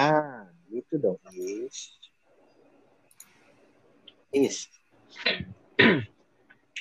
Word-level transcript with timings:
Nah, 0.00 0.48
gitu 0.72 0.96
dong, 0.96 1.20
Is. 1.36 1.92
Is, 4.32 4.56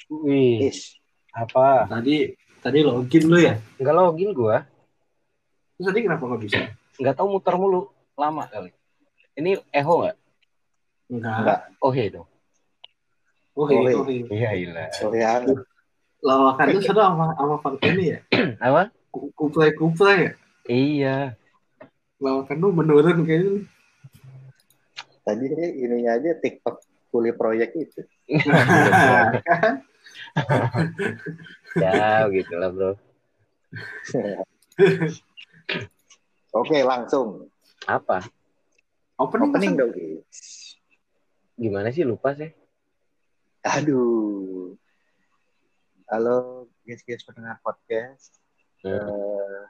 Wih, 0.07 0.71
Is. 0.71 0.95
apa? 1.35 1.83
Tadi 1.91 2.31
tadi 2.63 2.79
login 2.79 3.27
lu 3.27 3.35
ya? 3.43 3.59
Enggak 3.75 3.95
login 3.99 4.31
gua. 4.31 4.63
Terus 5.75 5.85
tadi 5.91 5.99
kenapa 6.07 6.23
nggak 6.31 6.41
bisa? 6.47 6.63
Enggak 6.95 7.19
tahu 7.19 7.27
muter 7.35 7.59
mulu. 7.59 7.91
Lama 8.15 8.47
kali. 8.47 8.71
Ini 9.35 9.59
Eho 9.75 9.93
nggak? 9.99 10.15
Enggak. 11.11 11.35
Enggak. 11.43 11.59
Oh 11.83 11.91
iya 11.91 12.05
dong. 12.07 12.27
Oh, 13.57 13.67
Oh, 13.67 13.67
iya, 13.67 13.81
iya. 13.83 13.99
oh, 13.99 14.07
iya. 14.07 14.23
Iya, 14.31 14.49
iya. 14.55 14.85
Sorry. 14.95 15.19
Lawakan 16.23 16.65
lu 16.71 16.79
seru 16.79 17.01
sama 17.03 17.35
sama 17.35 17.55
Bang 17.59 17.75
ini 17.83 18.15
ya? 18.15 18.19
Apa? 18.63 18.91
Ku- 19.11 19.31
Kuplay-kuplay 19.35 20.17
ya? 20.23 20.31
Iya. 20.69 21.15
Lawakan 22.19 22.57
lu 22.59 22.69
menurun 22.75 23.23
kayaknya. 23.23 23.63
Tadi 25.23 25.45
ininya 25.79 26.19
aja 26.19 26.35
TikTok 26.35 26.83
kuli 27.15 27.31
proyek 27.31 27.71
itu. 27.79 28.03
Kan? 29.47 29.81
ya, 31.79 32.27
gitu 32.27 32.53
lah, 32.59 32.69
Bro. 32.75 32.91
Oke, 36.51 36.77
langsung. 36.83 37.47
Apa? 37.87 38.19
Opening, 39.15 39.51
Opening 39.51 39.73
dong. 39.79 39.91
Gimana 41.55 41.87
sih 41.91 42.03
lupa 42.03 42.35
sih? 42.35 42.51
Aduh. 43.63 44.75
Halo, 46.11 46.67
guys-guys 46.83 47.23
pendengar 47.23 47.63
podcast. 47.63 48.39
Hmm. 48.83 48.97
Eh, 48.97 49.61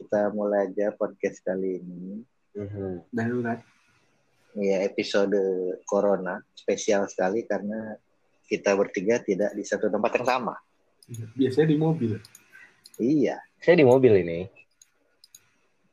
kita 0.00 0.32
mulai 0.32 0.68
aja 0.70 0.90
podcast 0.96 1.44
kali 1.44 1.80
ini. 1.82 2.24
Mhm. 2.56 3.08
Darurat. 3.12 3.60
Ya, 4.58 4.82
episode 4.82 5.38
Corona 5.86 6.42
spesial 6.58 7.06
sekali 7.06 7.46
karena 7.46 7.94
kita 8.50 8.74
bertiga 8.74 9.22
tidak 9.22 9.54
di 9.54 9.62
satu 9.62 9.86
tempat 9.86 10.10
yang 10.18 10.26
sama. 10.26 10.54
Biasanya 11.38 11.68
di 11.70 11.78
mobil. 11.78 12.18
Iya. 12.98 13.38
Saya 13.62 13.78
di 13.78 13.86
mobil 13.86 14.26
ini. 14.26 14.50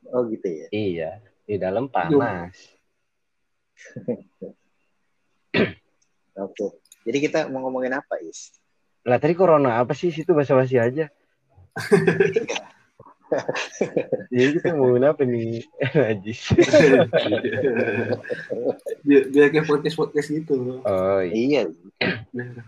Oh 0.10 0.26
gitu 0.26 0.50
ya. 0.50 0.68
Iya. 0.74 1.22
Di 1.46 1.62
dalam 1.62 1.86
panas. 1.94 2.58
Oke. 6.48 6.68
Jadi 7.06 7.18
kita 7.22 7.46
mau 7.54 7.62
ngomongin 7.70 7.94
apa, 7.94 8.18
Is? 8.26 8.58
Lah 9.08 9.22
tadi 9.22 9.38
corona 9.38 9.80
apa 9.80 9.94
sih 9.94 10.10
situ 10.10 10.34
basa-basi 10.34 10.82
aja. 10.82 11.08
Jadi 14.32 14.50
kita 14.60 14.68
ngomongin 14.76 15.06
apa 15.08 15.22
nih? 15.28 15.64
Najis. 15.96 16.42
biar, 19.04 19.24
biar 19.32 19.48
kayak 19.52 19.68
podcast-podcast 19.68 20.28
gitu. 20.32 20.80
Oh 20.84 21.20
iya. 21.24 21.68
Iya. 21.68 22.24
Nah, 22.32 22.64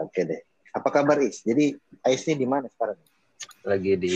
Oke 0.00 0.20
deh. 0.24 0.40
Apa 0.72 0.88
kabar, 0.88 1.20
Is? 1.20 1.44
Jadi, 1.44 1.76
Ais 2.00 2.24
ini 2.24 2.42
di 2.42 2.48
mana 2.48 2.64
sekarang? 2.72 2.96
Lagi 3.68 3.92
di 4.00 4.12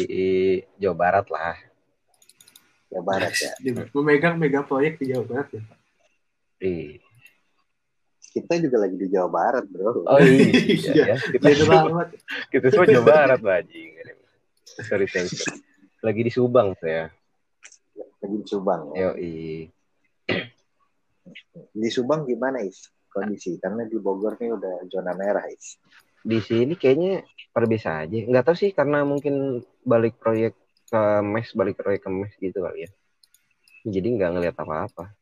Jawa 0.80 0.96
Barat 0.96 1.26
lah. 1.28 1.56
Ya 2.88 3.00
Barat 3.04 3.34
ya. 3.36 3.52
dia 3.60 3.72
memegang 3.92 4.40
mega 4.40 4.64
proyek 4.64 4.96
di 4.96 5.12
Jawa 5.12 5.24
Barat 5.28 5.48
ya. 5.52 5.62
Di... 6.56 6.96
Kita 8.32 8.52
juga 8.60 8.84
lagi 8.84 8.96
di 8.96 9.08
Jawa 9.12 9.28
Barat, 9.28 9.64
bro. 9.68 10.04
Oh 10.08 10.20
iya, 10.20 10.48
Iya. 10.96 11.04
ya. 11.12 11.16
Kita, 11.20 11.44
General 11.52 11.84
banget. 11.92 12.08
kita 12.52 12.66
semua 12.72 12.86
Jawa 12.88 13.04
Barat 13.04 13.38
Pak 13.44 13.54
Haji. 13.60 13.82
Sorry, 14.66 15.06
sorry. 15.06 15.30
Lagi 16.02 16.20
di 16.26 16.32
Subang 16.34 16.74
saya. 16.82 17.06
Lagi 18.18 18.36
di 18.42 18.46
Subang. 18.50 18.92
Ya. 18.98 19.14
Yo, 19.14 19.70
Di 21.70 21.88
Subang 21.90 22.26
gimana, 22.26 22.58
Is? 22.66 22.90
Kondisi? 23.06 23.56
Karena 23.62 23.86
di 23.86 23.96
Bogor 23.96 24.36
nih 24.36 24.52
udah 24.52 24.74
zona 24.90 25.14
merah, 25.14 25.46
Is. 25.46 25.78
di 26.26 26.42
sini 26.42 26.74
kayaknya 26.74 27.22
pada 27.54 27.70
biasa 27.70 28.02
aja. 28.02 28.18
Nggak 28.26 28.44
tahu 28.50 28.56
sih 28.58 28.74
karena 28.74 29.06
mungkin 29.06 29.62
balik 29.86 30.18
proyek 30.18 30.58
ke 30.90 31.02
mes, 31.22 31.46
balik 31.54 31.78
proyek 31.78 32.02
ke 32.02 32.10
mes 32.10 32.34
gitu 32.42 32.58
kali 32.66 32.82
ya. 32.82 32.90
Jadi 33.86 34.18
nggak 34.18 34.30
ngelihat 34.34 34.56
apa-apa. 34.58 35.14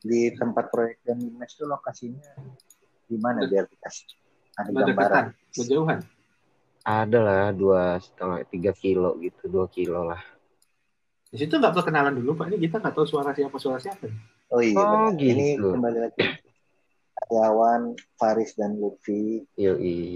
Di 0.00 0.32
tempat 0.32 0.72
proyek 0.72 1.04
yang 1.04 1.20
di 1.20 1.28
mes 1.36 1.52
itu 1.52 1.68
lokasinya 1.68 2.32
di 3.06 3.16
mana 3.20 3.44
biar 3.44 3.68
kita 3.68 3.88
ada 4.56 4.70
gambaran. 4.72 5.24
berjauhan. 5.52 6.00
Ada 6.86 7.18
lah 7.18 7.44
dua 7.50 7.98
setengah 7.98 8.46
tiga 8.46 8.70
kilo 8.70 9.18
gitu, 9.18 9.50
dua 9.50 9.66
kilo 9.66 10.06
lah. 10.06 10.22
Di 11.26 11.42
situ 11.42 11.58
nggak 11.58 11.74
perkenalan 11.74 12.14
dulu 12.14 12.38
Pak. 12.38 12.54
Ini 12.54 12.62
kita 12.62 12.78
nggak 12.78 12.94
tahu 12.94 13.06
suara 13.10 13.34
siapa 13.34 13.58
suara 13.58 13.82
siapa. 13.82 14.06
Oh 14.54 14.62
iya, 14.62 14.78
Oh, 14.78 15.10
benar. 15.10 15.18
ini 15.18 15.58
gitu. 15.58 15.74
kembali 15.74 15.98
lagi. 15.98 16.22
Karyawan 17.16 17.82
Faris 18.14 18.54
dan 18.54 18.78
Lutfi. 18.78 19.42
Yoi. 19.58 20.14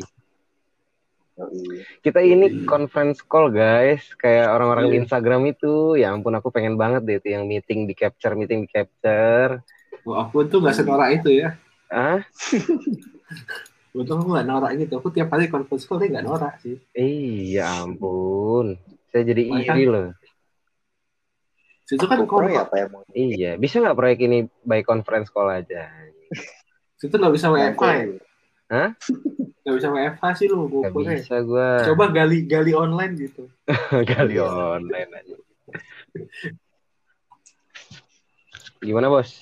Yoi. 1.34 1.82
Kita 2.06 2.22
ini 2.22 2.62
conference 2.62 3.18
call 3.26 3.50
guys, 3.50 4.06
kayak 4.14 4.54
orang-orang 4.54 4.94
di. 4.94 5.02
Instagram 5.02 5.50
itu. 5.50 5.98
Ya 5.98 6.14
ampun 6.14 6.38
aku 6.38 6.54
pengen 6.54 6.78
banget 6.78 7.02
deh 7.02 7.18
itu 7.18 7.34
yang 7.34 7.50
meeting 7.50 7.90
di 7.90 7.98
capture, 7.98 8.38
meeting 8.38 8.62
di 8.62 8.70
capture. 8.70 9.58
Wah, 10.06 10.30
aku 10.30 10.46
tuh 10.46 10.62
nggak 10.62 10.76
senorak 10.78 11.18
itu 11.18 11.42
ya. 11.42 11.58
Ah, 11.90 12.22
Untung 13.90 14.22
aku 14.22 14.30
nggak 14.30 14.46
norak 14.46 14.70
gitu. 14.76 14.92
Aku 14.96 15.10
tiap 15.10 15.28
hari 15.28 15.46
conference 15.46 15.84
call 15.84 15.98
dia 15.98 16.10
nggak 16.10 16.26
norak 16.26 16.54
sih. 16.62 16.78
iya 16.94 17.82
ampun. 17.82 18.78
Saya 19.10 19.26
jadi 19.26 19.42
Masa? 19.50 19.74
iri 19.74 19.84
loh. 19.84 20.14
Situ 21.82 22.06
kan 22.06 22.22
Pro 22.22 22.38
kompak. 22.38 22.54
ya 22.54 22.62
apa 22.62 22.74
yang 22.78 22.88
mau 22.94 23.02
Iya, 23.10 23.50
bisa 23.58 23.82
nggak 23.82 23.98
proyek 23.98 24.18
ini 24.22 24.38
by 24.62 24.80
conference 24.80 25.26
call 25.26 25.50
aja? 25.50 25.90
Situ 26.94 27.10
nggak 27.10 27.34
bisa 27.34 27.50
WFH 27.50 27.82
ya. 27.82 28.04
Hah? 28.70 28.88
Nggak 29.66 29.74
bisa 29.74 29.88
WFH 29.90 30.24
sih 30.38 30.46
lu. 30.46 30.70
Gak 30.70 30.94
Pokoknya. 30.94 31.18
bisa 31.18 31.36
gua 31.42 31.82
Coba 31.82 32.04
gali 32.14 32.46
gali 32.46 32.70
online 32.70 33.12
gitu. 33.18 33.50
kali 34.14 34.38
online 34.38 35.10
aja. 35.10 35.36
Gimana 38.78 39.10
bos? 39.10 39.34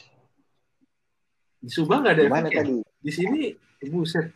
Di 1.61 1.69
Subang 1.69 2.01
nggak 2.01 2.15
ada 2.17 2.25
Gimana 2.25 2.49
efek 2.49 2.55
ya? 2.55 2.63
tadi? 2.65 2.75
Di 2.99 3.13
sini, 3.13 3.41
buset. 3.87 4.27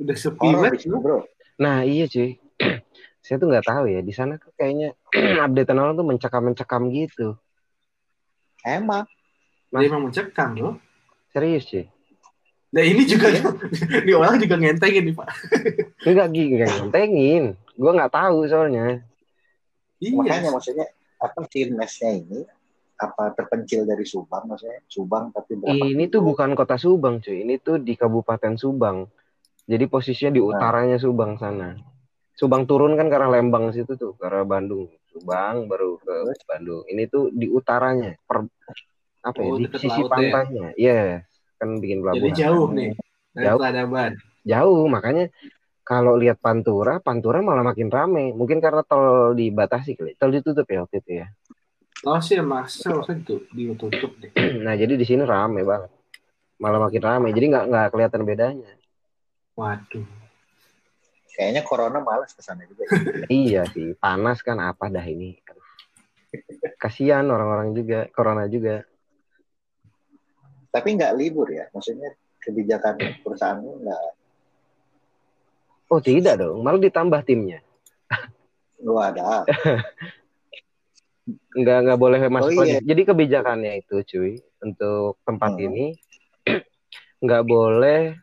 Udah 0.00 0.16
sepi 0.16 0.48
banget. 0.56 0.88
bro. 0.88 1.28
Nah 1.60 1.84
iya 1.84 2.08
cuy, 2.08 2.40
saya 3.24 3.36
tuh 3.36 3.46
nggak 3.52 3.68
tahu 3.68 3.84
ya 3.92 4.00
di 4.00 4.12
sana 4.16 4.40
tuh 4.40 4.48
kayaknya 4.56 4.96
update 5.44 5.70
orang 5.76 5.94
tuh 5.94 6.06
mencekam-mencekam 6.08 6.82
gitu. 6.88 7.36
Emang. 8.64 9.04
Dia 9.70 9.86
emang 9.86 10.08
mencekam 10.08 10.56
loh. 10.56 10.74
Serius 11.30 11.68
cuy. 11.68 11.84
Nah 12.70 12.82
ini 12.86 13.02
juga 13.02 13.34
di 14.06 14.12
orang 14.18 14.38
juga 14.38 14.54
ngentengin 14.56 15.10
nih 15.10 15.14
Pak. 15.14 15.28
Enggak 16.08 16.28
gini, 16.32 16.54
enggak 16.56 16.70
ngentengin. 16.80 17.44
Gua 17.74 17.92
nggak 17.98 18.14
tahu 18.14 18.46
soalnya. 18.46 19.02
Iya. 20.00 20.16
Makanya 20.16 20.50
maksudnya 20.54 20.86
apa 21.20 21.44
sih 21.50 21.68
mesnya 21.68 22.10
ini? 22.16 22.40
Apa 23.00 23.32
terpencil 23.32 23.88
dari 23.88 24.04
Subang 24.04 24.44
maksudnya? 24.48 24.80
Subang 24.88 25.32
tapi 25.32 25.56
berapa? 25.56 25.72
Ini 25.72 26.04
tuh 26.12 26.20
bukan 26.20 26.52
kota 26.52 26.76
Subang 26.76 27.20
cuy, 27.20 27.44
ini 27.44 27.56
tuh 27.60 27.80
di 27.80 27.96
Kabupaten 27.96 28.54
Subang. 28.60 29.08
Jadi 29.70 29.84
posisinya 29.86 30.34
di 30.34 30.42
utaranya 30.42 30.98
Subang 30.98 31.38
sana. 31.38 31.78
Subang 32.34 32.66
turun 32.66 32.98
kan 32.98 33.06
karena 33.06 33.30
Lembang 33.30 33.70
situ 33.70 33.94
tuh, 33.94 34.18
karena 34.18 34.42
Bandung. 34.42 34.90
Subang 35.14 35.70
baru 35.70 35.94
ke 36.02 36.34
Bandung. 36.50 36.82
Ini 36.90 37.06
tuh 37.06 37.30
di 37.30 37.46
utaranya, 37.46 38.18
per 38.26 38.50
apa 39.20 39.38
ya, 39.38 39.50
Oh, 39.52 39.56
di 39.60 39.66
sisi 39.78 40.00
ya? 40.02 40.08
pantainya. 40.10 40.66
Iya, 40.74 41.00
kan 41.60 41.78
bikin 41.78 42.00
Jadi 42.02 42.02
pelabuhan. 42.02 42.34
jauh 42.34 42.66
nih. 42.74 42.90
Dari 43.30 43.44
Jauh. 43.46 43.58
peradaban. 43.62 44.10
Jauh, 44.42 44.84
makanya 44.90 45.24
kalau 45.84 46.16
lihat 46.16 46.40
Pantura, 46.40 46.98
Pantura 46.98 47.38
malah 47.44 47.62
makin 47.62 47.92
rame. 47.92 48.32
Mungkin 48.34 48.58
karena 48.58 48.80
tol 48.82 49.36
dibatasi 49.36 49.94
kali. 49.94 50.16
Tol 50.16 50.32
ditutup 50.34 50.64
ya 50.66 50.82
waktu 50.82 50.98
itu 51.04 51.10
ya. 51.22 51.26
Oh 52.08 52.16
sih 52.18 52.40
masa 52.40 52.96
waktu 52.96 53.20
itu 53.20 53.44
ditutup 53.52 54.16
deh. 54.18 54.32
Nah, 54.64 54.72
jadi 54.72 54.96
di 54.96 55.04
sini 55.04 55.22
rame 55.28 55.60
banget. 55.62 55.92
Malah 56.56 56.88
makin 56.88 57.02
rame. 57.04 57.28
Jadi 57.36 57.46
nggak 57.52 57.64
nggak 57.68 57.86
kelihatan 57.92 58.22
bedanya. 58.24 58.72
Waduh. 59.54 60.06
Kayaknya 61.30 61.62
corona 61.64 61.98
malas 62.02 62.34
ke 62.34 62.42
sana 62.42 62.66
juga. 62.66 62.84
iya 63.32 63.64
sih, 63.70 63.94
panas 63.96 64.42
kan 64.42 64.58
apa 64.60 64.90
dah 64.90 65.02
ini. 65.02 65.38
Kasihan 66.76 67.24
orang-orang 67.26 67.72
juga, 67.72 68.06
corona 68.12 68.44
juga. 68.46 68.84
Tapi 70.70 70.88
nggak 70.94 71.16
libur 71.18 71.50
ya, 71.50 71.66
maksudnya 71.74 72.14
kebijakan 72.40 72.96
perusahaannya 73.26 73.72
nggak 73.82 74.02
Oh 75.90 75.98
tidak 75.98 76.38
dong, 76.38 76.62
malah 76.62 76.78
ditambah 76.78 77.18
timnya. 77.26 77.58
nggak 78.78 79.06
ada. 79.16 79.42
Nggak 81.50 81.78
nggak 81.82 81.98
boleh 81.98 82.20
masuk 82.30 82.54
Oh, 82.54 82.62
iya. 82.62 82.78
lagi. 82.78 82.86
Jadi 82.86 83.02
kebijakannya 83.06 83.72
itu 83.82 83.96
cuy 84.06 84.32
untuk 84.62 85.18
tempat 85.22 85.58
Hmm. 85.58 85.66
ini 85.66 85.86
nggak 87.26 87.42
boleh 87.42 88.14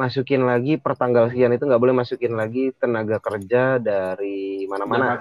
masukin 0.00 0.42
lagi 0.42 0.74
per 0.74 0.96
tanggal 0.96 1.28
sekian 1.28 1.52
itu 1.52 1.62
nggak 1.62 1.76
boleh 1.78 1.92
masukin 1.94 2.32
lagi 2.32 2.72
tenaga 2.74 3.20
kerja 3.20 3.76
dari 3.76 4.64
mana-mana. 4.64 5.20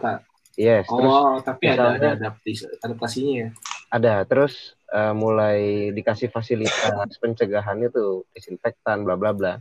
Yes, 0.56 0.84
terus 0.86 1.08
Oh, 1.08 1.40
tapi 1.40 1.68
ada 1.68 1.72
ada 1.72 1.88
misalnya- 1.94 2.16
adaptasi 2.18 2.64
adaptasinya 2.80 3.34
ya. 3.38 3.48
ada 3.90 4.14
terus 4.24 4.54
eh, 4.88 5.14
mulai 5.14 5.60
dikasih 5.92 6.28
fasilitas 6.30 7.16
pencegahannya 7.16 7.88
tuh 7.90 8.28
disinfektan 8.31 9.02
bla 9.02 9.16
bla 9.16 9.31
bla 9.31 9.54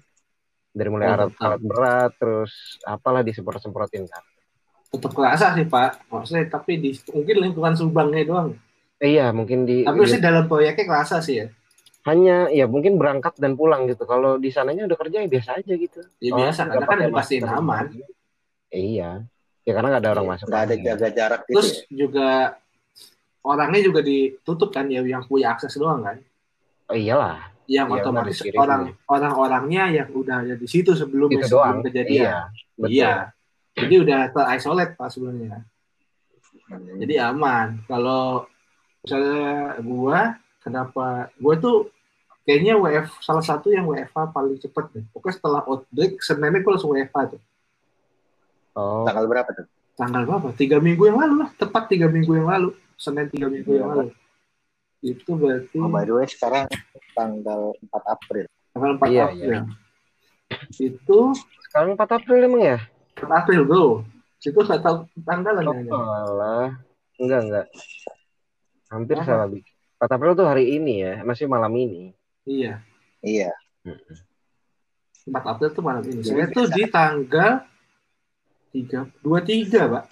dari 0.69 0.89
mulai 0.89 1.07
Oh, 1.07 1.15
alat 1.17 1.31
alat 1.39 1.61
berat 1.61 2.11
terus 2.17 2.53
apalah 2.83 3.23
disemprot 3.23 3.59
semprotin 3.59 4.05
kan 4.05 4.23
Tetap 4.89 5.13
kerasa 5.13 5.53
sih 5.53 5.65
Pak. 5.65 6.09
Maksudnya 6.09 6.49
tapi 6.49 6.81
di 6.81 6.91
mungkin 7.13 7.37
lingkungan 7.43 7.77
Subangnya 7.77 8.25
doang. 8.25 8.57
Eh, 8.97 9.15
iya 9.15 9.29
mungkin 9.31 9.63
di, 9.63 9.85
Tapi 9.85 10.01
di- 10.01 10.09
sih 10.09 10.19
dalam 10.19 10.49
proyeknya 10.49 10.83
kerasa 10.83 11.21
sih 11.21 11.35
ya. 11.39 11.47
Hanya 12.09 12.37
ya 12.49 12.65
mungkin 12.65 12.97
berangkat 12.97 13.37
dan 13.37 13.53
pulang 13.53 13.85
gitu 13.85 14.03
kalau 14.03 14.37
di 14.37 14.49
sananya 14.49 14.85
udah 14.85 14.99
kerja 14.99 15.19
ya 15.21 15.29
biasa 15.29 15.51
aja 15.57 15.73
gitu 15.75 16.01
Ya 16.19 16.31
Oh, 16.31 16.37
biasa 16.37 16.61
nggak 16.63 16.75
karena 16.79 16.89
kan 16.89 16.99
masker. 17.13 17.43
aman. 17.47 17.85
Eh, 18.69 18.83
iya 18.93 19.11
ya 19.63 19.73
karena 19.73 19.89
nggak 19.91 20.03
ada 20.03 20.13
orang 20.13 20.27
masuk 20.29 20.47
nggak 20.47 20.63
ada 20.63 20.75
jaga 20.79 21.09
jarak 21.11 21.41
gitu 21.43 21.55
Terus 21.55 21.71
ya. 21.71 21.85
juga 21.95 22.29
orangnya 23.41 23.81
juga 23.83 24.01
ditutup 24.01 24.71
kan 24.71 24.87
ya 24.87 25.01
yang 25.01 25.23
punya 25.23 25.53
akses 25.53 25.75
doang 25.75 26.01
kan. 26.01 26.17
oh 26.87 26.97
iyalah 26.97 27.53
Yang 27.65 27.87
Iya, 27.87 27.97
otomatis 28.01 28.39
orang 28.57 28.83
orang-orangnya 29.05 29.85
yang 29.95 30.09
udah 30.11 30.41
ada 30.41 30.55
di 30.55 30.65
situ 30.65 30.93
sebelum 30.93 31.29
itu 31.29 31.45
sebelum 31.45 31.53
doang 31.53 31.77
kejadian. 31.85 32.17
iya 32.19 32.37
betul 32.75 32.89
Iya. 32.91 33.13
Jadi 33.77 33.95
udah 34.01 34.21
terisolate 34.29 34.93
Pak 34.97 35.09
sebenarnya. 35.09 35.63
Hmm. 36.67 36.97
Jadi 36.99 37.15
aman. 37.17 37.79
Kalau 37.85 38.49
misalnya 38.99 39.47
gua 39.81 40.21
kenapa 40.59 41.07
gua 41.37 41.55
tuh 41.57 41.93
kayaknya 42.49 42.81
WF 42.81 43.21
salah 43.21 43.45
satu 43.45 43.69
yang 43.69 43.85
WFA 43.85 44.33
paling 44.33 44.57
cepet 44.57 44.85
deh. 44.97 45.05
Pokoknya 45.13 45.37
setelah 45.37 45.61
outbreak 45.69 46.17
Seninnya 46.25 46.65
gua 46.65 46.73
langsung 46.81 46.97
WFA 46.97 47.37
tuh. 47.37 47.41
oh 48.73 49.05
tanggal 49.05 49.29
berapa 49.29 49.51
tuh 49.53 49.69
Tanggal 49.99 50.23
berapa? 50.25 50.49
Tiga 50.57 50.81
minggu 50.81 51.11
yang 51.13 51.19
lalu 51.21 51.35
lah. 51.45 51.51
Tepat 51.59 51.93
tiga 51.93 52.09
minggu 52.09 52.33
yang 52.33 52.49
lalu. 52.49 52.73
Senin 52.97 53.29
tiga 53.29 53.53
minggu 53.53 53.69
yang 53.77 53.93
lalu. 53.93 54.15
Itu 55.05 55.37
berarti 55.37 55.77
oh, 55.77 55.93
by 55.93 56.09
the 56.09 56.15
way 56.17 56.27
sekarang 56.27 56.65
tanggal 57.13 57.71
4 57.87 58.15
April 58.15 58.45
tanggal 58.75 58.91
4 58.99 59.11
Iya, 59.11 59.25
April. 59.31 59.43
iya. 59.47 59.61
Itu 60.75 61.19
sekarang 61.69 61.95
4 61.95 62.17
April 62.19 62.39
emang 62.49 62.63
ya 62.65 62.79
4 63.19 63.29
April 63.31 63.61
bro. 63.63 63.85
Itu 64.41 64.59
nggak 64.59 64.81
tahu 64.83 64.97
tanggalan 65.23 65.63
oh, 65.67 65.75
ya. 65.75 65.91
malah 65.93 66.69
enggak 67.19 67.41
enggak 67.47 67.67
hampir 68.89 69.17
salah 69.23 69.47
bikin 69.51 69.75
4 70.01 70.15
April 70.15 70.33
tuh 70.39 70.47
hari 70.47 70.79
ini 70.79 70.95
ya 71.03 71.15
masih 71.27 71.51
malam 71.51 71.71
ini 71.75 72.15
Iya. 72.49 72.81
iya 73.21 73.53
4 75.29 75.45
April 75.45 75.69
tuh 75.71 75.85
malam 75.85 76.01
ini. 76.03 76.25
Saya 76.25 76.49
tuh 76.49 76.65
di 76.67 76.89
tanggal 76.89 77.61
3, 78.73 79.05
23, 79.21 79.85
Pak. 79.85 80.05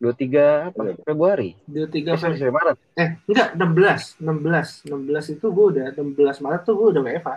23 0.00 0.72
apa 0.72 0.80
Iya. 0.82 0.94
Februari 1.04 1.50
23 1.68 1.86
eh, 2.10 2.16
Februari. 2.16 2.34
sorry, 2.34 2.50
Maret 2.50 2.76
Eh, 2.96 3.08
enggak, 3.24 3.48
16. 3.54 4.02
16. 4.18 4.68
16 4.88 5.24
itu 5.30 5.46
gue 5.46 5.66
udah, 5.70 5.86
16 5.92 6.40
Maret 6.40 6.62
tuh 6.64 6.74
gue 6.74 6.88
udah 6.90 7.02
WFA. 7.04 7.36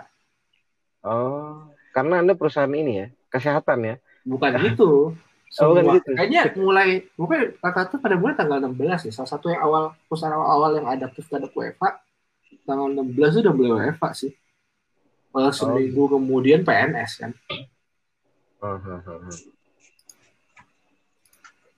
oh 1.04 1.68
karena 1.92 2.18
anda 2.18 2.32
perusahaan 2.32 2.72
ini 2.72 2.92
ya 2.96 3.06
kesehatan 3.28 3.78
ya 3.84 3.94
Bukan 4.24 4.50
gitu. 4.64 5.12
Oh, 5.54 5.70
bukan 5.70 5.84
Semua- 5.84 5.94
gitu. 5.94 6.10
Kayaknya 6.16 6.42
mulai, 6.56 6.88
pokoknya 7.12 7.44
rata-rata 7.60 7.96
pada 8.00 8.16
mulai 8.16 8.34
tanggal 8.34 8.58
16 8.58 9.06
ya. 9.06 9.12
Salah 9.12 9.30
satu 9.30 9.46
yang 9.46 9.60
awal, 9.60 9.94
perusahaan 10.08 10.32
awal-awal 10.32 10.70
yang 10.74 10.86
adaptif 10.88 11.28
terhadap 11.28 11.52
WFA, 11.52 12.00
tanggal 12.62 12.86
16 12.94 13.34
itu 13.34 13.40
udah 13.42 13.54
mulai 13.54 13.72
WFA 13.90 14.10
sih. 14.14 14.32
Kalau 15.34 15.50
seminggu 15.50 16.06
kemudian 16.06 16.62
PNS 16.62 17.12
kan. 17.18 17.32
Oh, 18.62 18.78
oh, 18.78 19.00
oh, 19.02 19.18
oh. 19.18 19.38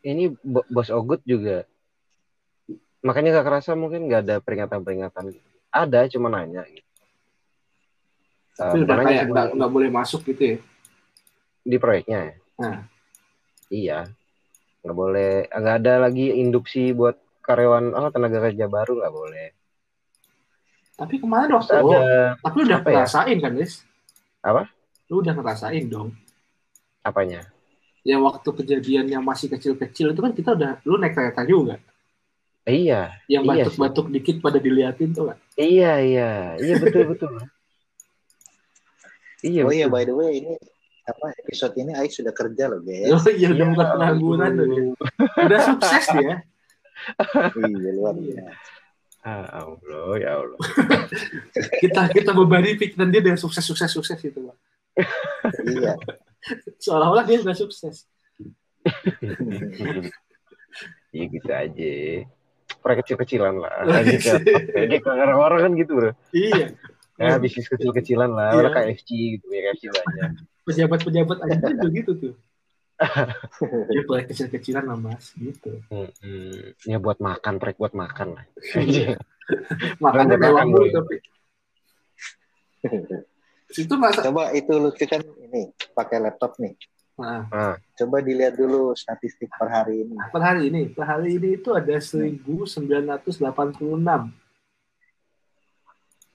Ini 0.04 0.30
Bo- 0.44 0.68
bos 0.68 0.92
Ogut 0.92 1.24
juga. 1.24 1.64
Makanya 3.00 3.40
gak 3.40 3.46
kerasa 3.48 3.72
mungkin 3.72 4.06
nggak 4.06 4.22
ada 4.28 4.36
peringatan-peringatan. 4.44 5.34
Ada, 5.72 6.06
cuma 6.12 6.28
nanya. 6.28 6.62
Gitu. 6.68 6.86
Tapi 8.56 8.76
udah 8.82 8.86
bukan 8.86 8.96
nanya 8.96 9.08
kayak 9.08 9.24
sih, 9.24 9.32
nggak 9.32 9.48
nggak 9.56 9.72
boleh 9.72 9.88
masuk 9.92 10.20
gitu 10.32 10.42
ya. 10.42 10.56
di 11.66 11.76
proyeknya. 11.82 12.20
ya? 12.22 12.34
Nah. 12.62 12.78
Iya. 13.68 13.98
Nggak 14.84 14.96
boleh. 14.96 15.32
Nggak 15.50 15.76
ada 15.82 15.94
lagi 16.06 16.26
induksi 16.38 16.94
buat 16.94 17.18
karyawan. 17.42 17.92
Oh 17.92 18.08
tenaga 18.14 18.38
kerja 18.46 18.70
baru 18.70 19.02
nggak 19.02 19.14
boleh. 19.14 19.46
Tapi 20.96 21.20
kemarin 21.20 21.52
waktu, 21.52 21.72
ada 21.76 21.84
oh, 21.84 22.00
tapi 22.40 22.58
udah 22.64 22.76
apa 22.80 22.88
ya? 22.88 22.94
ngerasain 23.04 23.36
kan, 23.44 23.52
Lis? 23.52 23.84
Apa? 24.40 24.62
Lu 25.12 25.20
udah 25.20 25.34
ngerasain 25.36 25.84
dong. 25.92 26.16
apanya? 27.06 27.46
Ya 28.02 28.18
waktu 28.18 28.48
kejadian 28.50 29.06
yang 29.06 29.22
masih 29.22 29.46
kecil-kecil 29.52 30.10
itu 30.10 30.20
kan 30.24 30.32
kita 30.34 30.56
udah, 30.56 30.82
lu 30.82 30.98
naik 30.98 31.14
kereta 31.14 31.46
juga. 31.46 31.78
Iya. 32.66 33.14
Yang 33.30 33.42
Iya 33.46 33.50
batuk-batuk 33.70 34.06
dikit 34.10 34.36
pada 34.42 34.58
diliatin 34.58 35.14
tuh 35.14 35.30
kan. 35.30 35.38
Iya 35.54 35.92
iya. 36.02 36.30
Iya 36.58 36.74
betul 36.82 37.02
betul. 37.14 37.30
iya. 39.46 39.62
oh 39.62 39.70
iya 39.70 39.86
by 39.86 40.02
the 40.02 40.10
way 40.16 40.42
ini 40.42 40.58
apa 41.06 41.30
episode 41.38 41.78
ini 41.78 41.94
Ais 41.94 42.18
sudah 42.18 42.34
kerja 42.34 42.66
loh 42.66 42.82
guys 42.82 43.14
Oh 43.14 43.22
iya 43.30 43.54
udah 43.54 43.62
Iya, 43.62 43.70
bukan 43.70 43.86
pengangguran 43.94 44.50
tuh 44.58 44.66
dia. 44.66 44.82
Udah 45.46 45.60
sukses 45.62 46.04
dia. 46.18 46.34
iya 47.62 47.90
luar 47.94 48.14
biasa 48.18 48.50
Ah, 49.26 49.66
Allah, 49.66 50.10
ya 50.22 50.38
Allah. 50.38 50.60
Kita 51.82 52.06
kita 52.14 52.30
bebani 52.30 52.78
pikiran 52.78 53.10
dia 53.10 53.18
dengan 53.18 53.34
sukses 53.34 53.66
sukses 53.66 53.90
sukses 53.90 54.22
itu, 54.22 54.38
Pak. 54.38 54.56
iya 55.66 55.98
Seolah-olah 56.86 57.26
dia 57.26 57.42
udah 57.42 57.58
sukses. 57.58 58.06
Iya 61.10 61.24
gitu 61.34 61.50
aja. 61.50 61.92
Proyek 62.78 63.02
kecil-kecilan 63.02 63.58
lah. 63.58 63.82
Gitu. 64.06 64.30
Jadi 64.70 64.94
orang-orang 65.02 65.58
kan 65.66 65.72
gitu 65.74 65.92
bro. 65.98 66.10
Iya. 66.30 66.78
Ya 67.18 67.34
bisnis 67.42 67.66
kecil-kecilan 67.66 68.30
lah. 68.30 68.54
Iya. 68.54 68.58
Orang 68.62 68.72
KFC 68.78 69.08
gitu 69.42 69.46
ya 69.50 69.74
KFC 69.74 69.90
banyak. 69.90 70.30
Pejabat-pejabat 70.62 71.38
aja 71.50 71.86
gitu 71.90 72.12
tuh. 72.14 72.34
Dia 73.92 74.02
proyek 74.08 74.32
kecil-kecilan 74.32 74.84
lah 74.88 74.96
mas, 74.96 75.36
gitu. 75.36 75.84
Hmm, 75.92 76.72
ya 76.88 76.96
buat 76.96 77.20
makan, 77.20 77.60
proyek 77.60 77.76
buat 77.76 77.92
makan 77.92 78.40
lah. 78.40 78.44
Makanya 80.02 80.36
Buat 80.36 80.40
mewah 80.40 80.64
makan 80.64 80.66
mulu 80.72 80.86
dulu. 80.88 80.96
tapi. 80.96 81.16
Itu 83.76 83.94
masa. 83.98 84.22
coba 84.30 84.54
itu 84.54 84.72
Lutfi 84.78 85.04
kan 85.10 85.20
ini 85.20 85.74
pakai 85.92 86.22
laptop 86.22 86.56
nih 86.62 86.78
Nah, 87.16 87.48
Ah, 87.48 87.74
coba 87.96 88.20
dilihat 88.20 88.60
dulu 88.60 88.92
statistik 88.92 89.48
per 89.56 89.72
hari 89.72 90.04
ini 90.04 90.14
per 90.28 90.42
hari 90.44 90.68
ini, 90.68 90.82
per 90.92 91.08
hari 91.08 91.40
ini 91.40 91.56
itu 91.56 91.72
ada 91.72 91.96
1986 91.96 92.76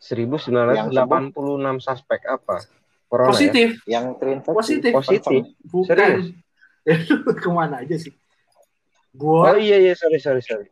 1986 0.01 1.85
suspek 1.85 2.21
apa? 2.25 2.65
Corona 3.05 3.29
ya? 3.29 3.31
positif, 3.31 3.69
yang 3.85 4.05
terinfeksi 4.17 4.57
Positif. 4.81 4.91
Positif. 4.97 5.41
bukan. 5.69 5.85
Serius? 5.85 6.25
Eh, 6.81 6.97
lu 7.25 7.31
ke 7.33 7.49
mana 7.49 7.81
aja 7.81 7.95
sih? 7.95 8.13
Oh 9.13 9.43
Gua 9.43 9.59
iya 9.59 9.77
iya 9.77 9.93
sorry 9.93 10.17
sorry 10.17 10.41
sorry. 10.41 10.67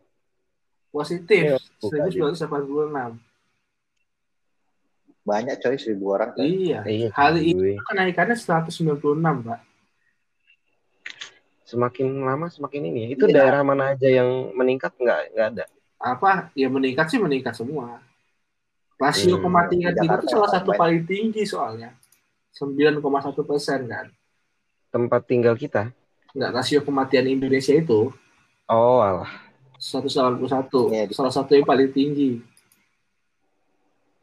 positif, 0.90 1.54
Iya, 1.54 1.58
bukan. 1.78 2.10
1986. 2.10 3.20
banyak 5.22 5.62
coy 5.62 5.78
seribu 5.78 6.18
orang 6.18 6.34
kan 6.34 6.42
Iya. 6.42 6.82
Iya. 6.82 7.08
Hari 7.14 7.54
gue. 7.54 7.74
Kenaikannya 7.86 8.34
196, 8.34 9.46
Pak. 9.46 9.60
Semakin 11.64 12.26
lama 12.26 12.50
semakin 12.50 12.90
ini. 12.90 13.14
Itu 13.14 13.30
Iya. 13.30 13.36
daerah 13.38 13.62
mana 13.62 13.94
aja 13.94 14.10
yang 14.10 14.50
meningkat 14.58 14.90
nggak 14.98 15.38
nggak 15.38 15.48
ada. 15.54 15.66
Apa? 16.02 16.50
Ya 16.58 16.66
meningkat 16.66 17.14
sih 17.14 17.22
meningkat 17.22 17.54
semua. 17.54 18.02
Rasio 18.98 19.38
Hmm, 19.38 19.46
kematian 19.46 19.94
di 19.94 20.02
kita 20.02 20.18
itu 20.18 20.28
salah 20.28 20.50
satu 20.50 20.74
paling 20.74 20.80
paling 20.80 21.02
tinggi 21.06 21.44
soalnya. 21.46 21.94
9,1 22.52 23.46
persen 23.46 23.86
kan. 23.86 24.10
Tempat 24.90 25.22
tinggal 25.30 25.54
kita. 25.54 25.94
Enggak, 26.32 26.52
rasio 26.54 26.80
kematian 26.80 27.26
Indonesia 27.28 27.74
itu 27.74 28.14
Oh 28.70 29.02
alah. 29.02 29.30
191. 29.82 30.46
Iya, 30.92 31.04
di- 31.08 31.16
Salah 31.16 31.34
satu 31.34 31.58
yang 31.58 31.66
paling 31.66 31.90
tinggi. 31.90 32.38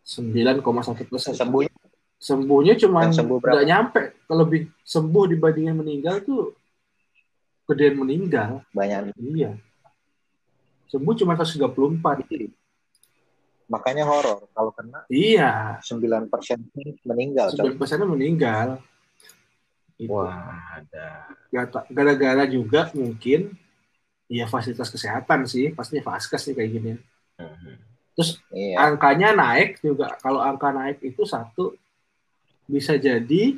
9,1 0.06 0.62
persen. 1.10 1.34
sembuhnya 1.34 1.72
Sembuhnya 2.16 2.74
cuma 2.78 3.10
sembuh 3.10 3.38
nggak 3.38 3.66
nyampe. 3.66 4.02
Lebih 4.26 4.72
sembuh 4.80 5.24
dibandingin 5.28 5.76
meninggal 5.76 6.22
tuh 6.22 6.54
gedean 7.66 7.98
meninggal. 7.98 8.62
banyak 8.70 9.12
Iya. 9.18 9.52
Sembuh 10.86 11.12
cuma 11.12 11.34
134. 11.34 12.48
makanya 13.66 14.06
horor 14.06 14.46
kalau 14.54 14.70
kena 14.70 15.02
Iya. 15.10 15.82
9% 15.82 16.30
meninggal 17.02 17.50
coy. 17.50 17.74
9 17.74 17.76
persennya 17.76 18.06
meninggal. 18.06 18.78
Gitu. 19.96 20.12
Wah 20.12 20.76
ada. 20.76 21.32
Gara-gara 21.88 22.44
juga 22.44 22.92
mungkin 22.92 23.56
ya 24.26 24.44
fasilitas 24.50 24.90
kesehatan 24.90 25.46
sih 25.46 25.70
pastinya 25.70 26.02
vaskes 26.14 26.50
sih 26.50 26.54
kayak 26.54 26.70
gini 26.70 26.92
Mhm. 27.38 27.74
iya 28.50 28.90
angkanya 28.90 29.30
naik 29.36 29.78
juga 29.78 30.18
kalau 30.18 30.42
angka 30.42 30.74
naik 30.74 30.98
itu 31.04 31.22
satu 31.22 31.78
bisa 32.66 32.98
jadi 32.98 33.54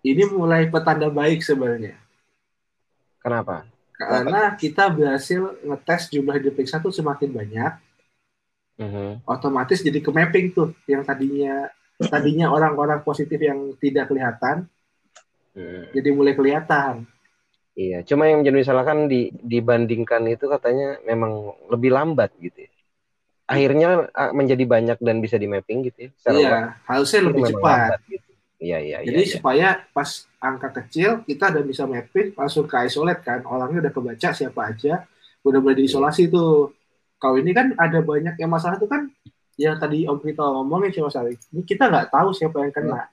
ini 0.00 0.22
mulai 0.32 0.70
petanda 0.72 1.12
baik 1.12 1.44
sebenarnya 1.44 2.00
Kenapa? 3.18 3.66
Karena 3.92 4.54
kita 4.54 4.88
berhasil 4.94 5.58
ngetes 5.66 6.08
jumlah 6.08 6.38
diperiksa 6.38 6.78
tuh 6.78 6.94
semakin 6.94 7.34
banyak, 7.34 7.72
Mhm. 8.78 9.26
otomatis 9.26 9.82
jadi 9.82 9.98
ke 9.98 10.08
mapping 10.14 10.54
tuh 10.54 10.70
yang 10.86 11.02
tadinya 11.02 11.66
tadinya 11.98 12.46
orang-orang 12.48 13.02
positif 13.02 13.42
yang 13.42 13.74
tidak 13.82 14.06
kelihatan 14.06 14.70
Hmm. 15.58 15.90
jadi 15.90 16.08
mulai 16.14 16.38
kelihatan. 16.38 17.02
Iya, 17.78 18.02
cuma 18.06 18.26
yang 18.26 18.42
menjadi 18.42 18.62
masalah 18.62 18.84
kan 18.86 19.06
di, 19.06 19.30
dibandingkan 19.30 20.26
itu 20.26 20.50
katanya 20.50 20.98
memang 21.06 21.54
lebih 21.70 21.94
lambat 21.94 22.34
gitu 22.38 22.66
ya. 22.66 22.70
Akhirnya 23.48 24.10
menjadi 24.34 24.64
banyak 24.66 24.98
dan 24.98 25.22
bisa 25.22 25.38
di 25.38 25.46
mapping 25.46 25.86
gitu 25.86 25.98
ya. 26.06 26.10
Iya, 26.10 26.34
waktu 26.34 26.58
harusnya 26.90 27.20
lebih 27.30 27.42
cepat. 27.54 27.62
lambat 27.62 28.00
gitu. 28.10 28.28
Iya, 28.58 28.78
iya, 28.82 28.98
Jadi 29.06 29.22
iya. 29.22 29.30
iya. 29.30 29.34
supaya 29.38 29.68
pas 29.94 30.26
angka 30.42 30.68
kecil 30.82 31.22
kita 31.22 31.54
udah 31.54 31.62
bisa 31.62 31.86
mapping 31.86 32.34
langsung 32.34 32.66
ke 32.66 32.76
isolate 32.82 33.22
kan. 33.22 33.46
Orangnya 33.46 33.86
udah 33.86 33.92
kebaca 33.94 34.28
siapa 34.34 34.60
aja, 34.74 35.06
udah 35.46 35.58
boleh 35.62 35.78
diisolasi 35.78 36.26
tuh. 36.26 36.74
Kalau 37.18 37.38
ini 37.38 37.54
kan 37.54 37.78
ada 37.78 38.02
banyak 38.02 38.34
yang 38.42 38.50
masalah 38.50 38.74
itu 38.78 38.90
kan 38.90 39.06
yang 39.58 39.78
tadi 39.78 40.06
Om 40.06 40.18
Vito 40.18 40.42
ngomongin 40.42 40.90
sih 40.90 41.02
Mas 41.02 41.14
Ari. 41.14 41.38
Ini 41.54 41.62
kita 41.62 41.86
nggak 41.86 42.10
tahu 42.10 42.34
siapa 42.34 42.62
yang 42.62 42.74
kena. 42.74 43.06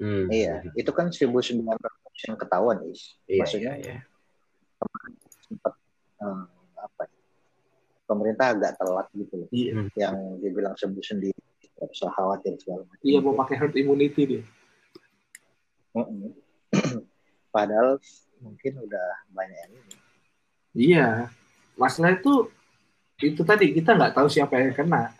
Hmm. 0.00 0.26
Iya, 0.28 0.62
itu 0.74 0.90
kan 0.90 1.12
1900 1.12 1.62
yang 2.28 2.38
ketahuan, 2.38 2.78
Is. 2.90 3.16
Iya, 3.26 3.40
Maksudnya 3.44 3.72
iya, 3.78 3.96
iya. 3.98 3.98
sempat 5.46 5.74
eh, 6.22 6.42
apa 6.78 7.02
ya, 7.06 7.18
pemerintah 8.06 8.46
agak 8.54 8.72
telat 8.78 9.06
gitu 9.14 9.34
loh. 9.44 9.48
Iya, 9.52 9.72
Hmm. 9.78 9.88
Yang 9.94 10.16
dibilang 10.42 10.74
sembuh 10.78 11.04
sendiri, 11.04 11.40
nggak 11.78 11.90
usah 11.92 12.10
khawatir 12.14 12.52
segala 12.58 12.82
macam. 12.86 13.02
iya 13.04 13.18
mau 13.22 13.34
pakai 13.36 13.56
herd 13.58 13.74
immunity 13.78 14.22
dia. 14.26 14.44
Mm-mm. 15.92 16.32
Padahal 17.54 18.00
mungkin 18.40 18.72
udah 18.80 19.06
banyak 19.30 19.58
yang 19.60 19.72
ini. 19.76 19.94
Iya, 20.72 21.08
masalah 21.76 22.16
itu 22.16 22.48
itu 23.22 23.42
tadi 23.44 23.70
kita 23.76 23.92
nggak 23.94 24.16
tahu 24.16 24.26
siapa 24.26 24.56
yang 24.56 24.72
kena. 24.74 25.12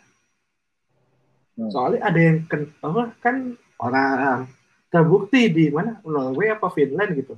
Hmm. 1.55 1.69
Soalnya 1.69 2.01
ada 2.09 2.19
yang 2.19 2.39
ken, 2.49 2.73
apa 2.81 3.13
kan 3.21 3.55
orang 3.77 4.49
terbukti 4.93 5.49
di 5.49 5.73
mana 5.73 5.97
Norway 6.05 6.53
apa 6.53 6.69
Finland 6.69 7.17
gitu. 7.17 7.35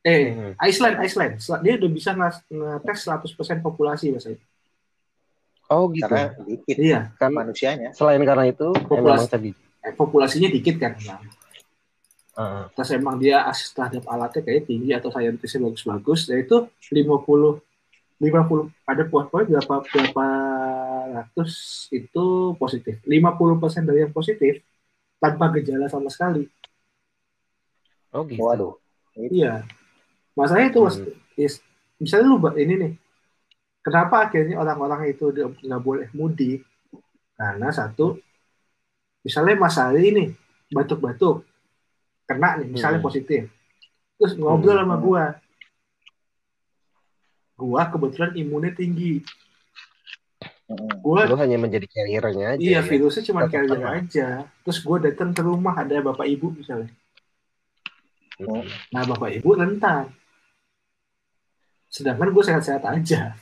Eh, 0.00 0.32
Hmm. 0.32 0.52
Iceland, 0.64 0.96
Iceland. 0.98 1.36
Dia 1.60 1.76
udah 1.76 1.90
bisa 1.90 2.10
nge- 2.10 2.48
ngetes 2.48 2.98
100% 3.04 3.60
populasi 3.60 4.08
Mas. 4.08 4.24
Oh 5.68 5.92
gitu. 5.92 6.08
Karena 6.08 6.32
dikit 6.40 6.76
Iya, 6.80 7.00
Kan 7.14 7.30
manusianya. 7.30 7.92
selain 7.92 8.24
karena 8.24 8.48
itu 8.48 8.72
Populasi. 8.82 9.28
tadi. 9.28 9.50
eh, 9.78 9.92
populasinya 9.92 10.48
dikit 10.48 10.74
kan. 10.76 10.96
Nah, 10.98 11.20
Heeh. 12.34 12.64
terus 12.72 12.90
emang 12.90 13.16
dia 13.16 13.44
akses 13.44 13.70
terhadap 13.70 14.02
alatnya 14.06 14.42
kayak 14.42 14.64
tinggi 14.64 14.90
atau 14.90 15.08
saintisnya 15.08 15.60
bagus-bagus, 15.62 16.26
ya 16.26 16.36
itu 16.36 16.56
50 16.88 17.60
50 18.18 18.72
ada 18.82 19.02
poin-poin 19.04 19.44
berapa 19.44 19.74
berapa 19.84 20.26
ratus 21.14 21.52
itu 21.90 22.24
positif. 22.54 22.98
50% 23.04 23.84
dari 23.84 24.02
yang 24.02 24.10
positif 24.10 24.58
tanpa 25.16 25.52
gejala 25.52 25.86
sama 25.86 26.08
sekali. 26.08 26.50
Oh 28.12 28.22
gitu. 28.24 28.40
Waduh. 28.40 28.74
Iya. 29.16 29.64
Masalahnya 30.32 30.70
itu 30.70 30.80
Mas, 30.80 30.96
Hmm. 30.96 31.12
is, 31.34 31.54
misalnya 31.98 32.26
lu 32.30 32.38
ini 32.54 32.74
nih. 32.78 32.92
Kenapa 33.82 34.28
akhirnya 34.28 34.60
orang-orang 34.60 35.10
itu 35.10 35.32
udah 35.32 35.50
nggak 35.58 35.82
boleh 35.82 36.06
mudik? 36.12 36.62
Karena 37.34 37.70
satu, 37.70 38.18
misalnya 39.22 39.54
Mas 39.56 39.78
Ali 39.78 40.10
ini 40.12 40.24
batuk-batuk, 40.70 41.46
kena 42.24 42.58
nih, 42.60 42.68
misalnya 42.68 43.00
Hmm. 43.00 43.06
positif. 43.08 43.42
Terus 44.18 44.34
ngobrol 44.36 44.76
Hmm. 44.76 44.82
sama 44.86 44.96
gua. 44.98 45.24
Gua 47.58 47.82
kebetulan 47.90 48.32
imunnya 48.38 48.70
tinggi. 48.70 49.22
Gua 51.00 51.24
Lu 51.26 51.34
hanya 51.40 51.56
menjadi 51.56 51.88
carrier-nya 51.88 52.54
aja. 52.54 52.60
iya 52.60 52.78
ya. 52.78 52.86
virusnya 52.86 53.24
cuma 53.24 53.48
carrier 53.48 53.82
aja. 53.82 54.46
Terus 54.62 54.78
gua 54.84 55.00
datang 55.00 55.32
ke 55.34 55.40
rumah 55.42 55.74
ada 55.74 55.98
bapak 55.98 56.28
ibu 56.28 56.52
misalnya. 56.54 56.92
Hmm. 58.38 58.66
Nah 58.94 59.02
bapak 59.02 59.42
ibu 59.42 59.50
rentan. 59.54 60.14
Sedangkan 61.90 62.30
gue 62.30 62.44
sehat-sehat 62.44 62.84
aja. 62.86 63.34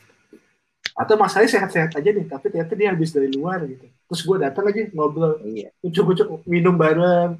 Atau 0.97 1.21
masalahnya 1.21 1.61
sehat-sehat 1.61 1.93
aja 1.93 2.09
nih, 2.09 2.25
tapi 2.25 2.49
ternyata 2.49 2.73
dia 2.73 2.89
habis 2.89 3.13
dari 3.13 3.29
luar 3.29 3.61
gitu. 3.69 3.85
Terus 3.85 4.21
gue 4.25 4.37
datang 4.41 4.65
lagi 4.65 4.89
ngobrol, 4.97 5.37
Iya. 5.45 5.69
kucuk-kucuk 5.85 6.49
minum 6.49 6.73
bareng. 6.73 7.37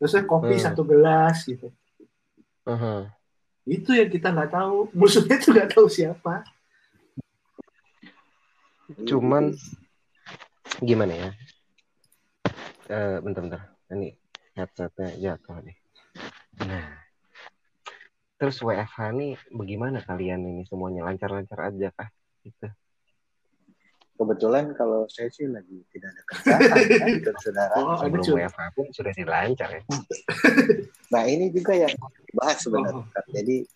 Terusnya 0.00 0.26
kopi 0.26 0.58
Hmm. 0.58 0.64
satu 0.64 0.82
gelas 0.82 1.46
gitu. 1.46 1.70
Aha. 2.66 3.14
Itu 3.68 3.94
yang 3.94 4.10
kita 4.10 4.34
nggak 4.34 4.50
tahu. 4.50 4.90
Musuhnya 4.96 5.38
tuh 5.38 5.54
nggak 5.54 5.70
tahu 5.70 5.86
siapa. 5.86 6.42
Cuman 9.06 9.54
gimana 10.82 11.14
ya? 11.14 11.30
Eh 12.90 13.16
bentar-bentar. 13.22 13.78
Ini 13.94 14.18
headsetnya 14.58 15.14
jatuh 15.20 15.62
nih. 15.62 15.76
Nah. 16.64 17.00
Terus 18.40 18.56
WFH 18.64 18.98
nih 19.12 19.36
bagaimana 19.52 20.00
kalian 20.00 20.40
ini 20.40 20.62
semuanya 20.64 21.04
lancar-lancar 21.04 21.60
aja 21.68 21.92
kah? 21.92 22.08
Gitu. 22.40 22.72
Kebetulan 24.16 24.72
kalau 24.76 25.04
saya 25.08 25.28
sih 25.28 25.48
lagi 25.48 25.80
tidak 25.92 26.12
ada 26.12 26.22
kerjaan 26.24 27.12
kan, 27.24 27.36
saudara. 27.40 27.74
Oh, 27.76 28.00
Sebelum. 28.00 28.36
WFH 28.40 28.60
pun 28.72 28.86
sudah 28.96 29.12
dilancar 29.12 29.68
ya. 29.76 29.82
Nah 31.12 31.26
ini 31.26 31.52
juga 31.52 31.74
yang 31.74 31.92
dibahas 32.28 32.58
sebenarnya. 32.64 33.04
Oh. 33.04 33.24
Jadi 33.28 33.66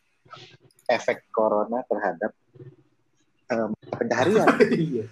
efek 0.89 1.29
corona 1.29 1.85
terhadap 1.85 2.33
pencaharian. 4.01 4.49
Iya. 4.73 5.05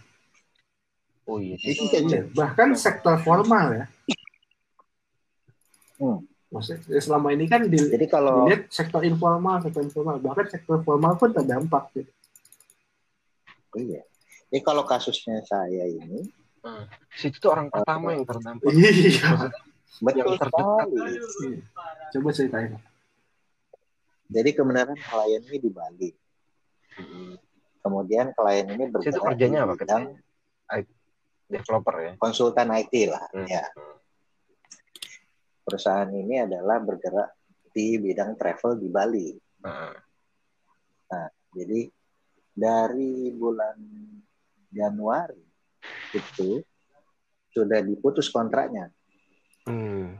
Oh 1.28 1.38
iya. 1.38 1.56
Aja. 1.60 2.24
Bahkan 2.32 2.72
sektor 2.72 3.20
formal 3.20 3.84
ya. 3.84 3.86
Hmm. 6.00 6.24
Maksudnya 6.52 7.00
selama 7.00 7.32
ini 7.32 7.48
kan 7.48 7.64
di, 7.64 7.80
Jadi 7.80 8.06
kalau 8.12 8.44
dilihat 8.44 8.68
sektor 8.68 9.00
informal, 9.00 9.64
sektor 9.64 9.80
informal, 9.80 10.20
bahkan 10.20 10.46
sektor 10.52 10.84
formal 10.84 11.16
pun 11.16 11.32
terdampak. 11.32 11.88
Gitu. 11.96 12.12
iya. 13.80 14.04
Jadi 14.52 14.60
kalau 14.60 14.84
kasusnya 14.84 15.40
saya 15.48 15.88
ini 15.88 16.28
Situ 17.12 17.42
tuh 17.42 17.50
orang 17.50 17.68
pertama 17.72 18.14
yang 18.14 18.22
terdampak. 18.22 18.70
Iya. 18.70 19.50
betul 19.98 20.34
terdekat. 20.38 20.86
sekali. 20.88 21.56
Coba 22.12 22.28
ceritain. 22.30 22.72
Jadi 24.32 24.50
kebenaran 24.56 24.96
klien 24.96 25.42
ini 25.42 25.58
di 25.58 25.70
Bali. 25.72 26.10
Kemudian 27.82 28.30
klien 28.32 28.66
ini 28.72 28.84
bergerak 28.88 29.18
Situ 29.18 29.20
kerjanya 29.20 29.58
di 29.58 29.64
apa? 29.66 29.74
bidang 29.74 30.04
Developer 31.52 31.96
ya. 32.00 32.12
konsultan 32.16 32.72
IT 32.72 32.94
lah. 33.12 33.28
Hmm. 33.34 33.44
Ya. 33.44 33.64
Perusahaan 35.62 36.10
ini 36.10 36.42
adalah 36.42 36.82
bergerak 36.82 37.38
di 37.72 37.96
bidang 37.96 38.36
travel 38.36 38.76
di 38.76 38.88
Bali. 38.90 39.28
Heeh. 39.62 39.94
Jadi 41.52 41.84
dari 42.52 43.28
bulan 43.36 43.76
Januari 44.72 45.44
itu 46.16 46.60
sudah 47.52 47.84
diputus 47.84 48.32
kontraknya. 48.32 48.88
Hmm. 49.68 50.16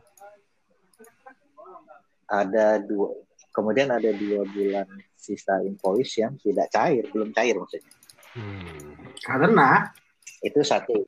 Ada 2.28 2.80
dua, 2.84 3.12
kemudian 3.52 3.92
ada 3.92 4.12
dua 4.12 4.44
bulan 4.44 4.88
sisa 5.16 5.61
invoice 5.64 6.20
yang 6.20 6.37
tidak 6.40 6.68
cair, 6.72 7.04
belum 7.08 7.32
cair 7.32 7.56
maksudnya. 7.56 7.92
Hmm. 8.37 9.08
Karena 9.25 9.88
Itu 10.42 10.58
satu. 10.66 11.06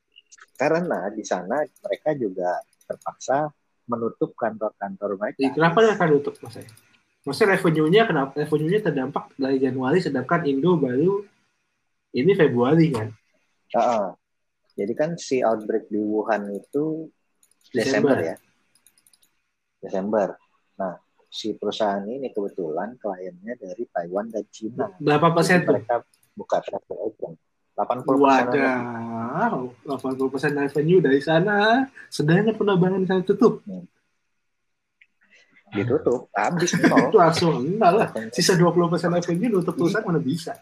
Karena 0.55 1.11
di 1.11 1.19
sana 1.27 1.59
mereka 1.59 2.15
juga 2.15 2.55
terpaksa 2.87 3.51
menutup 3.85 4.33
kantor-kantor 4.37 5.17
mereka. 5.17 5.37
ya, 5.41 5.49
kenapa 5.53 5.85
akan 5.85 6.07
tutup 6.19 6.35
mas 6.41 6.57
saya? 6.57 6.69
Maksudnya 7.25 7.57
revenue-nya 7.57 8.01
kenapa 8.05 8.31
revenue-nya 8.37 8.81
terdampak 8.85 9.33
dari 9.33 9.57
Januari 9.57 9.97
sedangkan 9.97 10.45
Indo 10.45 10.77
baru 10.77 11.25
ini 12.13 12.31
Februari 12.37 12.93
kan? 12.93 13.09
Heeh. 13.73 14.07
Jadi 14.75 14.93
kan 14.93 15.15
si 15.17 15.41
outbreak 15.41 15.89
di 15.89 15.97
Wuhan 15.97 16.51
itu 16.51 17.09
Desember, 17.71 18.13
Desember. 18.13 18.17
ya. 18.21 18.35
Desember. 19.81 20.27
Nah, 20.77 20.95
si 21.31 21.55
perusahaan 21.55 22.03
ini 22.05 22.29
kebetulan 22.29 22.99
kliennya 22.99 23.53
dari 23.57 23.83
Taiwan 23.89 24.27
dan 24.29 24.45
Cina. 24.51 24.85
Berapa 24.99 25.33
persen 25.33 25.63
Jadi 25.63 25.67
mereka 25.71 25.95
buka 26.35 26.59
travel 26.61 26.97
agent. 27.09 27.35
80 27.75 28.07
persen. 28.07 28.45
Wadaw, 28.55 29.55
80 29.83 30.31
persen 30.31 30.51
revenue 30.55 30.99
dari 31.03 31.19
sana, 31.19 31.83
sedangkan 32.07 32.55
penerbangan 32.55 33.03
di 33.03 33.07
sana 33.07 33.21
tutup. 33.21 33.59
ditutup, 35.75 36.31
habis 36.31 36.71
Itu 36.71 37.19
langsung 37.19 37.59
enggak 37.59 37.91
lah. 37.91 38.07
Sisa 38.31 38.55
20 38.55 38.87
persen 38.87 39.11
revenue 39.11 39.59
untuk 39.59 39.75
perusahaan 39.75 40.07
mana 40.07 40.23
bisa? 40.23 40.55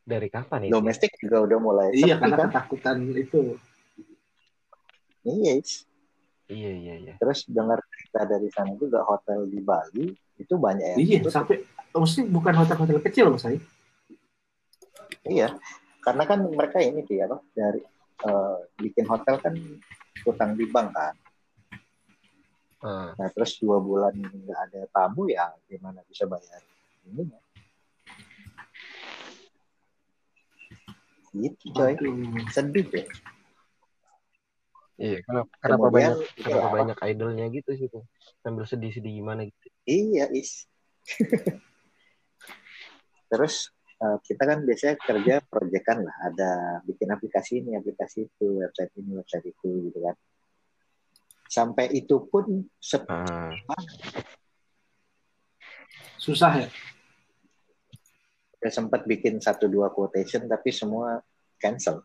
Dari 0.00 0.32
kapan 0.32 0.68
itu? 0.68 0.72
Domestik 0.72 1.12
juga 1.20 1.44
udah 1.44 1.58
mulai 1.60 1.88
Iya, 1.92 2.16
karena 2.16 2.36
kan. 2.38 2.48
ketakutan 2.48 2.96
itu. 3.12 3.60
Iya, 5.20 5.60
Is. 5.60 5.84
Iya 6.48 6.70
iya 6.72 6.94
iya. 6.96 7.14
Terus 7.16 7.44
dengar 7.44 7.80
cerita 7.88 8.24
dari 8.24 8.48
sana 8.52 8.72
juga 8.76 9.00
hotel 9.04 9.48
di 9.48 9.60
Bali 9.60 10.12
Itu 10.36 10.56
banyak 10.56 10.96
yang 10.96 11.00
Iya, 11.00 11.18
tutup. 11.24 11.32
sampai 11.32 11.56
mesti 11.92 12.20
bukan 12.24 12.52
hotel-hotel 12.56 12.98
kecil 13.04 13.32
mas 13.32 13.44
saya. 13.44 13.60
Iya, 15.24 15.56
karena 16.04 16.22
kan 16.28 16.38
mereka 16.44 16.78
ini 16.84 17.00
dia 17.08 17.24
apa 17.28 17.40
dari 17.56 17.80
eh, 18.24 18.58
bikin 18.80 19.04
hotel 19.08 19.40
kan 19.40 19.54
utang 20.28 20.56
di 20.56 20.64
bank 20.68 20.88
kan. 20.92 21.14
Ah, 22.84 23.16
Nah 23.16 23.28
terus 23.32 23.56
dua 23.56 23.80
bulan 23.80 24.12
nggak 24.12 24.60
ada 24.68 24.80
tamu 24.92 25.32
ya 25.32 25.48
gimana 25.64 26.04
bisa 26.04 26.28
bayar 26.28 26.60
ini? 27.08 27.24
Gitu 31.34 31.66
coy, 31.74 31.98
sedih 32.54 32.86
ya. 32.94 33.04
iya, 34.94 35.18
kenapa 35.26 35.50
kenapa 35.58 35.86
Kemudian, 35.90 36.14
banyak 36.14 36.38
itu 36.38 36.46
kenapa 36.46 36.66
apa? 36.70 36.76
banyak 36.78 36.98
idolnya 37.10 37.44
gitu 37.50 37.70
sih 37.74 37.86
tuh. 37.90 38.04
Sambil 38.46 38.62
sedih-sedih 38.70 39.12
gimana 39.18 39.42
gitu. 39.50 39.66
Iya 39.82 40.30
is. 40.30 40.70
terus 43.34 43.73
kita 44.20 44.42
kan 44.44 44.58
biasanya 44.62 44.94
kerja 44.98 45.34
proyekan 45.44 45.98
lah, 46.04 46.16
ada 46.26 46.50
bikin 46.84 47.08
aplikasi 47.10 47.60
ini, 47.62 47.76
aplikasi 47.76 48.26
itu, 48.26 48.60
website 48.62 48.92
ini, 48.98 49.16
website 49.18 49.46
itu 49.48 49.90
gitu 49.90 49.98
kan. 50.02 50.16
Sampai 51.46 51.92
itu 51.92 52.16
pun 52.26 52.66
Ah, 53.06 53.52
Susah 56.18 56.52
ya. 56.64 56.68
Saya 58.58 58.72
sempat 58.72 59.04
bikin 59.04 59.44
satu 59.44 59.68
dua 59.68 59.92
quotation 59.92 60.48
tapi 60.48 60.72
semua 60.72 61.20
cancel. 61.60 62.00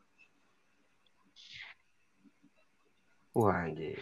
wah 3.32 3.63
anjir. 3.63 3.96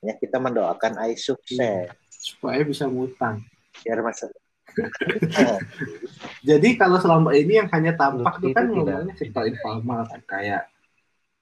Ya 0.00 0.16
kita 0.16 0.40
mendoakan 0.40 0.96
Ai 0.96 1.12
sukses 1.20 1.92
Supaya 2.08 2.64
bisa 2.64 2.88
ngutang. 2.88 3.44
biar 3.84 4.00
masa 4.00 4.30
Jadi 6.48 6.68
kalau 6.74 6.98
selama 6.98 7.30
ini 7.32 7.56
yang 7.56 7.68
hanya 7.70 7.94
tampak 7.94 8.38
itu 8.38 8.50
kan 8.50 8.64
itu 8.64 8.72
tidak- 8.74 8.84
ngomongnya 8.84 9.14
sektor 9.16 9.42
informal 9.44 10.00
kan. 10.04 10.20
Kayak 10.24 10.62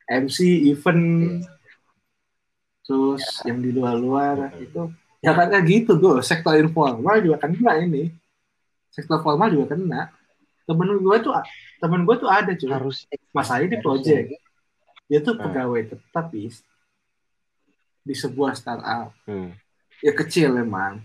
MC 0.04 0.38
event 0.68 1.02
terus 2.82 3.22
yang 3.42 3.58
di 3.58 3.70
luar-luar 3.70 4.50
Hmm. 4.50 4.58
itu. 4.60 4.82
Ya 5.22 5.32
kan 5.32 5.54
gitu 5.62 5.94
gue 5.96 6.18
sektor 6.20 6.54
informal 6.54 7.18
juga 7.18 7.38
kena 7.40 7.78
ini. 7.78 8.10
Sektor 8.90 9.22
formal 9.22 9.48
juga 9.48 9.72
kena. 9.72 10.10
Temen 10.62 10.98
gue 10.98 11.16
tuh 11.20 11.32
temen 11.78 12.02
gue 12.02 12.16
tuh 12.16 12.26
ada 12.26 12.50
cuy. 12.52 12.68
Harus 12.68 13.06
Mas 13.30 13.48
Ayi 13.48 13.66
di 13.66 13.78
project. 13.78 14.34
dia 15.06 15.20
tuh 15.20 15.34
Hmm. 15.34 15.44
pegawai 15.44 15.82
tetap 15.88 16.26
Is. 16.32 16.62
di 18.00 18.14
sebuah 18.14 18.52
startup. 18.52 19.14
Hmm. 19.24 19.54
ya 20.00 20.10
kecil 20.10 20.58
emang 20.58 20.98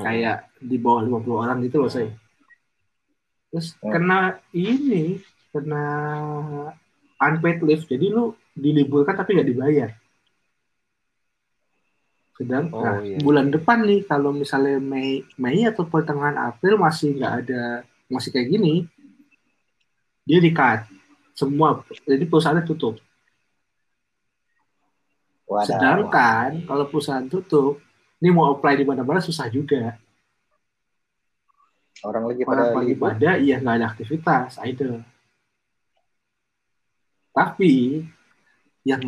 Hmm. 0.00 0.06
kayak 0.08 0.36
di 0.56 0.76
bawah 0.76 1.04
50 1.04 1.36
orang 1.38 1.60
gitu 1.60 1.76
loh 1.78 1.92
saya 1.92 2.08
terus 3.50 3.76
Hmm. 3.78 3.92
kena 3.92 4.18
ini 4.50 5.20
kena 5.50 5.84
unpaid 7.18 7.60
leave 7.60 7.84
jadi 7.84 8.06
lu 8.08 8.24
diliburkan 8.52 9.14
tapi 9.14 9.36
nggak 9.36 9.50
dibayar 9.50 9.90
sedang 12.34 12.72
Oh, 12.72 12.80
nah, 12.80 13.04
iya. 13.04 13.20
bulan 13.20 13.52
depan 13.52 13.84
nih 13.84 14.00
kalau 14.02 14.32
misalnya 14.32 14.80
Mei 14.80 15.20
Mei 15.36 15.68
atau 15.68 15.84
pertengahan 15.84 16.40
April 16.40 16.80
masih 16.80 17.12
nggak 17.12 17.34
ada 17.44 17.84
masih 18.08 18.32
kayak 18.32 18.48
gini 18.48 18.88
dia 20.24 20.40
di 20.40 20.48
cut 20.48 20.88
semua 21.36 21.84
jadi 22.08 22.24
perusahaannya 22.24 22.64
tutup 22.64 22.96
wadah. 25.44 25.68
sedangkan 25.68 26.64
kalau 26.64 26.84
perusahaan 26.88 27.28
tutup 27.28 27.76
ini 28.20 28.28
mau 28.30 28.52
apply 28.52 28.76
di 28.76 28.84
mana-mana 28.84 29.18
susah 29.18 29.48
juga 29.48 29.96
orang 32.00 32.24
lagi 32.28 32.42
pada 32.44 32.62
orang 32.62 32.76
lagi 32.80 32.94
pada 32.94 33.30
iya 33.36 33.56
nggak 33.58 33.76
ada 33.76 33.86
aktivitas 33.88 34.60
idle 34.62 35.00
tapi 37.30 38.04
yang 38.82 39.02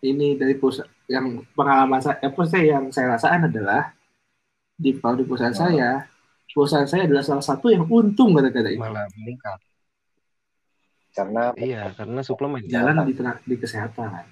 ini 0.00 0.34
dari 0.34 0.56
perusahaan 0.56 0.88
yang 1.04 1.44
pengalaman 1.52 2.00
saya 2.00 2.16
apa 2.24 2.42
saya 2.48 2.64
yang 2.78 2.84
saya 2.88 3.12
rasakan 3.12 3.52
adalah 3.52 3.92
di 4.72 4.96
kalau 4.96 5.20
di 5.20 5.24
perusahaan 5.28 5.52
Oh. 5.52 5.60
saya 5.68 6.08
perusahaan 6.48 6.88
saya 6.88 7.04
adalah 7.04 7.20
salah 7.20 7.44
satu 7.44 7.68
yang 7.68 7.84
untung 7.88 8.32
kata-kata 8.32 8.72
itu 8.72 8.80
malah 8.80 9.08
meningkat. 9.16 9.60
karena 11.12 11.52
Iya, 11.60 11.92
karena 11.92 12.20
suplemen. 12.24 12.64
jalan 12.72 13.04
di, 13.04 13.12
di 13.44 13.56
kesehatan 13.60 14.24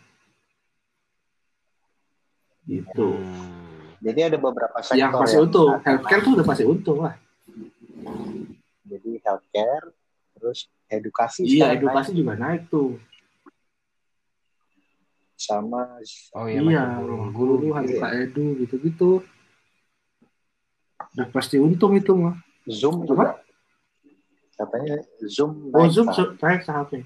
gitu 2.64 3.20
Hmm. 3.20 3.59
Jadi 4.00 4.32
ada 4.32 4.38
beberapa 4.40 4.80
sektor 4.80 4.96
yang 4.96 5.12
pasti 5.12 5.36
untung 5.36 5.76
healthcare 5.84 6.20
tuh 6.24 6.32
udah 6.36 6.46
pasti 6.48 6.64
untung 6.64 6.98
lah. 7.04 7.14
Jadi 8.88 9.10
healthcare 9.20 9.86
terus 10.34 10.58
edukasi 10.88 11.44
iya 11.44 11.76
edukasi 11.76 12.16
juga 12.16 12.34
naik 12.34 12.66
tuh. 12.72 12.96
Naik. 12.96 13.08
sama 15.40 15.96
Oh 16.36 16.44
iya, 16.44 16.60
iya 16.60 16.82
guru. 17.00 17.32
guru 17.32 17.52
Guru 17.60 17.68
hari 17.72 17.96
iya. 17.96 18.28
edu 18.28 18.56
gitu-gitu. 18.60 19.24
Udah 21.16 21.28
pasti 21.32 21.56
untung 21.56 21.96
itu 21.96 22.12
mah. 22.12 22.36
Zoom 22.68 23.08
juga. 23.08 23.40
Katanya 24.56 25.00
Zoom 25.24 25.72
oh 25.72 25.80
naik 25.80 25.92
zoom 25.96 26.08
naik 26.36 26.60
sahamnya 26.68 27.04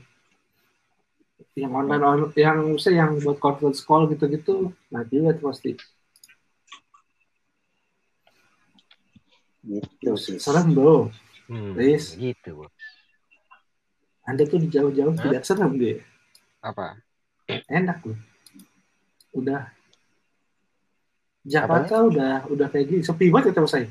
yang 1.54 1.70
online 1.70 2.02
on- 2.02 2.34
yang 2.34 2.58
misalnya 2.66 3.06
yang 3.06 3.12
buat 3.22 3.38
conference 3.38 3.78
call 3.86 4.10
gitu-gitu 4.10 4.74
nah 4.90 5.06
juga 5.06 5.38
pasti 5.38 5.78
gitu 9.64 10.10
sih 10.14 10.36
serem 10.36 10.72
bro 10.72 11.08
Hmm, 11.44 11.76
Riz. 11.76 12.16
gitu. 12.16 12.64
Bos. 12.64 12.72
anda 14.24 14.44
tuh 14.44 14.56
di 14.56 14.68
jauh-jauh 14.68 15.12
tidak 15.14 15.44
serem 15.44 15.76
deh 15.76 16.00
Apa? 16.60 16.96
enak 17.68 18.00
loh 18.00 18.16
udah 19.36 19.68
Jakarta 21.44 22.00
udah 22.00 22.48
udah 22.48 22.66
kayak 22.72 22.86
gini 22.88 23.02
sepi 23.04 23.28
banget 23.28 23.52
ya 23.52 23.64
saya 23.68 23.88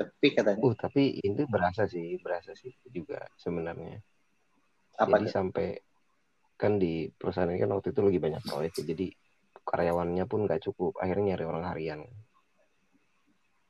tapi 0.00 0.26
katanya 0.32 0.60
Uh, 0.64 0.72
tapi 0.72 1.20
ini 1.20 1.44
berasa 1.44 1.84
sih, 1.84 2.16
berasa 2.16 2.56
sih 2.56 2.72
juga 2.88 3.20
sebenarnya. 3.36 4.00
apa 4.96 5.16
jadi 5.16 5.28
tuh? 5.28 5.32
sampai 5.32 5.68
kan 6.56 6.76
di 6.76 7.08
perusahaan 7.08 7.48
ini 7.48 7.60
kan 7.60 7.68
waktu 7.68 7.92
itu 7.92 8.00
lagi 8.00 8.16
banyak 8.16 8.42
proyek 8.42 8.72
jadi 8.80 9.12
karyawannya 9.60 10.24
pun 10.24 10.48
nggak 10.48 10.64
cukup 10.64 10.96
akhirnya 10.96 11.36
nyari 11.36 11.44
orang 11.44 11.64
harian 11.68 12.00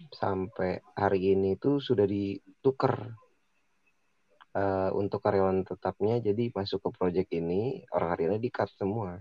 sampai 0.09 0.81
hari 0.97 1.37
ini 1.37 1.61
tuh 1.61 1.79
sudah 1.79 2.09
ditukar 2.09 3.13
eh, 4.57 4.91
untuk 4.97 5.21
karyawan 5.21 5.69
tetapnya. 5.69 6.19
Jadi 6.25 6.49
masuk 6.57 6.81
ke 6.81 6.91
proyek 6.97 7.29
ini 7.37 7.85
orang 7.93 8.17
hariannya 8.17 8.41
di 8.41 8.51
cut 8.51 8.73
semua. 8.73 9.21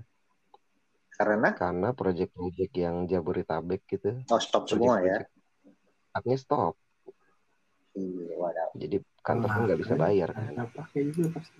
Karena? 1.19 1.51
Karena 1.51 1.91
proyek-proyek 1.91 2.71
yang 2.79 3.03
Jabodetabek 3.03 3.83
gitu. 3.91 4.23
Oh 4.31 4.39
stop 4.39 4.71
semua 4.71 5.03
ya? 5.03 5.19
Cutnya 6.15 6.37
stop. 6.39 6.79
Iya 7.99 8.37
wadah 8.37 8.69
jadi 8.77 8.97
kantor 9.25 9.49
nggak 9.65 9.79
bisa 9.81 9.93
bayar 9.97 10.29
kan? 10.31 10.53
gitu 10.93 11.27
pasti. 11.33 11.59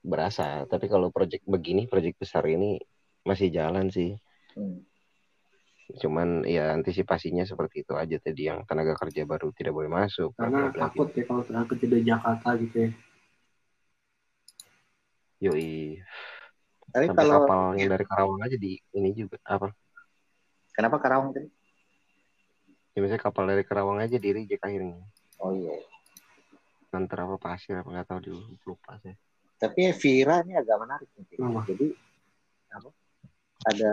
Berasa. 0.00 0.64
Tapi 0.64 0.86
kalau 0.88 1.12
proyek 1.12 1.44
begini 1.44 1.84
proyek 1.84 2.16
besar 2.16 2.46
ini 2.48 2.80
masih 3.26 3.52
jalan 3.52 3.92
sih. 3.92 4.16
Hmm. 4.56 4.80
Cuman 5.98 6.46
ya 6.46 6.70
antisipasinya 6.76 7.42
seperti 7.42 7.82
itu 7.82 7.96
aja 7.98 8.16
tadi 8.22 8.46
yang 8.46 8.62
tenaga 8.68 8.94
kerja 8.94 9.26
baru 9.26 9.50
tidak 9.50 9.74
boleh 9.74 9.90
masuk 9.90 10.36
karena 10.38 10.70
bla, 10.70 10.70
bla, 10.70 10.74
bla, 10.76 10.82
takut 10.86 11.08
ya 11.16 11.24
kalau 11.26 11.42
tenaga 11.42 11.66
kerja 11.74 11.86
dari 11.90 12.04
Jakarta 12.06 12.48
gitu 12.58 12.76
ya. 12.76 12.90
Gitu. 12.90 12.98
yoi. 15.40 16.04
Tapi 16.90 17.04
sampai 17.06 17.22
kalau 17.24 17.34
kapal 17.46 17.62
yang 17.80 17.90
dari 17.90 18.04
Karawang 18.04 18.40
aja 18.44 18.56
di 18.60 18.72
ini 18.92 19.10
juga 19.16 19.36
apa? 19.46 19.68
Kenapa 20.76 20.96
Karawang 21.00 21.30
tadi? 21.32 21.48
Ya 22.92 22.98
misalnya 23.00 23.22
kapal 23.22 23.48
dari 23.48 23.64
Karawang 23.64 23.98
aja 24.04 24.20
di 24.20 24.28
reject 24.36 24.60
akhirnya. 24.60 25.00
Oh 25.40 25.54
iya. 25.56 25.80
Nanti 26.92 27.14
apa 27.16 27.38
pasir 27.40 27.78
apa 27.78 27.88
nggak 27.88 28.06
tahu 28.10 28.20
dulu 28.20 28.42
lupa 28.68 28.98
sih 29.00 29.16
tapi 29.60 29.92
Vira 29.92 30.40
ini 30.40 30.56
agak 30.56 30.76
menarik 30.80 31.08
nih. 31.20 31.36
Kenapa? 31.36 31.60
jadi 31.68 31.86
apa? 32.72 32.90
Ada 33.68 33.92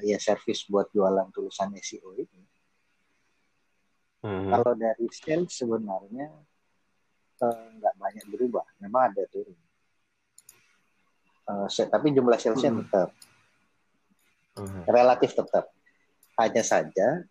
ya 0.00 0.16
servis 0.16 0.64
buat 0.64 0.88
jualan 0.88 1.28
tulisan 1.30 1.68
SEO 1.76 2.16
ini 2.16 2.40
Mhm. 4.22 4.48
kalau 4.48 4.72
dari 4.72 5.06
sales 5.10 5.50
sebenarnya 5.50 6.30
eh, 7.42 7.66
nggak 7.74 7.94
banyak 7.98 8.26
berubah. 8.30 8.62
Memang 8.78 9.10
ada 9.10 9.26
turun. 9.26 9.58
Eh, 11.42 11.66
se- 11.66 11.90
tapi 11.90 12.14
jumlah 12.14 12.38
salesnya 12.38 12.70
Hmm. 12.70 12.80
tetap. 12.86 13.10
Mhm. 14.52 14.84
relatif 14.86 15.34
tetap. 15.34 15.66
Hanya 16.38 16.62
saja 16.62 17.24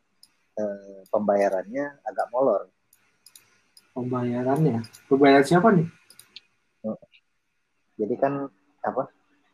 eh, 0.51 0.99
pembayarannya 1.07 2.03
agak 2.03 2.27
molor. 2.27 2.67
Pembayarannya? 3.95 4.83
Pembayaran 5.07 5.45
siapa 5.47 5.71
nih? 5.71 5.87
Jadi 7.95 8.15
kan 8.19 8.51
apa 8.81 9.07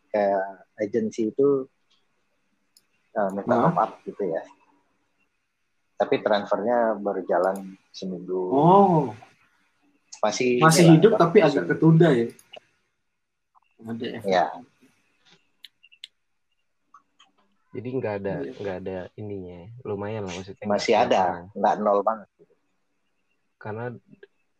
kayak 0.09 0.45
agensi 0.79 1.29
itu 1.29 1.69
eh, 3.17 3.29
minta 3.33 3.49
Nah. 3.49 3.73
up 3.73 3.91
gitu 4.03 4.23
ya. 4.23 4.41
Tapi 5.97 6.21
transfernya 6.21 6.93
berjalan 6.95 7.57
seminggu. 7.89 8.41
Oh, 8.47 9.09
Masih 10.17 10.57
masih 10.57 10.81
inilah, 10.83 10.93
hidup 10.95 11.11
tapi 11.15 11.37
masih- 11.39 11.57
agak 11.57 11.65
ketunda 11.71 12.09
ya. 12.09 12.27
Ada. 13.79 14.07
Ya, 14.23 14.45
Jadi 17.69 17.89
nggak 17.93 18.13
ada 18.17 18.33
Iya. 18.41 18.51
nggak 18.57 18.77
ada 18.81 18.97
ininya. 19.13 19.59
Lumayan 19.83 20.25
lah 20.25 20.33
maksudnya. 20.33 20.65
masih 20.65 20.93
ada, 20.97 21.45
nggak- 21.53 21.77
nol 21.77 22.01
banget. 22.01 22.25
Karena 23.55 23.93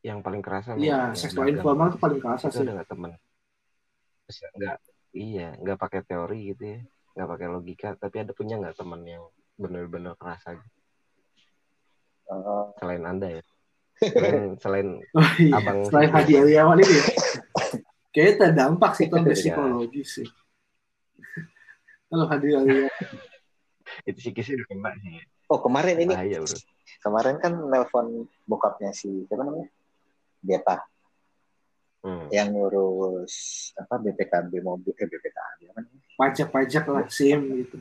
yang 0.02 0.22
paling 0.22 0.40
kerasa 0.40 0.78
Iya, 0.78 1.10
yang 1.10 1.18
seksual 1.18 1.50
informal 1.50 1.90
itu 1.90 1.98
paling 1.98 2.20
kerasa 2.22 2.46
itu 2.48 2.56
sih. 2.56 2.64
ada 2.64 2.72
nggak 2.76 2.88
teman 2.88 3.12
nggak 4.54 4.76
iya 5.14 5.56
nggak 5.58 5.78
pakai 5.78 6.02
teori 6.04 6.52
gitu 6.52 6.64
ya 6.68 6.80
nggak 7.18 7.28
pakai 7.28 7.48
logika 7.50 7.90
tapi 7.98 8.22
ada 8.22 8.32
punya 8.32 8.62
nggak 8.62 8.78
teman 8.78 9.02
yang 9.02 9.26
benar-benar 9.58 10.14
kerasa 10.14 10.54
gitu? 10.54 10.70
Eh, 12.28 12.66
selain 12.78 13.04
anda 13.04 13.28
ya 13.28 13.44
selain 14.14 14.42
selain 14.62 14.88
Oh, 15.18 15.30
iya. 15.42 15.58
abang 15.58 15.80
Selain. 15.90 16.10
Hadi 16.14 16.34
Aliawan 16.38 16.78
ini 16.78 16.94
ya. 16.94 17.06
Kayaknya 18.14 18.34
terdampak 18.38 18.92
sih 18.94 19.06
kalau 19.10 19.26
Iya. 19.30 19.34
psikologis 19.34 20.10
sih. 20.22 20.28
Kalau 22.06 22.26
Hadi 22.30 22.48
Aliawan. 22.54 22.94
itu 24.08 24.20
psikisnya 24.20 24.62
udah 24.62 24.68
kena 24.68 24.92
sih 25.00 25.16
oh 25.48 25.60
kemarin 25.64 25.96
ini, 25.98 26.12
bahaya 26.12 26.44
bro 26.44 26.60
kemarin 27.00 27.36
kan 27.40 27.54
nelpon 27.72 28.28
bokapnya 28.44 28.92
si 28.92 29.24
siapa 29.26 29.48
namanya? 29.48 29.72
Beta 30.44 30.84
hmm. 32.08 32.32
yang 32.32 32.56
ngurus 32.56 33.36
apa 33.76 34.00
BPKB 34.00 34.64
mobil 34.64 34.96
eh 34.96 35.08
BPKB 35.08 35.60
apa? 35.76 35.80
Pajak-pajak 36.16 36.86
lah, 36.88 37.06
SIM 37.12 37.68
gitu. 37.68 37.78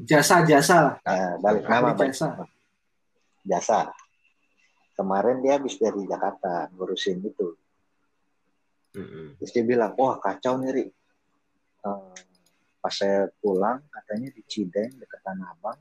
Jasa-jasa 0.00 0.76
lah. 0.80 0.94
Ah, 1.04 1.36
balik 1.38 1.68
nama 1.68 1.92
jasa. 1.94 2.48
jasa. 3.44 3.92
Kemarin 4.96 5.44
dia 5.44 5.60
habis 5.60 5.76
dari 5.76 6.08
Jakarta 6.08 6.72
ngurusin 6.72 7.20
itu. 7.20 7.54
Mm-mm. 8.96 9.36
Terus 9.36 9.52
dia 9.52 9.64
bilang, 9.64 9.92
wah 9.94 10.16
kacau 10.16 10.56
nih, 10.56 10.70
Ri. 10.72 10.86
Eh, 11.86 12.16
pas 12.82 12.90
saya 12.90 13.28
pulang, 13.38 13.78
katanya 13.92 14.32
di 14.32 14.42
Cideng, 14.42 14.96
dekat 14.96 15.20
Tanah 15.22 15.52
Abang, 15.54 15.78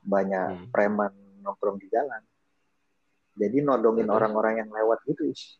banyak 0.00 0.48
Hmm. 0.48 0.68
preman 0.72 1.12
nongkrong 1.44 1.76
di 1.76 1.90
jalan. 1.92 2.22
Jadi 3.36 3.60
nodongin 3.60 4.08
Hmm. 4.08 4.16
orang-orang 4.16 4.64
yang 4.64 4.70
lewat 4.72 5.04
gitu, 5.04 5.28
Is. 5.28 5.59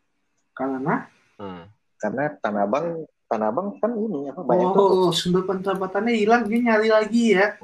Karena 0.61 0.95
Hmm. 1.41 1.65
Karena 1.97 2.29
Tanah 2.37 2.69
Abang, 2.69 2.85
Tanah 3.25 3.49
Abang 3.49 3.73
kan 3.81 3.97
ini 3.97 4.29
apa 4.29 4.45
banyak 4.45 4.77
tuh 4.77 5.09
oh, 5.09 5.09
sumber 5.09 5.41
pendapatannya 5.49 6.13
hilang, 6.13 6.45
dia 6.45 6.59
nyari 6.61 6.89
lagi 6.93 7.33
ya. 7.33 7.57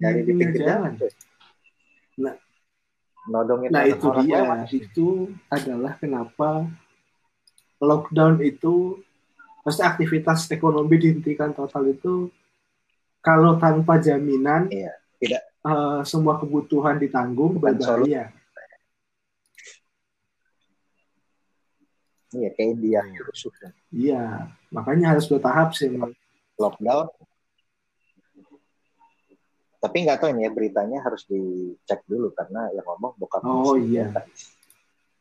dari 0.00 0.20
di 0.24 0.32
pinggir 0.32 0.64
jalan. 0.64 0.96
Nah. 2.20 2.36
nodongin 3.28 3.68
Nah 3.68 3.84
itu 3.84 4.04
orang 4.08 4.24
dia, 4.24 4.40
itu 4.72 5.08
adalah 5.52 6.00
kenapa 6.00 6.64
lockdown 7.76 8.40
itu, 8.40 9.04
pasti 9.60 9.84
aktivitas 9.84 10.48
ekonomi 10.48 10.96
dihentikan 10.96 11.52
total 11.52 11.92
itu, 11.92 12.32
kalau 13.20 13.60
tanpa 13.60 14.00
jaminan, 14.00 14.72
Iya, 14.72 14.96
tidak. 15.20 15.42
eh, 15.44 16.00
semua 16.08 16.40
kebutuhan 16.40 16.96
ditanggung, 16.96 17.60
Bukan 17.60 17.76
berbahaya. 17.76 18.32
Iya, 22.28 22.48
kayak 22.52 22.68
India 22.76 23.00
Hmm. 23.00 23.24
rusuh 23.24 23.52
kan. 23.56 23.72
Iya, 23.88 24.22
makanya 24.68 25.16
harus 25.16 25.24
bertahap 25.26 25.72
sih. 25.72 25.88
emang. 25.88 26.12
lockdown. 26.58 27.06
Tapi 29.78 29.96
nggak 30.02 30.18
tahu 30.18 30.34
ini 30.34 30.42
ya 30.42 30.50
beritanya 30.50 30.98
harus 31.06 31.22
dicek 31.22 32.02
dulu 32.10 32.34
karena 32.34 32.66
yang 32.74 32.82
ngomong 32.82 33.14
bokap 33.14 33.46
Oh, 33.46 33.78
iya. 33.78 34.10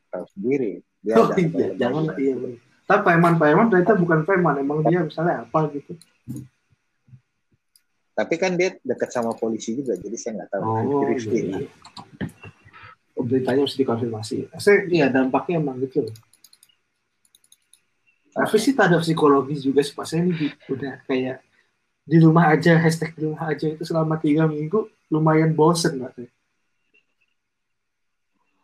Tahu 0.09 0.25
sendiri. 0.33 0.81
Dia 1.05 1.21
Oh 1.21 1.29
iya, 1.37 1.77
jangan 1.77 2.09
iya 2.17 2.33
benar. 2.33 2.57
Tapi 2.89 3.01
preman-preman 3.05 3.69
ternyata 3.69 3.93
bukan 3.93 4.19
preman, 4.25 4.57
emang 4.57 4.81
dia 4.81 5.05
misalnya 5.05 5.45
apa 5.45 5.69
gitu. 5.77 5.93
Tapi 8.17 8.33
kan 8.41 8.57
dia 8.57 8.73
dekat 8.81 9.13
sama 9.13 9.37
polisi 9.37 9.77
juga, 9.77 9.93
jadi 9.93 10.17
saya 10.17 10.31
nggak 10.41 10.49
tahu. 10.49 10.63
Oh 10.65 11.05
Rifki 11.05 11.37
iya. 11.37 11.53
lah. 11.53 11.61
Oh, 13.13 13.23
Beritanya 13.29 13.61
harus 13.61 13.77
dikonfirmasi. 13.77 14.49
Saya 14.57 14.89
iya 14.89 15.05
dampaknya 15.13 15.61
emang 15.61 15.77
gitu. 15.85 16.01
Tapi 18.37 18.55
sih 18.55 18.71
tak 18.71 18.93
ada 18.93 18.97
psikologis 19.01 19.65
juga 19.65 19.81
sih 19.81 19.91
pas 19.91 20.05
saya 20.05 20.21
ini 20.21 20.31
di- 20.31 20.57
udah 20.69 21.01
kayak 21.03 21.41
di 22.03 22.17
rumah 22.21 22.53
aja 22.53 22.77
hashtag 22.77 23.11
di 23.11 23.25
rumah 23.25 23.49
aja 23.49 23.65
itu 23.65 23.81
selama 23.81 24.15
tiga 24.15 24.45
minggu 24.45 24.79
lumayan 25.09 25.51
bosen 25.51 25.97
nggak 25.97 26.13
sih? 26.15 26.29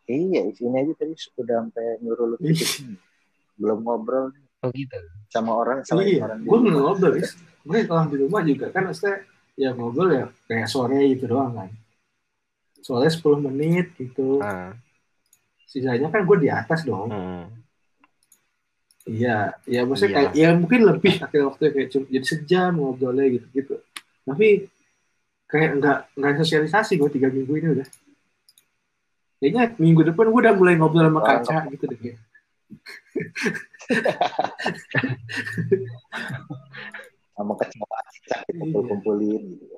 Iya, 0.03 0.41
isinya 0.45 0.77
aja 0.77 0.93
tadi 0.93 1.15
udah 1.15 1.55
sampai 1.59 1.85
nyuruh 1.99 2.25
lu 2.29 2.35
gitu. 2.43 2.99
belum 3.55 3.79
ngobrol 3.81 4.33
oh 4.59 4.69
gitu 4.69 4.97
sama 5.29 5.53
orang 5.55 5.79
selain 5.81 6.09
Iya, 6.11 6.21
orang 6.25 6.39
gue 6.41 6.51
rumah. 6.53 6.71
ngobrol 6.75 7.11
guys. 7.15 7.31
Gue 7.63 7.79
kalau 7.83 8.03
di 8.05 8.17
rumah 8.19 8.41
juga 8.43 8.65
kan 8.69 8.83
maksudnya 8.85 9.23
ya 9.55 9.69
ngobrol 9.71 10.09
ya 10.11 10.25
kayak 10.45 10.67
sore 10.67 10.99
gitu 11.09 11.25
doang 11.25 11.55
kan. 11.55 11.69
Sore 12.77 13.07
10 13.07 13.39
menit 13.41 13.95
gitu. 13.95 14.37
ah 14.37 14.75
Sisanya 15.65 16.11
kan 16.11 16.21
gue 16.21 16.37
di 16.37 16.49
atas 16.51 16.83
dong. 16.83 17.09
hmm. 17.09 17.62
Iya, 19.03 19.51
ya 19.67 19.83
maksudnya 19.83 20.09
Iya. 20.09 20.17
kayak 20.17 20.31
ya 20.33 20.49
mungkin 20.55 20.81
lebih 20.87 21.13
akhir 21.19 21.41
waktu 21.43 21.63
kayak 21.75 21.89
cuma 21.91 22.05
jadi 22.07 22.23
sejam 22.25 22.71
ngobrolnya 22.79 23.25
gitu 23.35 23.47
gitu. 23.51 23.75
Tapi 24.23 24.47
kayak 25.45 25.69
nggak 25.77 25.97
nggak 26.15 26.33
sosialisasi 26.39 26.95
gue 26.95 27.09
tiga 27.11 27.27
minggu 27.27 27.51
ini 27.53 27.67
udah. 27.75 27.87
Kayaknya 29.37 29.63
minggu 29.75 30.01
depan 30.07 30.31
gue 30.31 30.39
udah 30.39 30.55
mulai 30.55 30.79
ngobrol 30.79 31.03
sama 31.03 31.19
Oh, 31.19 31.25
kaca 31.27 31.55
gitu 31.67 31.83
deh. 31.85 31.99
kayak. 31.99 32.19
sama 37.33 37.53
kecewaan 37.59 38.05
kita 38.13 38.35
Iya. 38.39 38.55
kumpul-kumpulin 38.55 39.41
gitu. 39.57 39.77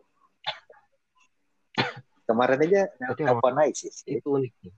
Kemarin 2.26 2.60
aja 2.62 2.82
telepon 3.14 3.54
naik 3.54 3.74
sih. 3.74 3.90
itu 4.06 4.28
unik 4.28 4.54
nih. 4.62 4.74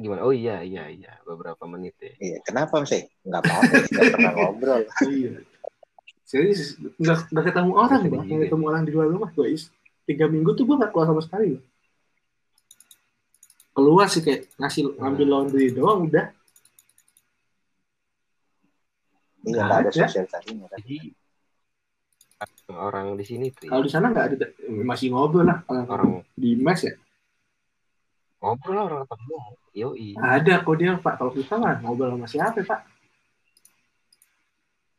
Gimana 0.00 0.24
oh 0.24 0.32
iya 0.32 0.64
iya 0.64 0.88
iya 0.88 1.12
beberapa 1.22 1.60
menit 1.66 1.92
ya 2.00 2.12
Iya, 2.16 2.36
kenapa 2.42 2.80
sih? 2.84 3.04
Nggak 3.20 3.40
apa-apa, 3.42 3.74
nggak 3.84 4.04
pernah 4.10 4.32
ngobrol. 4.34 4.80
Iya. 5.06 5.30
Serius 6.24 6.60
nggak 6.96 7.18
nggak 7.28 7.44
ketemu 7.46 7.72
orang 7.74 8.00
Sedih 8.00 8.10
bah, 8.10 8.22
nggak 8.22 8.30
juga. 8.32 8.44
ketemu 8.46 8.64
orang 8.64 8.82
di 8.82 8.90
luar 8.90 9.06
rumah 9.08 9.30
guys. 9.30 9.62
Tiga 10.02 10.24
minggu 10.26 10.50
tuh 10.54 10.64
gue 10.64 10.74
nggak 10.74 10.90
keluar 10.90 11.06
sama 11.06 11.20
sekali. 11.20 11.58
Keluar 13.70 14.06
sih 14.06 14.20
kayak 14.20 14.40
ngasih 14.56 14.82
ngambil 14.96 15.26
laundry 15.26 15.70
doang 15.70 16.06
udah. 16.06 16.26
Iya, 19.40 19.50
Nggak 19.50 19.66
ada 19.66 19.78
ada. 19.80 19.90
sosialisasinya 19.90 20.66
kan. 20.66 20.78
jadi 20.78 20.98
orang 22.70 23.18
di 23.18 23.24
sini 23.26 23.46
tuh 23.50 23.66
Kalau 23.66 23.82
di 23.82 23.90
sana 23.90 24.08
nggak 24.08 24.26
ada 24.30 24.46
masih 24.80 25.12
ngobrol 25.12 25.44
lah 25.44 25.60
kalau 25.64 25.82
orang 25.88 26.10
di 26.32 26.54
mes 26.54 26.80
ya. 26.82 26.94
Ngobrol 28.40 28.74
lah 28.74 28.84
orang 28.88 29.00
ketemu 29.04 29.36
yoi 29.72 30.08
Ada 30.16 30.54
kok 30.60 30.76
dia 30.76 30.92
Pak. 30.96 31.14
Kalau 31.16 31.32
kita 31.32 31.54
mah 31.54 31.76
ngobrol 31.78 32.16
sama 32.16 32.26
siapa 32.26 32.60
Pak? 32.64 32.80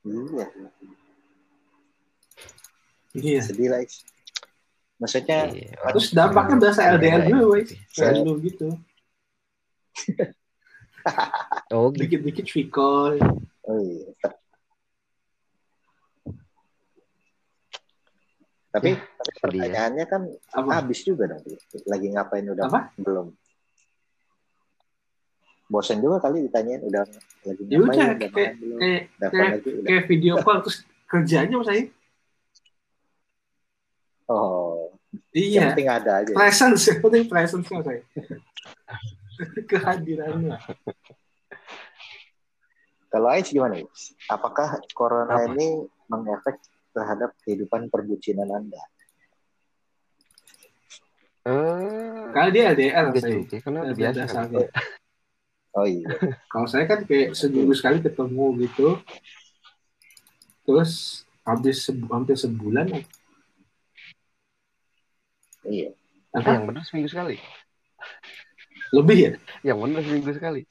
Iya, 0.01 0.45
Iya. 3.12 3.39
sedih 3.43 3.67
lah. 3.69 3.82
Is. 3.84 4.01
Maksudnya 4.95 5.49
Iya, 5.51 5.73
Terus 5.91 6.08
dampaknya 6.13 6.56
berasa 6.58 6.82
LDR 6.88 7.21
dulu 7.27 7.58
guys. 7.58 7.69
Saya- 7.89 8.13
Selalu 8.15 8.34
gitu. 8.45 8.67
oh 11.75 11.89
gitu 11.91 11.99
Dikit-dikit 11.99 12.47
recall. 12.56 13.17
Oh 13.65 13.80
iya. 13.82 14.08
Tapi, 18.71 18.95
tapi 18.95 19.03
sedih 19.03 19.36
ya. 19.36 19.39
pertanyaannya 19.43 20.05
kan 20.07 20.21
Apa? 20.55 20.69
habis 20.73 20.99
juga 21.01 21.23
dong. 21.27 21.43
Lagi 21.86 22.07
ngapain 22.10 22.47
udah 22.47 22.65
Apa? 22.65 22.79
belum? 22.95 23.27
Bosen 25.67 25.99
juga 25.99 26.19
kali 26.19 26.43
ditanyain 26.43 26.79
udah 26.81 27.03
lagi 27.43 27.63
Ya 27.65 27.77
udah, 27.77 27.91
ngapain, 27.91 28.15
udah 28.15 28.29
kayak- 28.29 28.31
makan 28.31 28.55
belum? 28.57 28.77
Kayak 28.77 29.01
kayak 29.12 29.51
lagi 29.51 29.69
udah. 29.69 29.84
kayak 29.86 30.03
video 30.05 30.34
call 30.39 30.60
terus 30.62 30.77
kerjanya 31.05 31.55
mas 31.55 31.67
saya. 31.67 31.84
Oh, 34.25 34.95
yang 35.31 35.43
Iya. 35.51 35.62
penting 35.69 35.89
ada 35.89 36.12
aja. 36.23 36.31
Presence, 36.31 36.81
yang 36.88 36.99
penting 37.01 37.23
presence 37.27 37.67
mas. 37.67 37.88
Kehadirannya. 39.69 40.55
Kalau 43.07 43.27
Ais 43.27 43.47
gimana? 43.47 43.75
Apakah 44.25 44.79
corona 44.91 45.36
Apa? 45.38 45.51
ini 45.51 45.67
mengefek 46.07 46.55
terhadap 46.91 47.32
kehidupan 47.41 47.88
perbucinan 47.88 48.47
Anda? 48.47 48.82
eh 51.41 52.30
Karena 52.32 52.49
dia 52.54 52.63
LDR 52.69 53.06
saya. 53.12 53.41
karena 53.60 53.80
biasa 53.91 54.21
kan. 54.30 54.45
Oh 55.71 55.88
iya. 55.88 56.06
Kalau 56.45 56.67
saya 56.67 56.84
kan 56.86 57.01
kayak 57.04 57.32
seminggu 57.34 57.71
sekali 57.71 57.97
ketemu 57.99 58.45
gitu. 58.62 58.99
Terus 60.62 61.23
habis 61.41 61.82
sebu- 61.82 62.12
hampir 62.12 62.36
sebulan 62.38 62.91
Iya. 65.62 65.93
Apa? 66.34 66.58
yang 66.58 66.65
benar 66.67 66.84
seminggu 66.84 67.10
sekali. 67.10 67.38
Lebih 68.91 69.17
ya? 69.17 69.32
Yang 69.63 69.77
benar 69.80 70.01
seminggu 70.04 70.32
sekali. 70.34 70.62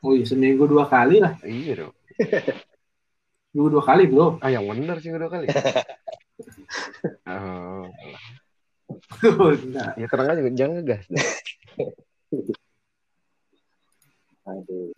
Oh 0.00 0.16
iya, 0.16 0.24
seminggu 0.24 0.64
dua 0.64 0.88
kali 0.88 1.20
lah. 1.20 1.36
Iya 1.44 1.86
dong. 1.86 1.94
Seminggu 3.50 3.68
dua 3.74 3.82
kali, 3.82 4.06
bro. 4.06 4.38
Ah 4.38 4.50
yang 4.54 4.62
benar 4.70 5.02
seminggu 5.02 5.26
dua 5.26 5.30
kali. 5.34 5.46
oh, 7.34 7.90
Enggak. 9.50 9.98
ya 9.98 10.06
tenang 10.06 10.28
aja, 10.30 10.40
jangan 10.54 10.72
ngegas. 10.78 11.04
Aduh. 14.46 14.94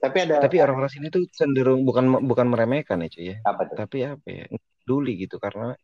Tapi 0.00 0.16
ada 0.24 0.40
Tapi 0.40 0.56
orang-orang 0.64 0.92
sini 0.92 1.12
tuh 1.12 1.28
cenderung 1.28 1.84
bukan 1.84 2.24
bukan 2.24 2.46
meremehkan 2.48 3.04
ya 3.04 3.08
cuy 3.12 3.24
ya. 3.32 3.36
apa 3.44 3.68
tuh? 3.68 3.76
Tapi 3.76 3.98
apa 4.08 4.28
ya? 4.32 4.44
Peduli 4.80 5.12
gitu 5.20 5.36
karena 5.36 5.76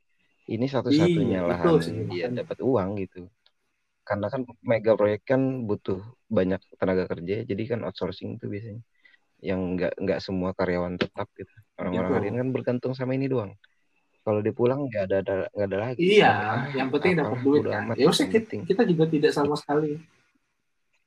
ini 0.48 0.66
satu-satunya 0.66 1.44
Iya, 1.44 1.48
lahan 1.52 1.84
sih, 1.84 2.00
dia 2.08 2.32
dapat 2.32 2.64
uang 2.64 2.96
gitu. 3.04 3.28
Karena 4.08 4.32
kan 4.32 4.48
mega 4.64 4.96
proyek 4.96 5.22
kan 5.28 5.68
butuh 5.68 6.00
banyak 6.32 6.64
tenaga 6.80 7.04
kerja, 7.06 7.44
jadi 7.44 7.62
kan 7.68 7.84
outsourcing 7.84 8.40
itu 8.40 8.48
biasanya 8.48 8.82
yang 9.40 9.76
nggak 9.76 9.96
nggak 9.96 10.20
semua 10.20 10.52
karyawan 10.52 10.96
tetap 11.00 11.28
gitu. 11.36 11.52
Orang-orang 11.80 12.06
Betul. 12.06 12.16
harian 12.20 12.36
kan 12.40 12.48
bergantung 12.52 12.92
sama 12.92 13.16
ini 13.16 13.26
doang. 13.26 13.52
Kalau 14.20 14.44
dia 14.44 14.52
pulang 14.52 14.84
nggak 14.84 15.04
ada 15.08 15.16
ada 15.24 15.34
nggak 15.50 15.68
ada 15.72 15.78
lagi. 15.80 16.00
Iya, 16.20 16.32
Ah, 16.32 16.68
yang 16.76 16.88
penting 16.92 17.16
apa, 17.16 17.20
dapat 17.24 17.38
duit 17.40 17.62
kan. 17.64 17.82
amat, 17.88 17.94
Ya 17.96 18.06
usah 18.12 18.26
kita, 18.28 18.52
kita 18.62 18.82
juga 18.84 19.04
tidak 19.08 19.32
sama 19.32 19.56
sekali 19.56 19.96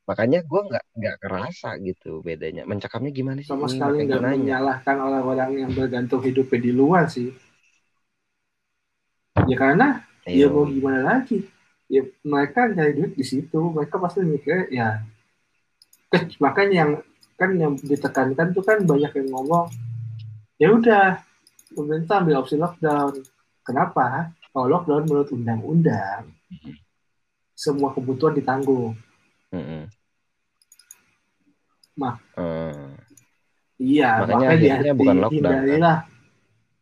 Makanya 0.03 0.43
gue 0.43 0.61
nggak 0.67 0.85
nggak 0.99 1.15
kerasa 1.23 1.79
gitu 1.79 2.19
bedanya. 2.19 2.67
Mencakamnya 2.67 3.11
gimana 3.15 3.39
sih? 3.39 3.47
sama 3.47 3.71
Ini 3.71 3.79
sekali 3.79 3.97
nggak 4.03 4.21
menyalahkan 4.35 4.95
orang-orang 4.99 5.51
yang 5.63 5.71
bergantung 5.71 6.19
hidupnya 6.19 6.59
di 6.59 6.71
luar 6.75 7.07
sih. 7.07 7.31
Ya 9.47 9.55
karena 9.55 10.03
ya 10.27 10.47
Iya. 10.47 10.47
mau 10.51 10.67
gimana 10.67 10.99
lagi? 11.07 11.47
Ya 11.87 12.03
mereka 12.23 12.67
cari 12.75 12.91
duit 12.95 13.13
di 13.15 13.23
situ, 13.23 13.59
mereka 13.71 13.95
pasti 13.95 14.27
mikir 14.27 14.67
ya. 14.75 15.03
Makanya 16.43 16.75
yang 16.83 16.91
kan 17.35 17.49
yang 17.57 17.73
ditekankan 17.77 18.53
tuh 18.53 18.63
kan 18.63 18.81
banyak 18.83 19.11
yang 19.11 19.27
ngomong, 19.33 19.67
ya 20.61 20.71
udah 20.73 21.19
pemerintah 21.73 22.21
ambil 22.21 22.41
opsi 22.45 22.55
lockdown. 22.55 23.21
Kenapa? 23.63 24.31
Kalau 24.53 24.67
lockdown 24.69 25.03
menurut 25.09 25.29
undang-undang, 25.33 26.29
semua 27.57 27.89
kebutuhan 27.95 28.37
ditanggung. 28.37 28.93
Mm-mm. 29.49 29.89
Mak. 31.97 32.15
Eh, 32.37 32.93
Iya, 33.83 34.23
Makanya 34.23 34.47
makanya, 34.53 34.75
dia 34.85 34.93
bukan 34.95 35.17
lockdown, 35.17 35.63
kan? 35.81 35.97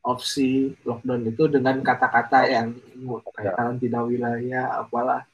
opsi 0.02 0.76
lockdown 0.86 1.22
itu 1.26 1.44
dengan 1.50 1.76
kata-kata 1.82 2.40
yang 2.46 2.68
kayak 3.34 3.54
karantina 3.58 4.00
wilayah, 4.06 4.86
apalah. 4.86 5.26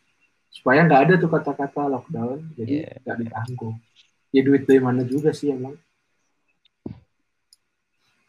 Supaya 0.47 0.86
nggak 0.88 1.01
ada 1.10 1.13
tuh 1.19 1.27
kata-kata 1.27 1.91
lockdown, 1.91 2.56
jadi 2.56 2.88
Iya. 2.88 2.91
nggak 3.03 3.17
ditanggung. 3.25 3.75
Ya 4.38 4.41
duit 4.45 4.69
dari 4.69 4.78
mana 4.78 5.02
juga 5.02 5.34
sih 5.34 5.50
emang. 5.50 5.73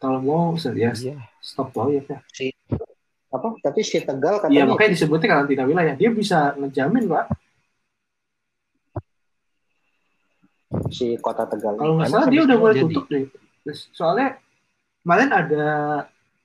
Kalau 0.01 0.23
mau 0.25 0.57
serius, 0.57 1.05
iya. 1.05 1.21
stop 1.43 1.69
proyek 1.75 2.09
ya. 2.09 2.19
Apa? 3.29 3.53
Tapi 3.61 3.85
si 3.85 4.01
Tegal 4.01 4.41
Iya, 4.41 4.65
katanya 4.65 4.65
makanya 4.73 4.91
disebutnya 4.97 5.27
karantina 5.27 5.63
wilayah. 5.69 5.93
Dia 5.93 6.09
bisa 6.09 6.57
ngejamin, 6.57 7.05
Pak. 7.05 7.25
si 10.89 11.17
kota 11.17 11.49
Tegal. 11.49 11.77
Kalau 11.77 11.97
nggak 11.97 12.09
salah 12.09 12.27
dia 12.29 12.41
udah 12.45 12.57
mulai 12.57 12.75
jadi? 12.77 12.83
tutup 12.85 13.05
deh. 13.09 13.25
Terus, 13.65 13.79
Soalnya 13.93 14.37
kemarin 15.01 15.29
ada 15.33 15.65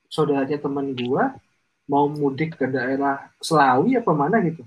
saudaranya 0.09 0.59
teman 0.61 0.97
gua 0.97 1.37
mau 1.85 2.09
mudik 2.09 2.57
ke 2.57 2.65
daerah 2.69 3.29
Selawi 3.41 4.01
apa 4.01 4.13
mana 4.17 4.41
gitu. 4.41 4.65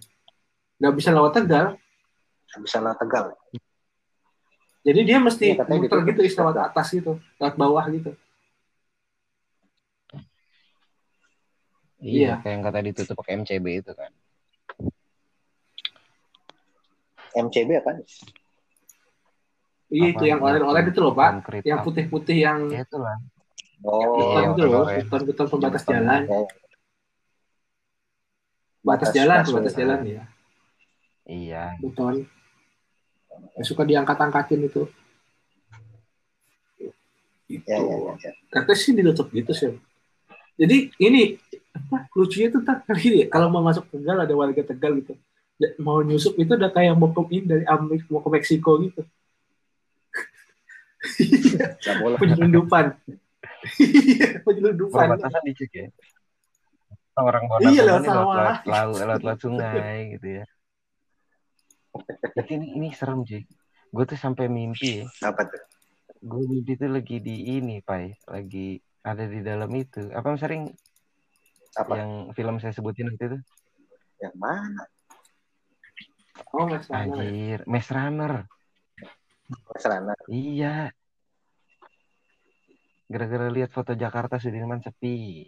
Nggak 0.78 0.94
bisa 0.94 1.10
lewat 1.10 1.32
Tegal. 1.42 1.66
bisa 2.62 2.78
lah 2.82 2.94
Tegal. 2.98 3.34
Jadi 4.88 5.00
dia 5.04 5.20
mesti 5.20 5.52
Iya, 5.52 5.60
katanya 5.60 5.80
muter 5.84 6.00
gitu. 6.00 6.10
gitu, 6.16 6.22
istilah 6.32 6.46
lewat 6.48 6.60
atas 6.72 6.88
gitu, 6.96 7.20
lewat 7.44 7.56
bawah 7.60 7.84
gitu. 7.92 8.12
Iya, 12.00 12.08
Iya. 12.08 12.34
kayak 12.40 12.54
yang 12.56 12.64
kata 12.64 12.80
ditutup 12.88 13.16
pakai 13.20 13.44
MCB 13.44 13.66
itu 13.84 13.92
kan. 13.92 14.12
MCB 17.36 17.70
apa? 17.84 18.00
Iya 19.88 20.08
itu 20.16 20.24
yang 20.24 20.40
oranye-oranye 20.40 20.92
itu 20.96 21.00
loh 21.04 21.12
Pak. 21.16 21.30
Konkret 21.44 21.62
Yang 21.68 21.80
putih-putih 21.84 22.38
yang 22.44 22.60
Ya 22.72 22.84
itulah. 22.88 23.18
Oh, 23.84 24.00
beton 24.16 24.42
Iya, 24.42 24.50
itu 24.56 24.64
loh, 24.68 24.84
beton-beton 24.88 25.48
pembatas 25.52 25.84
jalan. 25.84 26.22
ya. 26.24 26.40
Batas 28.88 28.88
Batas 28.88 29.10
jalan, 29.12 29.44
batas 29.52 29.74
jalan 29.76 30.00
ya. 30.08 30.24
Iya. 31.28 31.64
Beton. 31.84 32.37
Ya, 33.58 33.62
suka 33.66 33.84
diangkat-angkatin 33.86 34.70
itu. 34.70 34.86
Itu. 37.48 37.66
Ya, 37.66 37.80
ya, 37.80 37.96
ya, 37.96 38.14
ya. 38.20 38.32
katanya 38.52 38.78
sih 38.78 38.92
ditutup 38.94 39.28
gitu 39.34 39.52
sih. 39.56 39.74
Jadi 40.58 40.90
ini 40.98 41.38
apa 41.74 42.10
lucunya 42.18 42.50
tuh 42.50 42.66
tak 42.66 42.84
gini 42.98 43.26
ya, 43.26 43.28
kalau 43.30 43.54
mau 43.54 43.62
masuk 43.62 43.86
Tegal 43.94 44.18
ada 44.26 44.34
warga 44.34 44.62
Tegal 44.66 44.98
gitu. 45.00 45.14
Ya, 45.58 45.74
Mau 45.82 46.06
nyusup 46.06 46.38
itu 46.38 46.54
udah 46.54 46.70
kayak 46.70 46.94
mau 46.98 47.10
ke 47.10 47.42
dari 47.46 47.66
Amerika 47.66 48.06
mau 48.14 48.22
ke 48.22 48.30
Meksiko 48.30 48.78
gitu. 48.82 49.02
Penyelundupan. 52.22 52.86
Penyelundupan. 54.46 55.06
Perbatasan 55.14 55.42
dicek 55.46 55.72
ya. 55.74 55.88
Orang 57.18 57.50
Bonar 57.50 57.74
Iya, 57.74 57.82
lewat 57.90 58.04
lewat, 58.06 58.56
lewat, 58.70 59.20
lewat 59.26 59.40
sungai 59.42 60.14
gitu 60.18 60.28
ya. 60.42 60.46
Tapi 62.06 62.52
ini, 62.58 62.68
ini 62.78 62.88
serem 62.94 63.24
sih. 63.28 63.44
Gue 63.92 64.04
tuh 64.04 64.20
sampai 64.20 64.52
mimpi 64.52 65.04
ya. 65.04 65.06
Apa 65.32 65.48
tuh? 65.48 65.62
Gue 66.22 66.44
mimpi 66.46 66.76
tuh 66.76 66.92
lagi 66.92 67.22
di 67.24 67.58
ini, 67.58 67.80
Pai. 67.82 68.12
Lagi 68.28 68.78
ada 69.06 69.24
di 69.24 69.40
dalam 69.40 69.72
itu. 69.78 70.12
Apa 70.12 70.36
Mas 70.36 70.42
sering 70.44 70.68
Apa? 71.78 71.94
yang 71.96 72.12
film 72.34 72.60
saya 72.60 72.74
sebutin 72.76 73.14
waktu 73.14 73.26
itu? 73.36 73.40
Yang 74.20 74.36
mana? 74.36 74.84
Oh, 76.54 76.66
Mas 76.68 76.86
ya. 76.90 77.06
Anjir, 77.06 77.60
Maze 77.66 77.92
Runner. 77.94 78.34
Mas 79.48 79.84
Rana. 79.86 80.14
Iya. 80.28 80.92
Gara-gara 83.08 83.48
lihat 83.48 83.72
foto 83.72 83.96
Jakarta 83.96 84.36
Sudirman 84.36 84.84
sepi. 84.84 85.48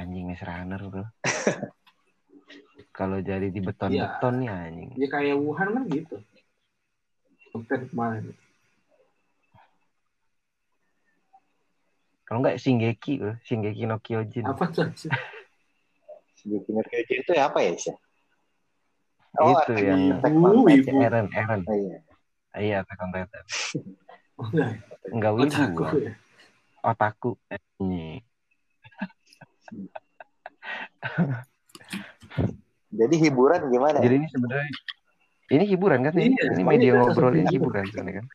Anjing 0.00 0.32
Maze 0.32 0.44
Runner 0.46 0.80
bro. 0.88 1.04
Kalau 3.00 3.16
jadi 3.24 3.48
di 3.48 3.64
beton-beton 3.64 4.44
nih 4.44 4.48
anjing. 4.52 4.92
Ya 5.00 5.08
kayak 5.08 5.40
Wuhan 5.40 5.72
kan 5.72 5.88
gitu. 5.88 6.20
Konten 7.48 7.88
kemarin. 7.88 8.36
Kalau 12.28 12.44
nggak 12.44 12.60
Shingeki 12.60 13.12
bro, 13.24 13.40
Shingeki 13.40 13.88
no 13.88 13.96
Kyojin. 14.04 14.44
Apa 14.44 14.68
tuh? 14.68 14.92
Bikin 16.44 16.76
kerja 16.92 17.14
itu 17.24 17.32
ya 17.32 17.48
apa 17.48 17.64
ya? 17.64 17.72
Sih? 17.80 17.96
Itu 19.32 19.48
Attack- 19.48 19.80
yang- 19.80 20.20
Titan. 20.20 20.60
ibu. 20.68 21.00
Eren, 21.00 21.26
Eren. 21.32 21.64
Oh, 21.64 21.72
iya. 21.72 21.98
Iya, 22.52 22.76
Attack 22.84 23.00
on 23.00 23.10
Titan. 23.16 23.44
Oh, 24.36 24.44
enggak. 24.52 24.76
Enggak 25.08 25.32
wibu. 25.40 25.48
Otaku 25.48 25.96
ya. 26.04 26.12
Otaku. 26.84 27.30
Anjing. 27.48 28.20
Jadi 32.90 33.14
hiburan 33.22 33.70
gimana? 33.70 34.02
Jadi 34.02 34.14
ini 34.18 34.26
sebenarnya 34.26 34.70
ini 35.50 35.64
hiburan 35.66 35.98
kan? 36.06 36.14
Iya, 36.14 36.54
ini 36.54 36.62
media 36.62 36.94
ngobrol 36.94 37.34
ini 37.34 37.50
hiburan 37.50 37.86
sebenarnya 37.90 38.22
kan? 38.22 38.26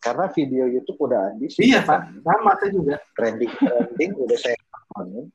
Karena 0.00 0.32
video 0.32 0.64
YouTube 0.64 0.96
udah 0.96 1.28
habis. 1.28 1.60
Iya, 1.60 1.84
Pak. 1.84 2.24
Sama 2.24 2.56
saya 2.56 2.72
juga. 2.72 2.96
Trending 3.12 3.52
trending 3.52 4.16
udah 4.16 4.38
saya 4.40 4.56
tontonin. 4.56 5.28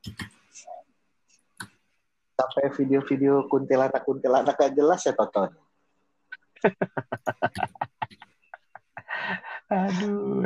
Sampai 2.36 2.68
video-video 2.74 3.48
kuntilanak 3.48 4.04
kuntilanak 4.04 4.58
gak 4.58 4.74
jelas 4.74 5.06
saya 5.06 5.14
tonton. 5.14 5.54
Aduh. 9.70 10.42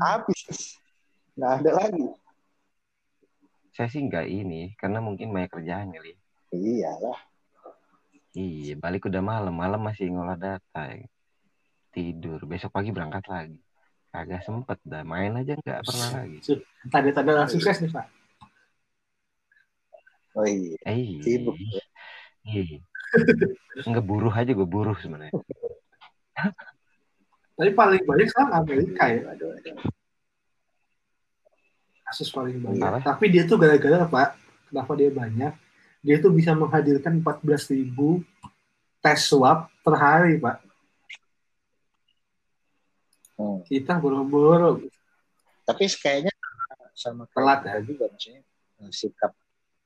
Habis. 0.00 0.76
Nggak 1.36 1.52
ada 1.60 1.70
lagi. 1.76 2.06
Saya 3.76 3.92
sih 3.92 4.00
nggak 4.00 4.24
ini, 4.24 4.72
karena 4.80 5.04
mungkin 5.04 5.36
banyak 5.36 5.52
kerjaan 5.52 5.92
kali. 5.92 6.16
Iyalah. 6.48 7.20
Iya, 8.32 8.80
balik 8.80 9.04
udah 9.12 9.20
malam, 9.20 9.52
malam 9.52 9.84
masih 9.84 10.08
ngolah 10.16 10.40
data. 10.40 10.96
ya. 10.96 11.04
Tidur, 11.92 12.40
besok 12.48 12.72
pagi 12.72 12.88
berangkat 12.88 13.28
lagi. 13.28 13.60
Kagak 14.08 14.48
sempet 14.48 14.80
dah, 14.80 15.04
main 15.04 15.36
aja 15.36 15.60
nggak 15.60 15.84
pernah 15.84 16.08
lagi. 16.24 16.40
Tanda-tanda 16.88 17.30
orang 17.36 17.52
sukses 17.52 17.76
nih, 17.84 17.92
Pak. 17.92 18.06
Oh 20.40 20.48
iya. 20.48 20.76
Eh, 20.88 21.20
Sibuk. 21.20 21.56
iya. 22.48 22.80
Nggak 23.84 24.04
buruh 24.08 24.32
aja 24.32 24.56
gue 24.56 24.68
buruh 24.68 24.96
sebenarnya. 24.96 25.36
Tapi 27.56 27.70
paling 27.76 28.04
banyak 28.08 28.28
sekarang 28.32 28.52
Amerika 28.56 29.04
ya. 29.04 29.20
Aduh, 29.36 29.52
aduh. 29.52 29.76
Kasus 32.06 32.30
paling 32.30 32.62
banyak. 32.62 32.80
Apa? 32.80 32.98
Tapi 33.02 33.24
dia 33.28 33.42
tuh 33.44 33.58
gara-gara, 33.58 34.06
Pak. 34.06 34.28
Kenapa 34.70 34.92
dia 34.94 35.10
banyak? 35.10 35.52
dia 36.06 36.22
tuh 36.22 36.30
bisa 36.30 36.54
menghadirkan 36.54 37.18
14.000 37.18 37.90
tes 39.02 39.18
swab 39.26 39.66
per 39.82 39.94
hari, 39.98 40.38
Pak. 40.38 40.62
Hmm. 43.34 43.58
Kita 43.66 43.98
boro-boro. 43.98 44.86
Tapi 45.66 45.90
kayaknya 45.98 46.30
sama 46.94 47.26
Telat 47.34 47.66
ya? 47.66 47.82
juga 47.82 48.06
maksudnya 48.08 48.40
eh, 48.80 48.90
sikap 48.94 49.34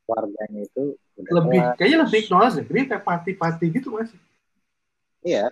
warganya 0.05 0.63
itu 0.63 0.95
udah 1.19 1.33
Lebih, 1.41 1.59
telat. 1.59 1.75
kayaknya 1.81 1.99
lebih 2.05 2.19
ignorance 2.29 2.55
deh. 2.61 2.67
Dia 2.69 2.85
kayak 2.85 3.05
party-party 3.09 3.67
gitu 3.81 3.89
masih. 3.97 4.21
Iya. 5.25 5.49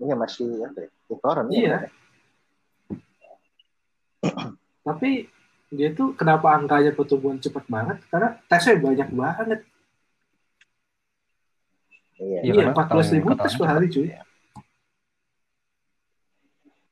Ini 0.00 0.16
masih 0.16 0.48
apa 0.64 0.78
ya? 0.80 0.90
Ignorant 1.12 1.48
ya. 1.52 1.60
Iya. 1.60 1.78
Tapi 4.80 5.10
dia 5.74 5.90
tuh 5.90 6.14
kenapa 6.14 6.50
angkanya 6.50 6.90
pertumbuhan 6.90 7.36
cepat 7.36 7.66
banget? 7.66 7.98
Karena 8.08 8.38
tesnya 8.46 8.74
banyak 8.76 9.08
banget. 9.10 9.60
Iya. 12.14 12.40
Iya, 12.40 12.40
Iya, 12.44 12.52
karena 12.64 12.72
14 12.72 13.06
ribu 13.10 13.26
ketahuan- 13.28 13.42
tes 13.44 13.54
per 13.54 13.68
hari 13.68 13.86
cuy. 13.88 14.08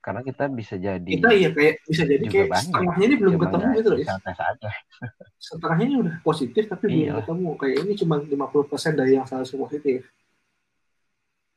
Karena 0.03 0.21
kita 0.21 0.45
bisa 0.51 0.75
jadi 0.77 1.07
Kita 1.07 1.31
iya 1.31 1.49
kayak 1.49 1.75
bisa 1.87 2.03
jadi 2.03 2.25
kayak 2.27 2.49
banyak. 2.51 2.67
setengahnya 2.69 3.05
ini 3.07 3.17
belum 3.17 3.33
Cuma 3.33 3.43
ketemu 3.45 3.63
nggak 3.63 3.77
gitu 3.79 3.89
loh. 3.89 3.99
tes 4.03 4.39
aja. 4.43 4.71
Setengahnya 5.47 5.85
ini 5.87 5.97
udah 5.97 6.15
positif 6.21 6.63
tapi 6.67 6.85
belum 6.85 6.99
Iya. 7.01 7.13
ketemu. 7.23 7.51
Kayak 7.57 7.77
ini 7.81 7.93
cuma 7.97 8.15
50% 8.19 8.93
dari 8.93 9.13
yang 9.15 9.25
seharusnya 9.25 9.59
positif. 9.59 9.99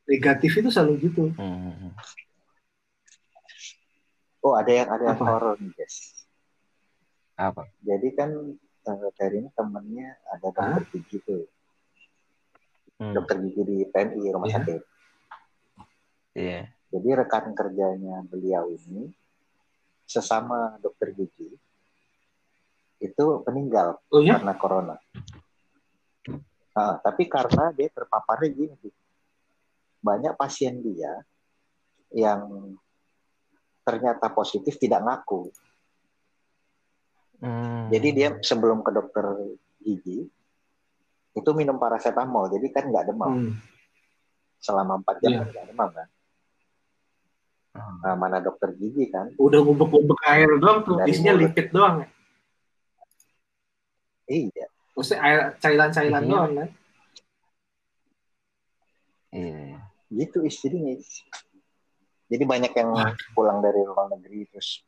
Negatif 0.06 0.50
itu 0.54 0.68
selalu 0.70 0.92
gitu. 1.02 1.22
Hmm. 1.34 1.90
Oh 4.40 4.54
ada 4.54 4.70
yang 4.70 4.86
ada 4.86 5.02
yang 5.04 5.18
Apa? 5.18 5.26
horor 5.26 5.54
nih 5.58 5.74
guys. 5.74 6.15
Apa? 7.36 7.68
Jadi 7.80 8.08
kan 8.16 8.30
eh, 8.86 9.08
dari 9.14 9.42
ini 9.42 9.50
temennya 9.52 10.08
ada 10.30 10.48
dokter 10.48 10.82
gigi 10.90 11.18
tuh, 11.20 11.44
Hmm. 12.96 13.12
dokter 13.12 13.36
gigi 13.44 13.60
di 13.60 13.76
PMI 13.84 14.24
rumah 14.32 14.48
Iya. 14.48 14.56
sakit. 14.56 14.82
Iya. 16.32 16.60
Jadi 16.96 17.08
rekan 17.12 17.52
kerjanya 17.52 18.24
beliau 18.24 18.72
ini 18.72 19.12
sesama 20.06 20.80
dokter 20.80 21.12
gigi 21.12 21.50
itu 22.96 23.24
meninggal 23.44 24.00
Oh 24.08 24.24
ya? 24.24 24.40
karena 24.40 24.54
corona. 24.56 24.96
Ah, 26.72 26.96
tapi 27.00 27.28
karena 27.28 27.72
dia 27.72 27.88
terpaparnya 27.88 28.48
gini, 28.48 28.88
banyak 30.00 30.32
pasien 30.36 30.80
dia 30.80 31.20
yang 32.12 32.72
ternyata 33.82 34.28
positif 34.30 34.76
tidak 34.76 35.04
ngaku. 35.04 35.52
Hmm. 37.36 37.88
Jadi 37.88 38.08
dia 38.10 38.28
sebelum 38.40 38.80
ke 38.80 38.90
dokter 38.90 39.24
gigi 39.78 40.24
itu 41.32 41.50
minum 41.52 41.76
paracetamol, 41.76 42.48
jadi 42.48 42.66
kan 42.70 42.84
nggak 42.86 43.06
demam 43.06 43.28
Hmm. 43.28 43.52
selama 44.56 44.98
4 44.98 45.20
jam 45.20 45.30
Iya. 45.30 45.38
kan 45.38 45.48
nggak 45.50 45.66
demam 45.68 45.90
kan. 45.92 46.08
Hmm. 47.76 47.96
Nah, 48.00 48.14
mana 48.16 48.40
dokter 48.40 48.72
gigi 48.72 49.04
kan? 49.08 49.36
Udah 49.36 49.60
ngubek-ngubek 49.60 50.20
air 50.24 50.48
doang 50.56 50.80
tuh. 50.80 50.96
Dari 50.96 51.12
Isinya 51.12 51.32
lipid 51.34 51.68
doang 51.70 51.94
ya. 52.00 52.08
Iya, 54.26 54.66
Maksudnya 54.96 55.20
air 55.22 55.40
cairan-cairan 55.60 56.18
Isinya- 56.18 56.32
doang 56.32 56.52
kan. 56.56 56.68
Iya. 59.30 59.76
gitu 60.08 60.38
istrinya. 60.42 60.94
Jadi 62.26 62.42
banyak 62.42 62.72
yang 62.72 62.90
pulang 63.34 63.60
dari 63.60 63.82
luar 63.82 64.08
negeri 64.08 64.48
terus 64.48 64.80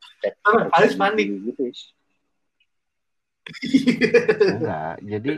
Alis 0.73 0.95
panik. 0.95 1.27
gitu. 1.45 1.69
Is. 1.69 1.93
Enggak. 3.49 4.95
Jadi 5.01 5.33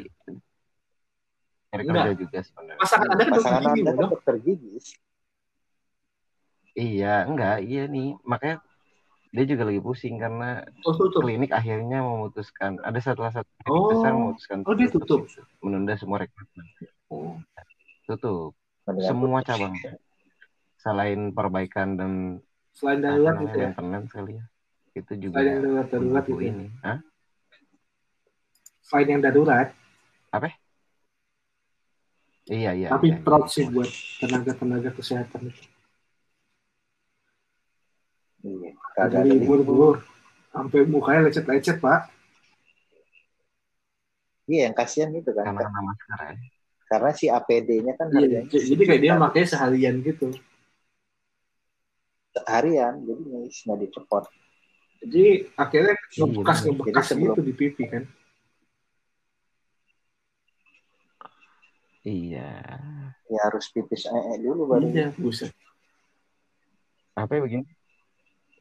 Enggak. 1.71 2.04
kerja 2.04 2.12
juga 2.17 2.39
sebenarnya. 2.41 2.80
Pasangan 2.80 3.08
Anda 3.08 3.15
kan 3.17 3.30
dokter 3.30 3.41
Pasangan 3.41 3.71
gigi, 3.71 3.82
anda 3.82 3.93
kan 3.97 4.10
dokter 4.10 4.36
gigi. 4.38 4.71
Iya, 6.74 7.13
enggak, 7.26 7.58
iya 7.62 7.84
nih. 7.86 8.15
Makanya 8.21 8.63
dia 9.30 9.45
juga 9.45 9.63
lagi 9.63 9.80
pusing 9.80 10.15
karena 10.17 10.63
Oh, 10.82 10.91
tutup. 10.93 11.24
klinik 11.24 11.52
akhirnya 11.52 12.00
memutuskan 12.02 12.80
ada 12.82 13.00
salah 13.00 13.32
satu 13.34 13.47
klinik 13.58 13.71
Oh. 13.78 13.89
besar 13.89 14.12
memutuskan 14.12 14.58
Oh, 14.62 14.76
dia 14.76 14.88
tutup. 14.89 15.24
menunda 15.60 15.95
semua 15.95 16.19
rekrutmen. 16.19 16.65
Oh. 17.08 17.39
Tutup 18.04 18.52
Mendingan 18.82 19.08
semua 19.08 19.39
cabang. 19.41 19.74
Selain 20.78 21.19
perbaikan 21.30 21.95
dan 21.95 22.12
Selain 22.71 23.00
darurat 23.00 23.36
gitu 23.38 23.56
ya. 23.58 23.69
maintenance 23.69 24.10
kali 24.10 24.32
ya. 24.36 24.43
Itu 24.93 25.13
juga 25.17 25.36
Selain 25.38 25.47
yang 25.50 25.60
darurat 25.62 25.88
darurat 25.88 26.24
gitu. 26.26 26.36
ya. 26.38 26.50
ini. 26.50 26.65
Hah? 26.82 26.97
Selain 28.91 29.08
yang 29.08 29.23
darurat, 29.23 29.71
Iya, 32.51 32.75
iya. 32.75 32.88
tapi 32.91 33.15
iya, 33.15 33.23
proud 33.23 33.47
iya. 33.47 33.54
sih 33.56 33.65
buat 33.71 33.88
tenaga-tenaga 34.19 34.91
kesehatan 34.91 35.47
itu. 35.47 35.63
Iya, 38.43 38.75
Ada 38.99 39.08
kagak 39.08 39.21
ada 39.23 39.32
libur, 39.32 39.58
libur. 39.63 39.95
bro. 39.95 40.04
Sampai 40.51 40.84
mukanya 40.84 41.32
lecet-lecet, 41.32 41.80
Pak. 41.80 42.12
Iya, 44.51 44.67
yang 44.67 44.75
kasihan 44.75 45.15
gitu 45.15 45.32
kan. 45.32 45.47
Karena 45.47 45.71
masker 45.71 46.19
ya. 46.19 46.34
Karena 46.91 47.12
si 47.15 47.25
APD-nya 47.32 47.95
kan 47.95 48.12
Iya, 48.12 48.43
harganya 48.43 48.51
jadi 48.51 48.84
kayak 48.84 49.01
dia 49.08 49.13
makanya 49.15 49.47
seharian 49.47 49.95
gitu. 50.04 50.27
harian, 52.47 52.99
jadi 53.08 53.21
nggak 53.63 53.80
dicepot. 53.88 54.23
Jadi 55.04 55.23
akhirnya 55.56 55.95
Iya, 55.95 56.19
ngebekas 56.19 56.58
ngebekas 56.67 57.06
Jadi 57.08 57.12
sebelum- 57.15 57.36
gitu 57.36 57.41
di 57.47 57.54
pipi 57.56 57.84
kan. 57.88 58.04
Iya. 62.01 62.49
Ya 63.31 63.39
harus 63.47 63.69
pipis 63.69 64.09
ee 64.09 64.41
dulu 64.41 64.65
baru. 64.67 64.89
Iya, 64.89 65.13
buset. 65.21 65.53
Apa 67.13 67.37
ya 67.37 67.41
begini? 67.45 67.65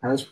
Harus 0.05 0.29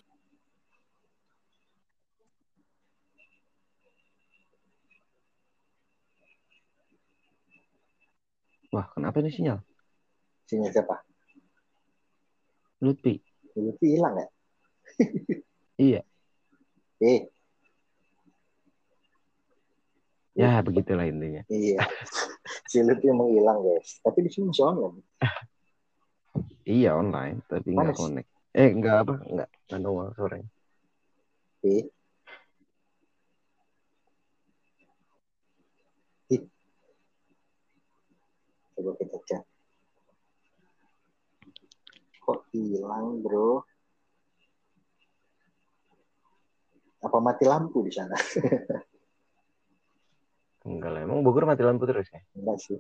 Wah, 8.68 8.84
kenapa 8.92 9.24
nih 9.24 9.32
sinyal? 9.32 9.58
Sinyal 10.44 10.70
siapa? 10.76 11.00
Lutfi. 12.84 13.16
Lutfi 13.56 13.86
hilang 13.96 14.14
ya? 14.20 14.28
Iya. 15.78 16.02
Eh, 16.98 17.30
Ya, 20.38 20.58
begitulah 20.62 21.06
intinya. 21.06 21.42
iya. 21.50 21.82
si 22.66 22.80
Lutfi 22.84 23.08
menghilang 23.12 23.60
guys. 23.64 24.00
Tapi 24.04 24.18
di 24.24 24.30
sini 24.32 24.50
masih 24.50 24.64
online. 24.66 24.98
Iya, 26.68 27.00
online, 27.00 27.40
tapi 27.48 27.72
nggak 27.72 27.96
connect. 27.96 28.28
Eh, 28.52 28.68
nggak 28.76 28.96
apa? 29.00 29.14
Nggak. 29.24 29.48
Nggak 29.72 29.80
nongol. 29.80 30.08
Eh. 31.64 31.88
Ih. 36.36 36.44
Coba 38.76 38.90
kita 39.00 39.18
cek. 39.24 39.42
Kok 42.20 42.40
hilang 42.52 43.24
bro? 43.24 43.64
Apa 47.00 47.18
mati 47.24 47.48
lampu 47.48 47.80
di 47.80 47.92
sana? 47.96 48.12
Enggak 50.66 50.90
lah. 50.90 51.00
Emang 51.06 51.22
Bogor 51.22 51.46
mati 51.46 51.62
lampu 51.62 51.86
terus 51.86 52.10
ya? 52.10 52.18
Enggak 52.34 52.58
sih. 52.58 52.78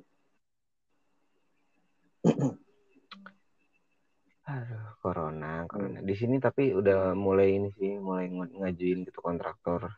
Aduh, 4.48 4.96
corona, 5.04 5.68
corona. 5.68 6.00
Di 6.00 6.16
sini 6.16 6.40
tapi 6.40 6.72
udah 6.72 7.12
mulai 7.12 7.60
ini 7.60 7.68
sih, 7.76 8.00
mulai 8.00 8.32
ng- 8.32 8.64
ngajuin 8.64 9.04
gitu 9.04 9.20
kontraktor 9.20 9.92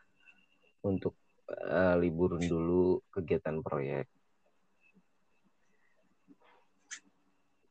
untuk 0.83 1.15
eh, 1.51 1.95
liburin 1.99 2.43
dulu 2.47 2.99
kegiatan 3.11 3.63
proyek. 3.63 4.07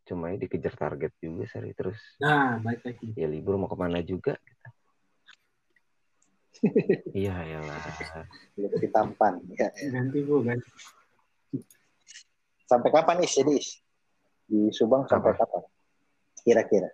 Cuma 0.09 0.35
ya 0.35 0.37
dikejar 0.41 0.74
target 0.74 1.12
juga 1.22 1.47
seri 1.47 1.70
terus. 1.70 2.01
nah 2.18 2.59
baik 2.59 2.82
lagi. 2.82 3.09
Ya 3.14 3.28
libur 3.30 3.57
mau 3.61 3.70
ke 3.70 3.76
mana 3.78 4.03
juga. 4.03 4.37
Iya, 7.17 7.35
iyalah. 7.47 7.77
Lutfi 8.61 8.89
tampan. 8.93 9.41
Ya, 9.57 9.73
ya. 9.73 9.89
Ganti 9.89 10.21
gue 10.21 10.41
kan. 10.45 10.59
Sampai 12.69 12.91
kapan 12.93 13.25
Is? 13.25 13.33
Jadi 13.35 13.53
Is? 13.57 13.69
Di 14.47 14.69
Subang 14.71 15.09
sampai 15.09 15.35
kapan? 15.35 15.63
Kira-kira. 16.45 16.89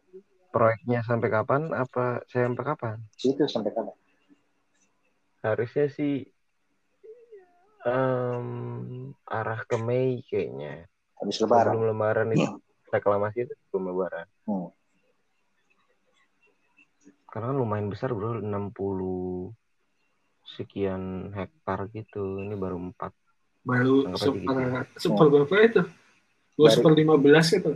Proyeknya 0.55 1.03
sampai 1.03 1.29
kapan? 1.29 1.75
Apa 1.75 2.23
saya 2.31 2.49
sampai 2.49 2.65
kapan? 2.65 2.97
Itu 3.21 3.45
sampai 3.51 3.71
kapan? 3.75 3.97
Harusnya 5.45 5.87
sih 5.93 6.27
em, 7.87 8.49
arah 9.27 9.61
ke 9.67 9.77
Mei 9.79 10.25
kayaknya. 10.27 10.87
Habis 11.23 11.39
lebaran. 11.43 11.75
Sebelum 11.77 11.85
lebaran 11.93 12.29
itu 12.35 12.51
reklamasi 12.91 13.47
itu 13.47 13.55
sebelum 13.67 13.95
lebaran. 13.95 14.27
Hmm. 14.47 14.69
Karena 17.37 17.53
kan 17.53 17.59
lumayan 17.61 17.93
besar 17.93 18.17
bro, 18.17 18.41
60 18.41 19.53
sekian 20.57 21.37
hektar 21.37 21.85
gitu. 21.93 22.41
Ini 22.41 22.57
baru 22.57 22.81
4 22.97 23.13
baru 23.61 24.09
super 24.17 24.41
gitu. 24.41 25.03
super 25.03 25.27
berapa 25.29 25.55
itu 25.67 25.83
dua 26.55 26.71
super 26.71 26.95
lima 26.95 27.19
belas 27.19 27.51
itu 27.51 27.75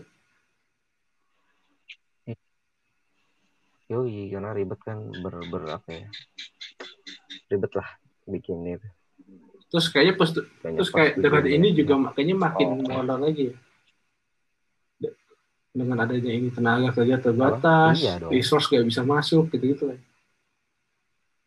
Yoi, 3.90 4.30
karena 4.30 4.54
ribet 4.54 4.78
kan 4.86 5.02
ber, 5.18 5.34
ber 5.50 5.82
apa 5.82 5.90
ya? 5.90 6.06
Ribet 7.50 7.74
lah 7.74 7.88
bikin 8.30 8.62
itu. 8.64 8.88
terus 9.66 9.86
kayaknya 9.90 10.14
pas 10.14 10.30
terus 10.32 10.90
kayak 10.94 11.18
dengan 11.18 11.42
ini 11.46 11.74
juga 11.74 11.94
makanya 11.98 12.34
makin 12.38 12.86
Oh. 12.86 13.02
lagi 13.18 13.50
ya. 13.50 13.54
De- 15.70 15.78
dengan 15.78 16.02
adanya 16.02 16.32
ini 16.34 16.50
tenaga 16.50 16.90
kerja 16.90 17.16
terbatas 17.22 18.02
Iya 18.02 18.18
dong. 18.18 18.30
resource 18.34 18.66
gak 18.66 18.82
bisa 18.86 19.06
masuk 19.06 19.54
gitu 19.54 19.64
gitu 19.70 19.84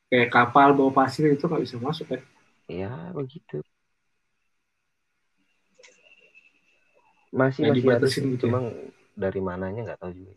kayak 0.07 0.29
kapal 0.31 0.71
bawa 0.71 0.93
pasir 0.93 1.27
itu 1.33 1.43
nggak 1.43 1.63
bisa 1.65 1.75
masuk 1.81 2.07
kan 2.07 2.21
Ya 2.71 3.11
begitu. 3.11 3.59
Masih 7.33 7.65
Nah, 7.65 7.75
masih 7.75 7.89
ada 7.91 8.07
dibatasin 8.07 8.23
sih, 8.23 8.31
gitu 8.39 8.45
ya? 8.47 8.51
cuma 8.55 8.59
dari 9.13 9.39
mananya 9.43 9.81
nggak 9.91 9.99
tahu 9.99 10.11
juga. 10.15 10.33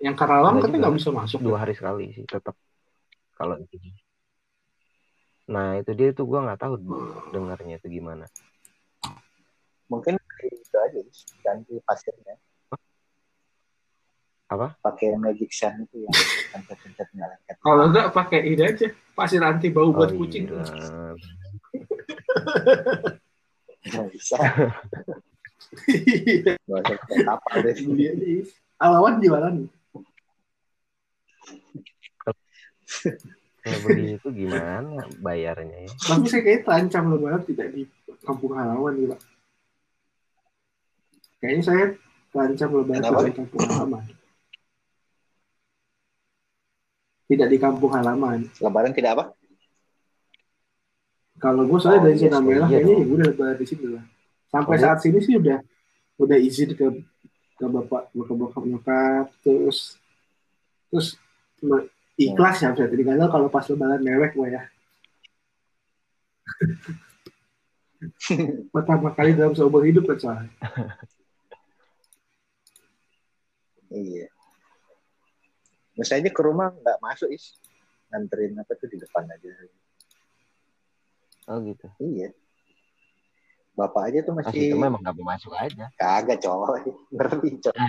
yang 0.00 0.16
Karawang 0.16 0.62
katanya 0.64 0.88
nggak 0.88 0.96
bisa 0.96 1.10
masuk 1.12 1.38
Dua 1.44 1.58
hari 1.60 1.74
sekali 1.76 2.04
sih 2.14 2.24
tetap 2.24 2.54
kalau 3.36 3.58
itu. 3.60 3.76
Nah 5.50 5.82
itu 5.82 5.90
dia 5.98 6.14
tuh 6.14 6.24
gua 6.30 6.46
nggak 6.46 6.60
tahu 6.62 6.74
dengarnya 7.34 7.82
itu 7.82 7.88
gimana. 7.90 8.24
Mungkin 9.90 10.14
itu 10.48 10.76
aja 10.80 11.00
ganti 11.44 11.76
pasirnya. 11.84 12.34
Apa? 14.50 14.74
Pakai 14.82 15.14
magic 15.14 15.54
sand 15.54 15.86
itu 15.86 16.02
yang 16.02 16.10
pencet-pencet 16.50 17.06
lengket. 17.14 17.56
kalau 17.62 17.86
nggak 17.92 18.10
pakai 18.10 18.40
ini 18.50 18.62
aja 18.66 18.86
pasir 19.14 19.38
anti 19.46 19.70
bau 19.70 19.94
buat 19.94 20.10
Oh, 20.10 20.18
kucing 20.18 20.50
iya. 20.50 20.58
Nggak 23.80 24.06
bisa. 24.12 24.36
Nggak 26.66 26.80
usah 26.82 26.96
pakai 26.98 27.18
kapal 27.24 27.54
deh. 27.62 27.76
Alawan 28.80 29.22
jualan 29.22 29.54
Kalau 33.60 33.78
begitu 33.86 34.26
gimana 34.32 35.04
bayarnya 35.20 35.84
ya? 35.84 35.92
tapi 36.00 36.26
saya 36.32 36.42
kayak 36.42 36.64
terancam 36.64 37.12
lebaran 37.12 37.44
tidak 37.44 37.68
di 37.76 37.84
kampung 38.24 38.56
halaman 38.56 38.96
gitu 38.96 39.12
Pak. 39.12 39.20
Kayaknya 41.40 41.62
saya 41.64 41.84
terancam 42.30 42.68
lebaran 42.76 43.26
di 43.26 43.34
kampung 43.34 43.60
halaman. 43.66 44.04
Tidak 47.30 47.48
di 47.48 47.58
kampung 47.58 47.90
halaman. 47.94 48.38
Lebaran 48.62 48.94
tidak 48.94 49.12
apa? 49.18 49.24
kalau 51.40 51.64
gue 51.64 51.78
soalnya 51.80 52.04
Oh, 52.04 52.04
dari 52.04 52.16
iya, 52.20 52.28
zona 52.28 52.38
merah 52.44 52.68
iya 52.68 52.84
kayaknya 52.84 53.00
ya 53.00 53.06
udah 53.16 53.26
lebaran 53.32 53.56
di 53.56 53.64
sini 53.64 53.86
lah. 53.96 54.04
Sampai 54.52 54.76
Oh, 54.76 54.82
saat 54.84 54.98
sini 55.00 55.18
sih 55.24 55.40
udah 55.40 55.58
udah 56.20 56.36
izin 56.36 56.76
ke 56.76 56.86
ke 57.56 57.64
bapak 57.64 58.12
ke 58.12 58.32
bokap 58.36 58.64
nyokap 58.68 59.26
terus 59.40 59.96
terus 60.92 61.16
ikhlas 62.20 62.60
ya 62.60 62.76
berarti 62.76 62.92
tinggal 62.92 63.32
kalau 63.32 63.48
pas 63.48 63.64
lebaran 63.72 64.04
mewek 64.04 64.36
gue 64.36 64.48
ya. 64.52 64.62
Pertama 68.76 69.08
kali 69.16 69.32
dalam 69.32 69.56
seumur 69.56 69.80
hidup 69.88 70.04
kan 70.12 70.18
soalnya 70.20 70.52
Iya. 73.90 74.26
Misalnya 75.98 76.30
ke 76.30 76.40
rumah 76.40 76.70
nggak 76.70 76.98
masuk 77.02 77.28
is, 77.28 77.58
nganterin 78.08 78.54
apa 78.56 78.72
tuh 78.74 78.88
di 78.88 78.96
depan 78.96 79.26
aja. 79.26 79.50
Oh 81.50 81.58
gitu. 81.66 81.86
Iya. 81.98 82.30
Bapak 83.74 84.12
aja 84.12 84.18
tuh 84.22 84.34
Pas 84.36 84.46
masih 84.50 84.70
itu 84.70 84.76
memang 84.76 85.00
nggak 85.00 85.14
mau 85.18 85.26
masuk 85.34 85.52
aja. 85.56 85.88
kagak 85.96 86.38
cowok, 86.42 86.84
ngerti 87.10 87.48
cowok 87.64 87.78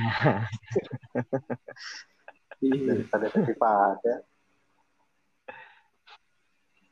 Iya. 2.62 2.82
daripada 2.94 3.26
daripada. 3.34 4.14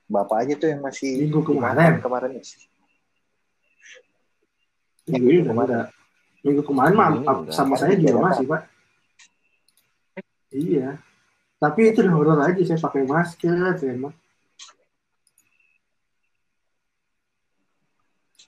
Bapak 0.10 0.38
aja 0.42 0.54
tuh 0.58 0.70
yang 0.74 0.82
masih 0.82 1.22
Minggu 1.30 1.42
di 1.42 1.48
kemarin. 1.54 2.02
Kemarin 2.02 2.32
is. 2.42 2.58
Minggu 5.06 5.30
ini 5.30 5.42
udah. 5.46 5.86
Minggu 6.42 6.62
kemarin 6.66 6.94
mah 6.98 7.10
sama 7.54 7.78
saya 7.78 7.94
juga 7.94 8.18
Iya, 8.18 8.22
masih, 8.22 8.46
Pak. 8.50 8.62
Iya. 10.50 10.98
Tapi 11.60 11.92
itu 11.92 12.00
udah 12.02 12.14
horor 12.16 12.40
aja 12.40 12.62
saya 12.64 12.80
pakai 12.80 13.04
masker, 13.04 13.76
saya 13.76 13.96
mah. 14.00 14.16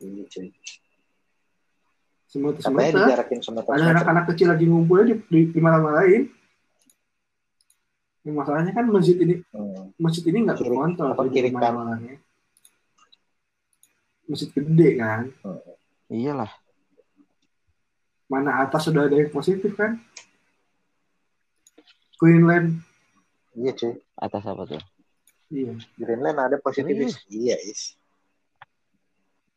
Iya, 0.01 0.23
cuy. 0.25 0.47
Semua 2.31 2.55
Katanya 2.55 2.63
semua 2.63 3.11
dijarakin 3.11 3.39
sama 3.43 3.59
ada 3.67 3.91
anak-anak 3.91 4.23
kecil 4.31 4.47
lagi 4.55 4.63
ngumpul 4.63 5.03
di, 5.03 5.15
di, 5.27 5.39
di 5.51 5.59
mana-manain. 5.59 6.31
Yang 8.23 8.35
masalahnya 8.39 8.71
kan 8.71 8.85
masjid 8.87 9.17
ini 9.19 9.43
Hmm. 9.51 9.91
masjid 9.99 10.23
ini 10.31 10.47
nggak 10.47 10.57
terkontrol 10.63 11.11
apa, 11.11 11.21
kiri 11.27 11.51
mana-mananya. 11.51 12.17
Masjid 14.31 14.47
gede 14.55 14.89
kan, 14.95 15.27
Iyalah. 16.07 16.47
mana 18.31 18.63
atas 18.63 18.87
sudah 18.87 19.11
ada 19.11 19.15
yang 19.19 19.27
positif 19.27 19.75
kan. 19.75 19.99
Queensland, 22.21 22.85
Iya 23.51 23.73
cuy. 23.73 23.97
Atas 24.15 24.43
apa 24.45 24.63
tuh? 24.63 24.81
iya. 25.49 25.73
Greenland 25.97 26.37
ada 26.37 26.55
positif 26.55 26.93
is. 26.95 27.17
Iya 27.27 27.57
is. 27.59 27.97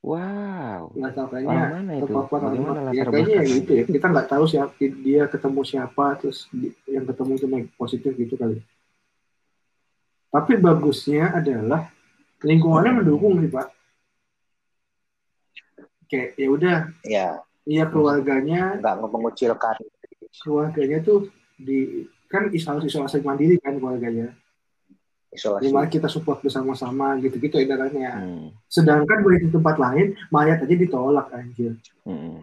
Wow. 0.00 0.90
Nggak 0.92 1.12
tahu 1.14 1.26
Orang 1.38 1.70
mana 1.70 1.92
itu? 1.94 2.02
terpapar 2.04 2.38
Bagaimana 2.42 2.80
ya 2.90 3.04
kayaknya 3.06 3.36
ya 3.36 3.44
gitu 3.46 3.70
ya 3.72 3.84
kita 3.86 4.06
nggak 4.06 4.28
tahu 4.28 4.44
siapa 4.44 4.72
dia 4.80 5.22
ketemu 5.24 5.60
siapa 5.62 6.04
terus 6.18 6.38
yang 6.84 7.04
ketemu 7.04 7.30
itu 7.34 7.46
naik 7.46 7.66
positif 7.74 8.12
gitu 8.12 8.34
kali 8.36 8.60
tapi 10.28 10.52
bagusnya 10.58 11.32
adalah 11.32 11.88
lingkungannya 12.42 13.00
mendukung 13.00 13.38
sih 13.38 13.48
pak 13.48 13.70
kayak 16.04 16.28
ya 16.36 16.48
udah 16.50 16.76
Ya, 17.00 17.26
iya 17.64 17.84
keluarganya 17.88 18.76
nggak 18.76 19.08
mengucilkan. 19.08 19.76
keluarganya 20.36 20.98
tuh 21.00 21.30
di 21.56 22.04
kan 22.34 22.50
isolasi 22.50 22.90
isolasi 22.90 23.22
mandiri 23.22 23.62
kan 23.62 23.78
keluarganya 23.78 24.34
Isolasi. 25.30 25.66
gimana 25.66 25.86
kita 25.86 26.06
support 26.06 26.42
bersama-sama 26.42 27.14
gitu-gitu 27.18 27.54
edarannya 27.56 28.10
Hmm. 28.12 28.48
sedangkan 28.66 29.18
di 29.38 29.48
tempat 29.48 29.76
lain 29.76 30.06
mayat 30.28 30.58
aja 30.60 30.74
ditolak 30.74 31.30
anjir 31.30 31.78
Hmm. 32.02 32.42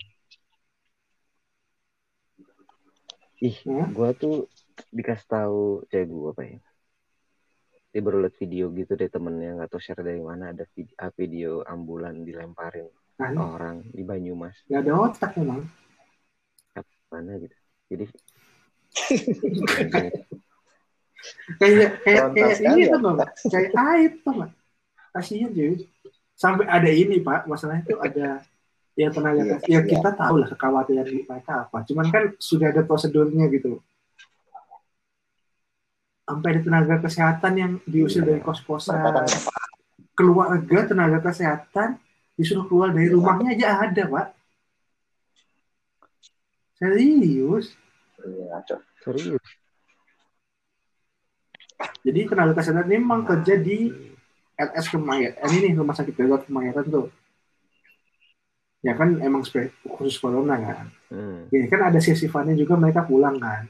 Ih, 3.42 3.58
Hah? 3.66 3.90
gua 3.90 4.14
tuh 4.14 4.46
dikasih 4.90 5.28
tahu 5.28 5.62
cewek 5.90 6.08
gua 6.08 6.30
apa 6.30 6.44
ya? 6.46 6.60
Dia 7.90 8.00
baru 8.00 8.22
liat 8.22 8.38
video 8.38 8.70
gitu 8.70 8.94
deh 8.94 9.10
temennya 9.10 9.58
nggak 9.58 9.68
tahu 9.68 9.82
share 9.82 10.00
dari 10.00 10.22
mana 10.22 10.54
ada 10.54 10.64
video, 10.72 10.96
video 11.12 11.52
ambulan 11.66 12.22
dilemparin 12.22 12.88
kan 13.18 13.34
orang 13.36 13.86
di 13.88 14.02
Banyumas 14.02 14.56
nggak 14.66 14.82
ada 14.82 14.94
otak 14.96 15.32
memang 15.38 15.66
mana 17.12 17.36
gitu. 17.38 17.58
Jadi 17.92 18.06
kayak 21.62 22.02
kayak 22.02 22.24
kayak 22.34 22.58
ini 22.60 22.82
ya. 22.88 22.94
tuh 22.96 23.00
nggak 23.00 23.30
kayak 23.52 23.72
aib 23.76 24.14
tuh 24.26 24.34
nggak? 24.42 24.52
Kasihan 25.12 25.50
cuy. 25.52 25.74
Sampai 26.36 26.66
ada 26.66 26.90
ini 26.90 27.22
pak. 27.22 27.46
Masalahnya 27.46 27.84
tuh 27.86 28.00
ada 28.02 28.42
yang 28.98 29.12
tenaga 29.14 29.42
Iya, 29.44 29.56
ya 29.64 29.80
iya. 29.80 29.80
kita 29.88 30.10
tahu 30.16 30.36
lah 30.42 30.48
kekhawatiran 30.52 31.08
mereka 31.08 31.54
apa. 31.68 31.78
Cuman 31.88 32.06
kan 32.12 32.24
sudah 32.42 32.74
ada 32.74 32.82
prosedurnya 32.84 33.48
gitu. 33.54 33.80
Sampai 36.28 36.48
ada 36.56 36.62
tenaga 36.64 36.96
kesehatan 37.04 37.54
yang 37.60 37.72
diusir 37.88 38.24
Iya. 38.24 38.28
dari 38.36 38.42
kos-kosan. 38.44 39.00
Keluarga 40.16 40.80
tenaga 40.88 41.20
kesehatan 41.24 42.00
disuruh 42.36 42.66
keluar 42.68 42.90
dari 42.96 43.12
Iya. 43.12 43.16
rumahnya 43.16 43.50
aja 43.56 43.68
ada 43.86 44.04
pak. 44.08 44.28
Serius 46.82 47.78
Iya, 48.22 48.62
serius. 49.02 49.46
jadi 52.06 52.30
tenaga 52.30 52.54
kesehatan 52.58 52.86
ini 52.88 52.98
memang 52.98 53.26
kerja 53.26 53.58
di 53.58 53.90
LS 54.54 54.86
Kemayoran 54.90 55.38
ini 55.50 55.58
nih 55.66 55.74
rumah 55.74 55.98
sakit 55.98 56.14
darurat 56.14 56.46
Kemayoran 56.46 56.86
tuh 56.86 57.08
ya 58.82 58.94
kan 58.94 59.18
emang 59.22 59.42
khusus 59.98 60.18
corona 60.18 60.58
kan 60.58 60.88
Hmm. 61.12 61.52
ya 61.52 61.68
kan 61.68 61.92
ada 61.92 62.00
sesifannya 62.00 62.56
juga 62.56 62.80
mereka 62.80 63.04
pulang 63.04 63.36
kan 63.36 63.68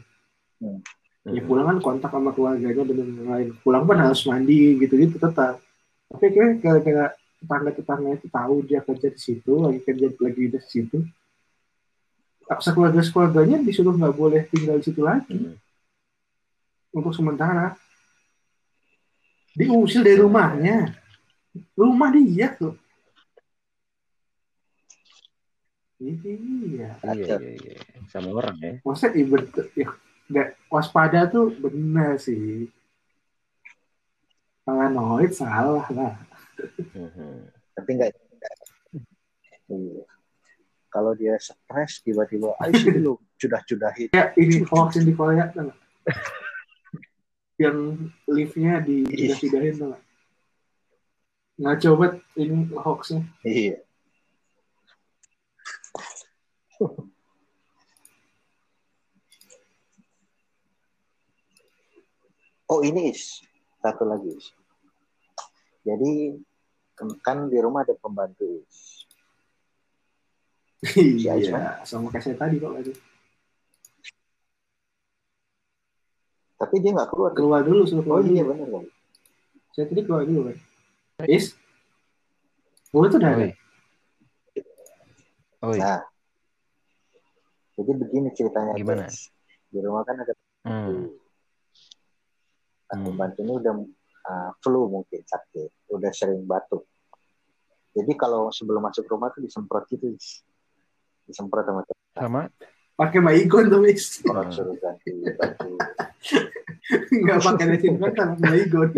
Hmm. 0.61 0.77
ya 1.25 1.41
pulang 1.41 1.65
kan 1.65 1.77
kontak 1.81 2.11
sama 2.11 2.29
keluarganya 2.31 2.85
dan 2.85 2.97
lain-lain 3.01 3.49
pulang 3.65 3.83
pun 3.83 3.97
harus 3.97 4.21
mandi 4.25 4.77
gitu-gitu 4.77 5.17
tetap 5.17 5.57
tapi 6.05 6.25
gara-gara 6.59 7.15
tetangga-tetangga 7.41 8.09
itu 8.13 8.27
tahu 8.29 8.55
dia 8.61 8.79
kerja 8.83 9.07
di 9.09 9.17
situ 9.17 9.51
lagi 9.57 9.79
kerja 9.81 10.07
lagi 10.13 10.43
di 10.53 10.59
situ 10.61 11.01
sekeluarga 12.59 12.99
keluarganya 12.99 13.57
disuruh 13.63 13.95
nggak 13.95 14.15
boleh 14.17 14.41
tinggal 14.51 14.75
di 14.75 14.83
situ 14.83 14.99
lagi 14.99 15.31
Hmm. 15.31 15.55
untuk 16.91 17.15
sementara 17.15 17.79
diusir 19.55 20.03
dari 20.03 20.19
rumahnya 20.19 20.99
Rumah 21.75 22.09
dia 22.15 22.55
tuh. 22.55 22.79
Iya. 25.99 26.97
Iya, 27.03 27.35
iya, 27.37 27.51
iya. 27.59 27.75
Sama 28.07 28.31
orang 28.33 28.55
ya. 28.57 28.73
Maksudnya 28.81 29.11
ibarat 29.19 29.51
ya, 29.77 29.87
nggak 30.31 30.47
waspada 30.71 31.27
tuh 31.29 31.53
benar 31.59 32.17
sih. 32.17 32.71
Paranoid 34.65 35.31
salah 35.35 35.85
lah. 35.91 36.15
Mhm. 36.95 37.51
Tapi 37.77 37.89
nggak. 37.99 38.09
Iya. 39.69 40.03
Kalau 40.91 41.15
dia 41.15 41.39
stres 41.39 42.03
tiba-tiba, 42.03 42.51
ayo 42.59 42.71
sini 42.75 42.99
lu 42.99 43.15
cudah-cudahin. 43.39 44.11
Ya 44.11 44.35
ini 44.35 44.59
hoax 44.67 44.99
yang 44.99 45.07
di 45.07 45.13
Korea 45.15 45.47
nggak? 45.47 45.77
Yang 47.55 47.77
liftnya 48.27 48.83
di 48.83 49.07
Iya. 49.07 49.39
tuh 49.39 49.87
nggak? 49.95 50.03
Nggak 51.63 51.77
coba 51.87 52.05
ini 52.35 52.57
hoaxnya. 52.75 53.23
Iya. 53.47 53.79
Oh 62.67 62.83
ini 62.83 63.15
Is. 63.15 63.39
satu 63.79 64.03
lagi. 64.03 64.27
Is. 64.35 64.51
Jadi 65.87 66.35
kan 67.23 67.47
di 67.47 67.57
rumah 67.63 67.87
ada 67.87 67.95
pembantu 67.95 68.43
Is. 68.67 68.90
Iya, 70.81 71.37
Iya, 71.37 71.85
sama 71.85 72.09
kayak 72.09 72.23
saya 72.25 72.35
tadi 72.35 72.57
kok 72.57 72.73
lagi. 72.73 72.89
Tapi 76.57 76.75
dia 76.77 76.91
nggak 76.93 77.09
keluar. 77.09 77.31
Keluar 77.33 77.61
dulu, 77.61 77.81
suruh 77.85 78.01
Oh 78.01 78.05
keluar 78.05 78.21
iya 78.23 78.41
dulu. 78.41 78.49
benar 78.53 78.67
kan. 78.67 78.85
Saya 79.71 79.85
tadi 79.87 80.01
keluar 80.01 80.23
dulu 80.25 80.41
kan. 80.49 80.57
Is, 81.25 81.53
gue 82.89 83.05
tuh 83.07 83.17
udah 83.17 83.29
ada. 83.29 83.45
Oi. 83.45 83.51
Oi. 85.63 85.77
Nah, 85.77 86.01
jadi 87.77 87.91
begini 87.93 88.29
ceritanya. 88.33 88.73
Gimana? 88.73 89.05
guys. 89.05 89.29
Di 89.69 89.79
rumah 89.79 90.01
kan 90.01 90.17
ada 90.17 90.33
Hmm. 90.61 91.09
Nah, 92.85 92.93
Hmm. 92.93 93.05
pembantu 93.07 93.39
ini 93.41 93.53
udah 93.55 93.73
uh, 94.21 94.49
flu 94.61 94.85
mungkin 94.85 95.21
sakit, 95.23 95.89
udah 95.89 96.11
sering 96.11 96.45
batuk. 96.45 96.85
Jadi 97.91 98.13
kalau 98.13 98.49
sebelum 98.49 98.83
masuk 98.83 99.07
rumah 99.07 99.29
tuh 99.29 99.41
disemprot 99.41 99.89
gitu, 99.89 100.13
Is. 100.13 100.45
Disemprot 101.31 101.63
sama. 101.63 101.81
Sama? 102.13 102.41
Pakai 102.99 103.19
baygon 103.23 103.65
tuh, 103.71 103.87
Is. 103.87 104.21
Orang 104.27 104.51
suruh 104.51 104.75
ganti 104.77 105.09
baju. 105.33 105.71
Nggak 107.09 107.39
pakai 107.41 107.65
desinfektan, 107.73 108.27
pakai 108.37 108.43
baygon. 108.51 108.89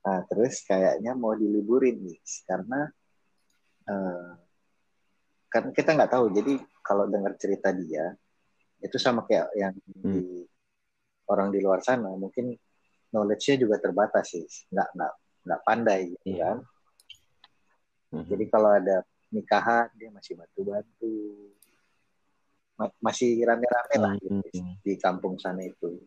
Nah, 0.00 0.24
terus 0.32 0.64
kayaknya 0.64 1.12
mau 1.12 1.36
diliburin 1.36 2.00
nih, 2.00 2.18
karena 2.48 2.88
eh, 3.84 4.30
kan 5.52 5.64
kita 5.76 5.92
nggak 5.92 6.12
tahu. 6.16 6.32
Jadi 6.32 6.56
kalau 6.80 7.04
dengar 7.04 7.36
cerita 7.36 7.68
dia, 7.76 8.16
itu 8.80 8.96
sama 8.96 9.28
kayak 9.28 9.52
yang 9.52 9.74
di 9.84 10.48
orang 11.28 11.52
di 11.52 11.60
luar 11.60 11.84
sana, 11.84 12.08
mungkin 12.16 12.56
knowledge-nya 13.12 13.60
juga 13.60 13.76
terbatas 13.76 14.32
sih, 14.32 14.46
nggak 14.72 14.88
nggak 14.96 15.12
nggak 15.44 15.60
pandai 15.68 16.00
gitu 16.16 16.24
Iya. 16.32 16.56
kan. 16.56 16.58
Mhm. 18.10 18.26
Jadi 18.26 18.44
kalau 18.50 18.70
ada 18.74 19.06
nikahan 19.30 19.86
dia 19.94 20.10
masih 20.10 20.34
bantu-bantu, 20.34 21.14
Ma- 22.74 22.96
masih 22.98 23.38
rame-rame 23.44 23.96
lah 24.00 24.12
gitu, 24.16 24.40
Hmm. 24.56 24.74
di 24.80 24.96
kampung 24.96 25.36
sana 25.36 25.62
itu. 25.62 26.00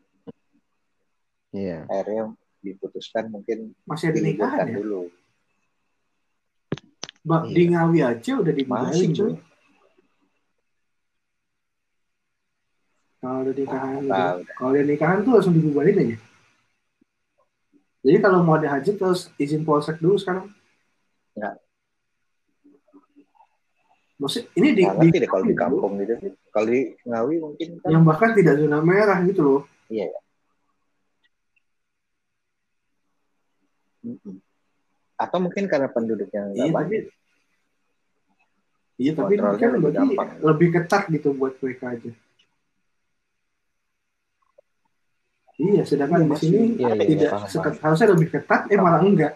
Iya. 1.54 1.86
Akhirnya 1.86 2.34
diputuskan 2.60 3.30
mungkin 3.30 3.78
Masih 3.86 4.10
ada 4.10 4.20
nikahan 4.20 4.68
ya? 4.68 4.82
dulu. 4.82 5.08
Ba- 7.24 7.46
Iya. 7.48 7.54
Di 7.56 7.64
Ngawi 7.72 8.00
aja 8.04 8.32
udah 8.42 8.52
Masih 8.52 8.66
dibubarin, 8.66 9.10
cuy. 9.14 9.34
Kalau 13.24 13.40
ada 13.40 13.52
nikahan, 13.56 14.00
gitu. 14.04 14.12
Tahu. 14.12 14.38
kalau 14.60 14.70
ada 14.76 14.84
nikahan 14.84 15.18
tuh 15.24 15.32
langsung 15.40 15.56
dibubarin 15.56 15.96
aja. 15.96 16.18
Jadi 18.04 18.18
kalau 18.20 18.44
mau 18.44 18.60
ada 18.60 18.68
hajat 18.68 19.00
terus 19.00 19.32
izin 19.40 19.64
polsek 19.64 20.04
dulu 20.04 20.20
sekarang. 20.20 20.52
Ya. 21.40 21.56
Maksud 24.22 24.44
ini 24.56 24.68
di, 24.78 24.82
Nggak 24.86 24.96
ngerti 25.02 25.18
deh 25.20 25.30
kalau 25.30 25.46
di 25.46 25.56
kampung 25.58 25.92
gitu. 26.00 26.14
Kalau 26.54 26.68
di 26.70 26.82
Ngawi 27.04 27.36
mungkin 27.42 27.68
kan 27.82 27.90
yang 27.92 28.04
bahkan 28.06 28.30
tidak 28.38 28.54
zona 28.62 28.80
merah 28.80 29.20
gitu 29.26 29.42
loh. 29.42 29.62
iya 29.90 30.06
ya. 30.10 30.20
Atau 35.18 35.38
mungkin 35.40 35.66
karena 35.66 35.88
penduduknya 35.90 36.52
nggak 36.52 36.58
Iya 36.58 36.66
tapi 36.66 36.76
banyak. 36.76 37.04
Iya 38.94 39.12
tapi 39.18 39.34
kan 39.42 39.72
lebih 39.74 39.92
gampang. 39.92 40.30
lebih 40.46 40.68
ketat 40.78 41.04
gitu 41.10 41.34
buat 41.34 41.58
mereka 41.58 41.98
aja. 41.98 42.12
Iya, 45.54 45.86
sedangkan 45.86 46.26
Iya, 46.26 46.30
di 46.34 46.38
sini 46.42 46.58
Iya, 46.82 46.94
iya, 46.98 47.06
tidak 47.06 47.30
paham, 47.38 47.50
sekat- 47.50 47.80
harusnya 47.86 48.08
lebih 48.18 48.28
ketat, 48.34 48.62
eh 48.74 48.80
malah 48.82 49.02
enggak. 49.06 49.34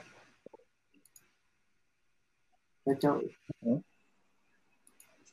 Kacau. 2.82 3.22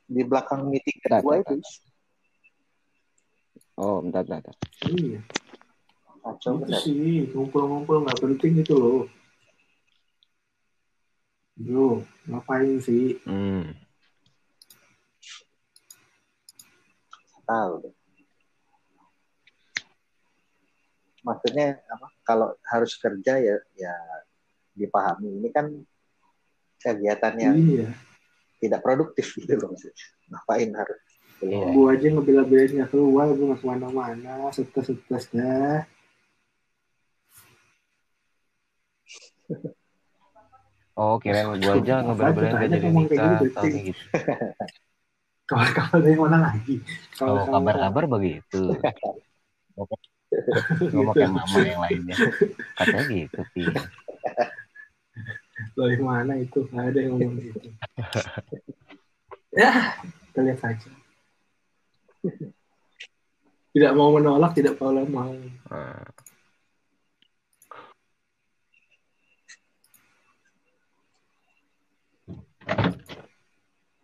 Di 0.05 0.23
belakang 0.23 0.69
meeting 0.69 0.99
kedua 1.01 1.41
itu 1.41 1.57
Oh, 3.75 3.99
bentar, 3.99 4.23
bentar. 4.23 4.55
Iya, 4.87 5.19
kacau 6.23 6.63
itu 6.63 6.63
benar. 6.63 6.79
sih 6.79 7.27
ngumpul-ngumpul 7.35 8.07
nggak 8.07 8.23
penting 8.23 8.63
gitu 8.63 8.75
loh. 8.79 9.03
Bro, 11.59 12.07
ngapain 12.31 12.79
sih? 12.79 13.19
Hmm. 13.27 13.75
Tahu 17.43 17.73
deh. 17.83 17.95
Maksudnya 21.25 21.81
apa? 21.91 22.07
Kalau 22.23 22.55
harus 22.71 22.95
kerja 22.95 23.43
ya 23.43 23.57
ya 23.75 23.95
dipahami. 24.77 25.41
Ini 25.41 25.49
kan 25.51 25.67
kegiatan 26.79 27.35
yang 27.43 27.57
Iya, 27.59 27.89
tidak 28.65 28.81
produktif 28.81 29.27
gitu 29.37 29.55
loh 29.61 29.69
maksudnya. 29.77 30.07
Ngapain 30.33 30.69
harus 30.73 30.99
keluar? 31.39 31.71
gua 31.77 31.87
aja 31.93 32.07
ngebela-belain 32.09 32.71
nggak 32.73 32.91
keluar, 32.91 33.27
gua 33.37 33.45
nggak 33.53 33.61
ke 33.61 33.67
mana-mana, 33.69 34.35
stres-stres 34.51 35.27
dah. 35.37 35.85
Oh, 40.95 41.19
kirain 41.19 41.51
gua 41.59 41.75
aja 41.75 41.95
aja 42.07 42.47
gak 42.55 42.71
jadi 42.71 42.89
nikah. 42.95 43.43
gitu, 43.43 43.45
Tahu 43.51 43.67
berarti. 43.67 43.79
gitu. 43.91 44.03
Kabar-kabar 45.51 45.99
dari 46.01 46.17
mana 46.17 46.37
lagi? 46.41 46.77
Oh, 46.81 46.87
Kabar-kabar. 47.21 47.53
kabar-kabar 47.53 48.05
begitu. 48.17 48.63
Ngomong 50.95 51.15
kayak 51.15 51.31
mama 51.31 51.59
yang 51.63 51.81
lainnya. 51.83 52.17
Katanya 52.79 53.03
gitu, 53.13 53.41
Pi. 53.53 53.63
dari 55.73 55.99
mana 55.99 56.33
itu 56.37 56.69
nggak 56.69 56.87
ada 56.93 56.99
yang 57.01 57.13
ngomong 57.17 57.35
gitu 57.41 57.69
ya 59.57 59.73
kita 60.31 60.41
lihat 60.45 60.59
saja 60.61 60.91
tidak 63.75 63.93
mau 63.97 64.13
menolak 64.13 64.53
tidak 64.53 64.77
mau 64.77 64.93
mau 65.09 65.33
Nah, 65.71 66.05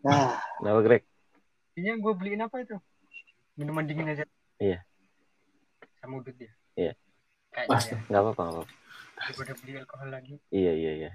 Nah, 0.01 0.41
Kenapa, 0.57 0.81
Greg? 0.81 1.03
Ini 1.77 1.97
yang 1.97 2.01
gue 2.01 2.13
beliin 2.17 2.41
apa 2.41 2.65
itu? 2.65 2.77
Minuman 3.57 3.85
dingin 3.85 4.09
aja. 4.09 4.25
Iya. 4.57 4.81
Sama 6.01 6.25
udut 6.25 6.33
dia. 6.37 6.53
Iya. 6.77 6.93
Kayaknya 7.53 7.77
ya. 7.77 7.97
Nggak 8.09 8.21
apa-apa, 8.25 8.41
nggak 8.41 8.55
apa-apa. 8.57 8.80
Udah 9.21 9.55
beli 9.61 9.73
alkohol 9.77 10.09
lagi. 10.09 10.35
Iya, 10.49 10.73
iya, 10.73 10.93
iya. 10.97 11.11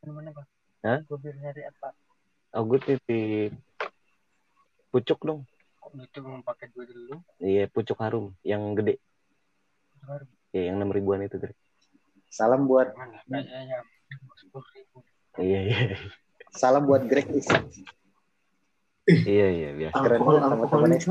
Minuman 0.00 0.32
apa? 0.32 0.42
Hah? 0.84 0.98
Gue 1.04 1.18
beli 1.20 1.36
nyari 1.44 1.62
apa? 1.68 1.92
Oh, 2.56 2.64
gue 2.64 2.78
titip 2.80 3.52
pucuk 4.88 5.20
dong. 5.20 5.40
Kok 5.84 5.92
gitu 6.00 6.18
mau 6.24 6.40
pakai 6.40 6.72
dua 6.72 6.88
dulu? 6.88 7.20
Iya, 7.44 7.68
pucuk 7.68 8.00
harum. 8.00 8.32
Yang 8.40 8.62
gede. 8.80 8.94
Baru 10.00 10.24
Iya, 10.48 10.72
yang 10.72 10.80
enam 10.80 10.90
ribuan 10.96 11.20
itu, 11.20 11.36
Greg. 11.36 11.52
salam 12.32 12.64
buat 12.64 12.96
mana? 12.96 13.20
Kayaknya 13.28 13.84
sepuluh 14.40 14.68
ribu. 14.72 14.98
Iya, 15.36 15.60
iya. 15.68 15.80
salam 16.56 16.88
buat 16.88 17.04
Greg 17.04 17.28
Is. 17.36 17.48
Iya, 19.08 19.46
iya, 19.52 19.70
biasa. 19.76 20.00
Keren 20.00 20.20
itu 20.24 20.36
apa 20.40 20.64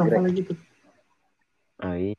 Greg. 0.10 0.26
Oh, 1.78 1.94
iya. 1.94 2.18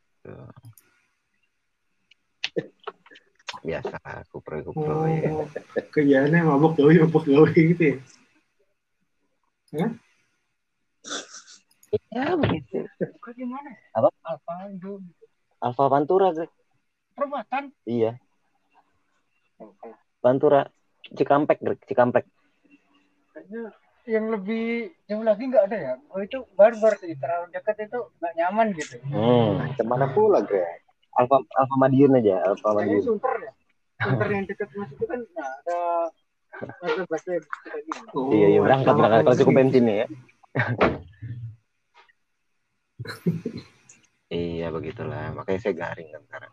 Biasa, 3.64 3.98
kupro-kupro 4.30 4.94
oh 5.02 5.06
ya. 5.06 5.30
kerjaannya 5.90 6.40
mabok 6.46 6.78
gawe 6.78 6.92
mabok 7.06 7.24
gawe 7.26 7.50
gitu 7.54 7.84
ya 9.74 9.88
Ya, 12.12 12.36
begitu. 12.36 12.84
Kok 13.00 13.32
gimana? 13.32 13.72
Apa? 13.96 14.08
Itu? 14.68 15.00
Alfa 15.60 15.84
Pantura, 15.88 16.36
Greg. 16.36 16.52
Perempatan. 17.16 17.72
Iya. 17.88 18.20
Pantura 20.20 20.68
Cikampek, 21.16 21.58
Greg. 21.64 21.80
Cikampek. 21.88 22.24
Kayaknya 23.32 23.62
yang 24.08 24.26
lebih 24.32 24.92
jauh 25.08 25.24
lagi 25.24 25.42
nggak 25.48 25.64
ada 25.68 25.76
ya. 25.76 25.94
Oh 26.12 26.20
itu 26.20 26.44
barbar 26.56 26.96
sih. 27.00 27.16
Terlalu 27.16 27.52
dekat 27.52 27.76
itu 27.88 27.98
nggak 28.20 28.34
nyaman 28.36 28.66
gitu. 28.76 28.96
Hmm. 29.08 29.68
Ke 29.76 29.84
mana 29.84 30.12
pula, 30.12 30.44
Greg? 30.44 30.87
Alfa 31.16 31.36
Alfa 31.56 31.74
Madiun 31.80 32.12
aja, 32.18 32.44
Alfa 32.44 32.68
Madiun. 32.76 33.02
sunter 33.02 33.34
ya. 33.40 33.52
Sunter 33.98 34.28
yang 34.30 34.44
dekat 34.46 34.68
mas 34.76 34.90
itu 34.94 35.04
kan 35.08 35.20
nah, 35.34 35.50
ada 35.64 35.78
ada 36.58 37.78
gini. 37.82 38.00
Oh, 38.14 38.30
Iya, 38.34 38.46
iya, 38.56 38.60
berangkat, 38.62 38.94
berangkat. 38.94 39.22
Kalau 39.26 39.38
cukup 39.38 39.52
sih. 39.52 39.58
bensin 39.58 39.84
ya. 39.86 40.06
iya, 44.32 44.66
begitulah. 44.70 45.32
Makanya 45.34 45.60
saya 45.62 45.74
garing 45.76 46.08
kan 46.12 46.22
sekarang. 46.26 46.52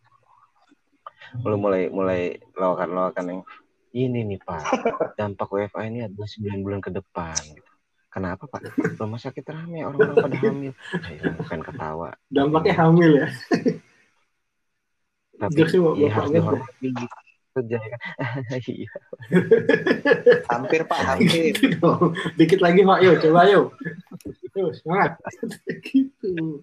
Mulai 1.41 1.57
mulai 1.57 1.83
mulai 1.89 2.21
lawakan-lawakan 2.55 3.25
yang 3.27 3.41
ini 3.95 4.19
nih 4.27 4.39
Pak. 4.43 4.61
Dampak 5.15 5.49
WFA 5.49 5.87
ini 5.87 6.05
adalah 6.05 6.27
9 6.27 6.63
bulan 6.63 6.79
ke 6.83 6.91
depan. 6.91 7.35
gitu. 7.55 7.71
Kenapa 8.11 8.47
Pak? 8.47 8.71
Rumah 8.95 9.19
sakit 9.19 9.43
rame, 9.51 9.83
orang-orang 9.83 10.15
pada 10.23 10.37
hamil. 10.39 10.71
Saya 11.03 11.35
pengen 11.35 11.63
ketawa. 11.67 12.09
Dampaknya 12.31 12.73
hamil 12.79 13.11
ya. 13.19 13.27
Tapi 15.51 15.77
iya 16.01 16.09
harus 16.11 16.29
dihormati 16.31 16.87
gitu. 16.91 17.17
Kerja 17.55 17.77
kan. 17.79 17.99
Iya. 18.67 18.91
Hampir, 20.51 20.81
Pak, 20.83 20.99
hampir. 21.07 21.55
gitu. 21.55 21.91
Dikit 22.35 22.59
lagi 22.59 22.83
Pak, 22.83 22.99
yuk 22.99 23.15
coba 23.23 23.41
yuk. 23.47 23.71
Yuk, 24.55 24.71
semangat. 24.75 25.15
gitu. 25.87 26.59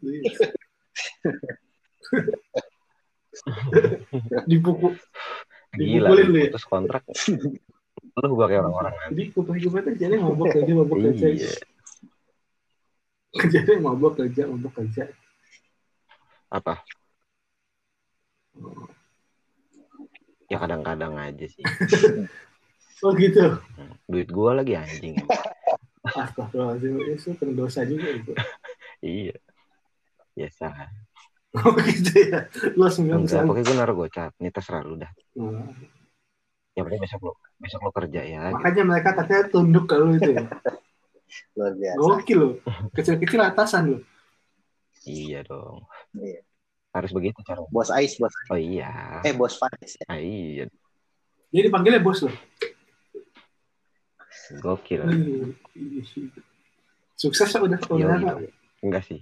Dibuku, 4.44 4.92
Gila, 5.72 6.12
Dipukulin 6.12 6.26
lu 6.28 6.36
ya? 6.36 6.44
putus 6.52 6.64
kontrak. 6.68 7.02
Lu 8.20 8.36
kayak 8.36 8.60
orang-orang 8.60 8.94
nanti. 9.00 9.32
tuh 9.32 9.94
jadi 9.96 10.14
mabok 10.20 10.52
kerja, 10.52 10.72
mabok 10.76 10.98
kerja. 11.00 11.26
Iya. 11.32 11.52
Kerjanya 13.32 13.74
mabok 13.80 14.12
kerja, 14.20 14.42
mabok 14.44 14.72
kerja. 14.76 15.08
Apa? 16.52 16.84
Ya 20.48 20.56
kadang-kadang 20.60 21.16
aja 21.16 21.46
sih. 21.48 21.64
Oh 23.02 23.10
gitu. 23.18 23.58
Duit 24.06 24.30
gua 24.30 24.62
lagi 24.62 24.78
anjing. 24.78 25.18
Astagfirullahaladzim, 26.06 27.02
itu 27.10 27.34
kena 27.34 27.52
dosa 27.58 27.82
juga 27.82 28.06
itu. 28.14 28.30
iya. 29.02 29.34
Biasa. 30.38 30.70
Oh 31.58 31.74
gitu 31.82 32.14
ya. 32.30 32.46
Lu 32.78 32.86
sembilan 32.86 33.26
Enggak, 33.26 33.42
pokoknya 33.42 33.64
gue 33.66 33.76
naruh 33.76 33.96
gocap. 33.98 34.30
Ini 34.38 34.54
terserah 34.54 34.86
lu 34.86 34.94
dah. 35.02 35.10
Nah, 35.34 35.66
Yang 36.78 36.84
penting 36.86 37.02
besok 37.02 37.20
lu 37.26 37.32
besok 37.58 37.80
lu 37.82 37.90
kerja 37.90 38.20
ya. 38.22 38.40
gitu. 38.48 38.54
Makanya 38.62 38.82
mereka 38.86 39.10
katanya 39.18 39.44
tunduk 39.50 39.84
ke 39.90 39.94
lu 39.98 40.14
itu 40.14 40.30
ya. 40.38 40.46
Luar 41.58 41.72
biasa. 41.74 41.98
Gokil 41.98 42.38
lu. 42.38 42.50
Kecil-kecil 42.94 43.40
atasan 43.42 43.82
lu. 43.90 43.98
Iya 45.10 45.42
dong. 45.42 45.90
Iya. 46.14 46.40
Harus 46.92 47.10
begitu 47.16 47.40
cara. 47.42 47.64
Bos 47.72 47.88
Ais, 47.88 48.14
bos. 48.20 48.32
Oh 48.52 48.60
iya. 48.60 49.20
Eh, 49.24 49.32
bos 49.32 49.56
Faris. 49.56 49.96
Ah, 50.04 50.20
iya. 50.20 50.68
Jadi 51.48 51.68
dipanggilnya 51.68 52.04
bos 52.04 52.20
lu. 52.24 52.32
Gokil. 54.60 55.00
Sukses 57.16 57.48
udah 57.56 57.80
Iya, 57.96 58.06
udah 58.12 58.18
iya. 58.20 58.50
Enggak 58.84 59.02
sih. 59.08 59.20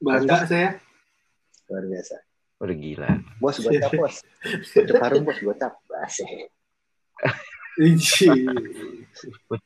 bangga 0.00 0.48
saya. 0.48 0.80
Luar 1.68 1.84
biasa. 1.84 2.16
Udah 2.60 2.76
gila. 2.76 3.10
Bos, 3.36 3.56
gocap, 3.60 3.90
bos. 3.96 4.16
Gocap 4.72 5.00
harum, 5.04 5.22
bos. 5.28 5.38
Gocap. 5.44 5.72
Asik. 6.00 6.48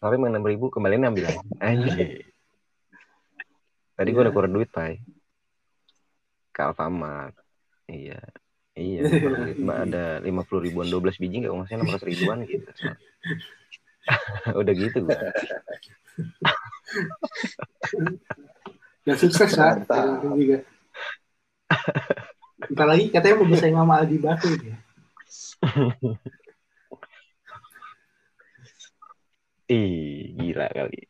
Tapi 0.03 0.15
main 0.19 0.35
enam 0.35 0.43
ribu 0.47 0.71
kembaliin 0.75 1.07
ambil 1.07 1.31
aja. 1.31 1.43
Anjir. 1.63 2.27
Tadi 3.95 4.09
gue 4.11 4.23
udah 4.27 4.35
keluar 4.35 4.51
duit, 4.51 4.71
Pai. 4.75 4.99
Ke 6.55 6.61
Alfamart. 6.71 7.35
Iya. 7.91 8.23
Iya. 8.79 9.03
Cuma 9.59 9.83
ada 9.83 10.23
lima 10.23 10.47
puluh 10.47 10.63
ribuan, 10.71 10.87
12 10.87 11.19
biji 11.19 11.43
nggak 11.43 11.51
ngasih 11.51 11.75
enam 11.75 11.91
ratus 11.91 12.07
ribuan 12.07 12.47
gitu. 12.47 12.71
udah 14.61 14.75
gitu 14.77 14.99
gue. 15.03 15.19
Dan 19.05 19.17
sukses 19.21 19.53
lah. 19.59 19.77
Juga. 20.23 20.65
Ntar 22.73 22.87
lagi 22.89 23.13
katanya 23.13 23.35
mau 23.43 23.51
bersaing 23.51 23.77
sama 23.77 24.01
Aldi 24.01 24.17
Baku 24.23 24.49
dia. 24.57 24.77
Ih, 29.69 30.33
gila 30.37 30.69
kali. 30.73 31.09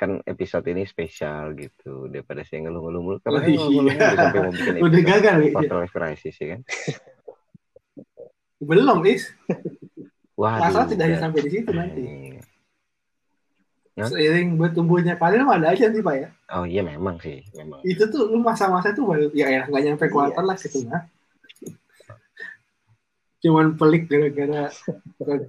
Kan 0.00 0.24
episode 0.24 0.64
ini 0.72 0.88
spesial 0.88 1.52
gitu 1.60 2.08
daripada 2.08 2.40
saya 2.40 2.64
ngeluh-ngeluh 2.64 3.02
mulu. 3.04 3.16
Karena 3.20 3.44
Oh, 3.44 3.68
ngeluh-ngeluh 3.68 3.92
iya. 3.92 4.08
sampai 4.16 4.40
mau 4.40 4.52
bikin 4.56 4.72
Udah 4.80 4.88
episode 4.96 5.10
gagal 5.12 5.36
ya. 5.36 5.50
quarter 5.52 5.76
life 5.84 5.92
crisis 5.92 6.34
ya 6.40 6.46
kan. 6.56 6.60
Belum, 8.64 8.98
Is. 9.04 9.24
Waduh. 10.40 10.60
Masalah 10.72 10.86
tidak 10.88 11.04
hanya 11.04 11.12
udah. 11.20 11.24
sampai 11.28 11.40
di 11.44 11.50
situ 11.52 11.70
nanti. 11.76 12.02
Hah? 14.00 14.08
Seiring 14.08 14.56
bertumbuhnya 14.56 15.20
kalian 15.20 15.44
ada 15.44 15.76
aja 15.76 15.92
sih 15.92 16.00
Pak 16.00 16.14
ya. 16.16 16.28
Oh 16.56 16.64
iya 16.64 16.80
memang 16.80 17.20
sih, 17.20 17.44
memang. 17.52 17.84
Itu 17.84 18.08
tuh 18.08 18.32
lu 18.32 18.40
masa-masa 18.40 18.96
tuh 18.96 19.04
baru 19.04 19.28
ya 19.36 19.52
ya 19.52 19.68
nggak 19.68 19.82
nyampe 19.84 20.08
kuartal 20.08 20.48
lah 20.48 20.56
gitu 20.56 20.88
nah. 20.88 21.04
Cuman 23.44 23.76
pelik 23.76 24.08
gara-gara 24.08 24.72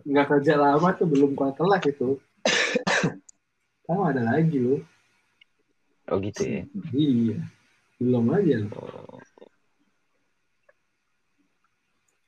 nggak 0.03 0.27
kerja 0.27 0.53
lama 0.59 0.91
tuh 0.91 1.07
belum 1.07 1.31
kuartal 1.39 1.71
lah 1.71 1.79
gitu. 1.79 2.19
Kamu 3.91 4.07
ada 4.07 4.23
lagi 4.23 4.55
lu. 4.55 4.79
Oh 6.07 6.15
gitu 6.17 6.39
ya. 6.41 6.63
Iya. 6.89 7.43
Belum 7.99 8.23
aja 8.31 8.55
lu. 8.55 8.71
Oh. 8.71 9.19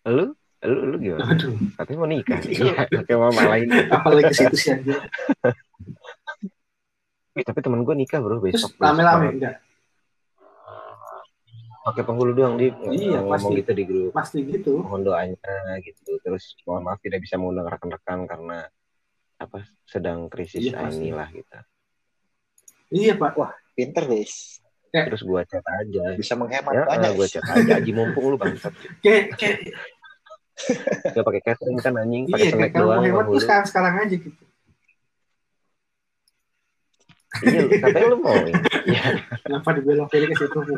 Lu, 0.04 0.26
lu, 0.60 0.80
lu 0.92 0.96
gimana? 1.00 1.24
Aduh, 1.32 1.56
Katanya 1.80 1.98
mau 1.98 2.10
nikah. 2.12 2.40
Iya, 2.52 2.84
kayak 3.08 3.16
mama 3.16 3.42
lain. 3.48 3.68
apalagi 3.88 4.28
ke 4.28 4.36
situ 4.36 4.56
sih 4.60 4.70
anjir. 4.76 5.00
Eh, 7.34 7.42
tapi 7.42 7.60
temen 7.64 7.82
gue 7.82 7.96
nikah 7.96 8.20
bro 8.20 8.38
Terus 8.38 8.68
besok. 8.68 8.72
rame-rame 8.78 9.28
enggak? 9.32 9.56
Pakai 11.84 12.04
penghulu 12.04 12.32
doang 12.32 12.56
di 12.56 12.76
Iya, 12.92 13.24
ngomong 13.24 13.40
pasti. 13.40 13.60
gitu 13.60 13.72
di 13.72 13.84
grup. 13.84 14.12
Pasti 14.12 14.40
gitu. 14.44 14.84
Mohon 14.84 15.02
doanya 15.06 15.56
gitu. 15.80 16.20
Terus 16.20 16.60
mohon 16.64 16.84
maaf 16.84 17.00
tidak 17.00 17.24
bisa 17.24 17.40
mengundang 17.40 17.68
rekan-rekan 17.68 18.28
karena 18.28 18.68
apa 19.36 19.58
sedang 19.84 20.28
krisis 20.28 20.62
Iya, 20.62 20.78
pasti. 20.80 21.00
ini 21.00 21.10
lah 21.12 21.28
gitu. 21.30 21.58
Iya 22.90 23.14
Pak. 23.16 23.34
Pinter, 23.74 24.06
guys. 24.06 24.62
Terus 24.90 25.22
gua 25.22 25.42
chat 25.44 25.66
aja. 25.66 26.14
Bisa 26.14 26.38
menghemat 26.38 26.70
Ya, 26.72 26.86
banyak. 26.86 27.18
gua 27.18 27.26
chat 27.26 27.42
aja. 27.44 27.82
Aji 27.82 27.92
mumpung 27.92 28.30
lu 28.30 28.38
bangsat. 28.38 28.70
Kayak 29.04 29.34
kayak 29.36 29.58
Gak 31.10 31.26
pakai 31.26 31.42
catering 31.44 31.78
kan 31.78 31.98
anjing, 31.98 32.30
pakai 32.30 32.46
iya 32.46 32.54
kayak 32.54 32.70
snack 32.70 32.74
doang. 32.78 33.02
hemat 33.02 33.26
tuh 33.26 33.42
sekarang 33.42 33.66
sekarang 33.66 33.94
aja 34.00 34.16
gitu. 34.16 34.44
Iya, 37.42 37.62
katanya 37.82 38.08
lu 38.08 38.18
mau. 38.22 38.38
Iya, 38.86 39.04
Kenapa 39.42 39.70
dibelokin 39.74 40.30
ke 40.30 40.36
situ? 40.38 40.60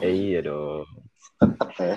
Eh, 0.00 0.10
iya 0.10 0.42
dong. 0.42 0.82
Tetep 1.38 1.70
ya. 1.76 1.94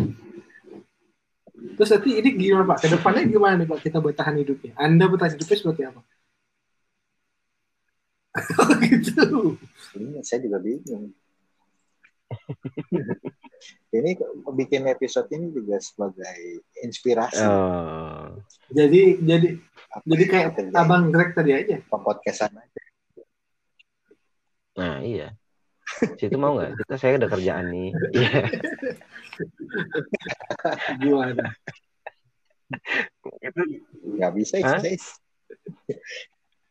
Terus 1.73 1.89
nanti 1.89 2.09
ini 2.21 2.29
gimana 2.37 2.63
Pak? 2.69 2.77
Ke 2.85 2.87
depannya 2.93 3.23
gimana 3.25 3.53
nih 3.57 3.67
Pak 3.67 3.79
kita 3.81 3.97
bertahan 3.97 4.37
hidupnya? 4.37 4.77
Anda 4.77 5.09
bertahan 5.09 5.33
hidupnya 5.33 5.57
seperti 5.57 5.81
apa? 5.89 6.01
Oh 8.61 8.71
gitu. 8.85 9.25
Iya, 9.95 10.19
saya 10.21 10.39
juga 10.45 10.59
bingung. 10.61 11.15
ini 13.95 14.11
bikin 14.57 14.83
episode 14.91 15.29
ini 15.31 15.53
juga 15.53 15.79
sebagai 15.79 16.65
inspirasi 16.83 17.45
Oh, 17.45 18.33
Jadi 18.73 19.21
jadi 19.21 19.49
Apa 19.93 20.03
jadi 20.03 20.23
kayak 20.27 20.49
abang 20.75 21.07
Greg 21.13 21.31
tadi 21.31 21.55
aja. 21.55 21.79
podcastan 21.87 22.51
aja. 22.59 22.81
nah 24.75 24.99
iya. 24.99 25.31
Situ 26.17 26.35
mau 26.35 26.57
nggak? 26.57 26.81
Kita 26.81 26.95
saya 26.97 27.21
ada 27.21 27.29
kerjaan 27.29 27.69
nih. 27.69 27.89
Iya. 28.13 28.41
Gimana? 30.97 31.45
Itu 33.39 33.61
Nggak 34.15 34.31
bisa, 34.37 34.55
guys. 34.63 35.19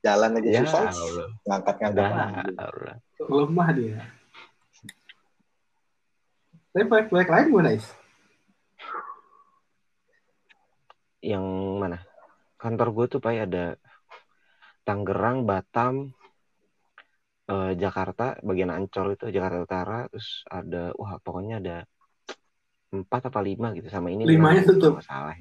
Jalan 0.05 0.37
aja 0.37 0.49
ya 0.49 0.63
susah, 0.69 0.93
ngangkat-ngangkat. 1.49 2.05
Ya. 2.53 2.95
Lemah 3.25 3.69
dia. 3.73 3.99
Tapi 6.75 6.85
proyek-proyek 6.91 7.31
lain 7.31 7.47
gimana 7.55 7.71
Is? 7.73 7.87
Yang 11.25 11.45
mana? 11.79 11.99
Kantor 12.59 12.89
gue 12.93 13.07
tuh 13.17 13.21
pak 13.23 13.49
ada 13.49 13.79
Tangerang, 14.85 15.49
Batam, 15.49 16.13
eh, 17.51 17.73
Jakarta 17.77 18.39
bagian 18.41 18.71
Ancol 18.73 19.17
itu 19.19 19.29
Jakarta 19.29 19.59
Utara 19.65 19.99
terus 20.09 20.45
ada 20.49 20.93
wah 20.97 21.19
pokoknya 21.21 21.61
ada 21.61 21.77
empat 22.95 23.29
apa 23.29 23.41
lima 23.43 23.75
gitu 23.75 23.91
sama 23.91 24.15
ini 24.15 24.23
Limanya 24.23 24.63
tutup. 24.63 24.97
kalau 24.97 25.03
nggak 25.03 25.09
salah 25.09 25.35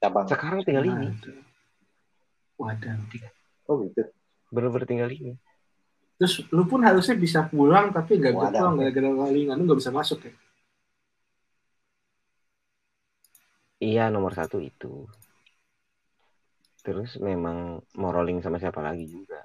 cabang 0.00 0.26
sekarang 0.28 0.60
tinggal 0.62 0.84
ini 0.84 1.08
Waduh. 2.56 2.96
oh 3.68 3.76
gitu 3.84 4.02
bener-bener 4.52 4.86
tinggal 4.88 5.10
ini 5.12 5.34
Terus 6.16 6.48
lu 6.48 6.64
pun 6.64 6.80
harusnya 6.80 7.12
bisa 7.12 7.44
pulang 7.44 7.92
tapi 7.92 8.16
gak 8.16 8.32
bisa 8.32 8.48
Wadah. 8.48 8.56
pulang 8.56 8.74
gara-gara 8.80 9.10
kalingan 9.28 9.56
lu 9.60 9.68
gak 9.68 9.80
bisa 9.84 9.92
masuk 9.92 10.24
ya. 10.24 10.32
iya 13.84 14.04
nomor 14.08 14.32
satu 14.32 14.56
itu 14.56 15.04
terus 16.80 17.18
memang 17.20 17.82
mau 18.00 18.14
rolling 18.14 18.40
sama 18.40 18.56
siapa 18.56 18.80
lagi 18.80 19.04
juga 19.10 19.44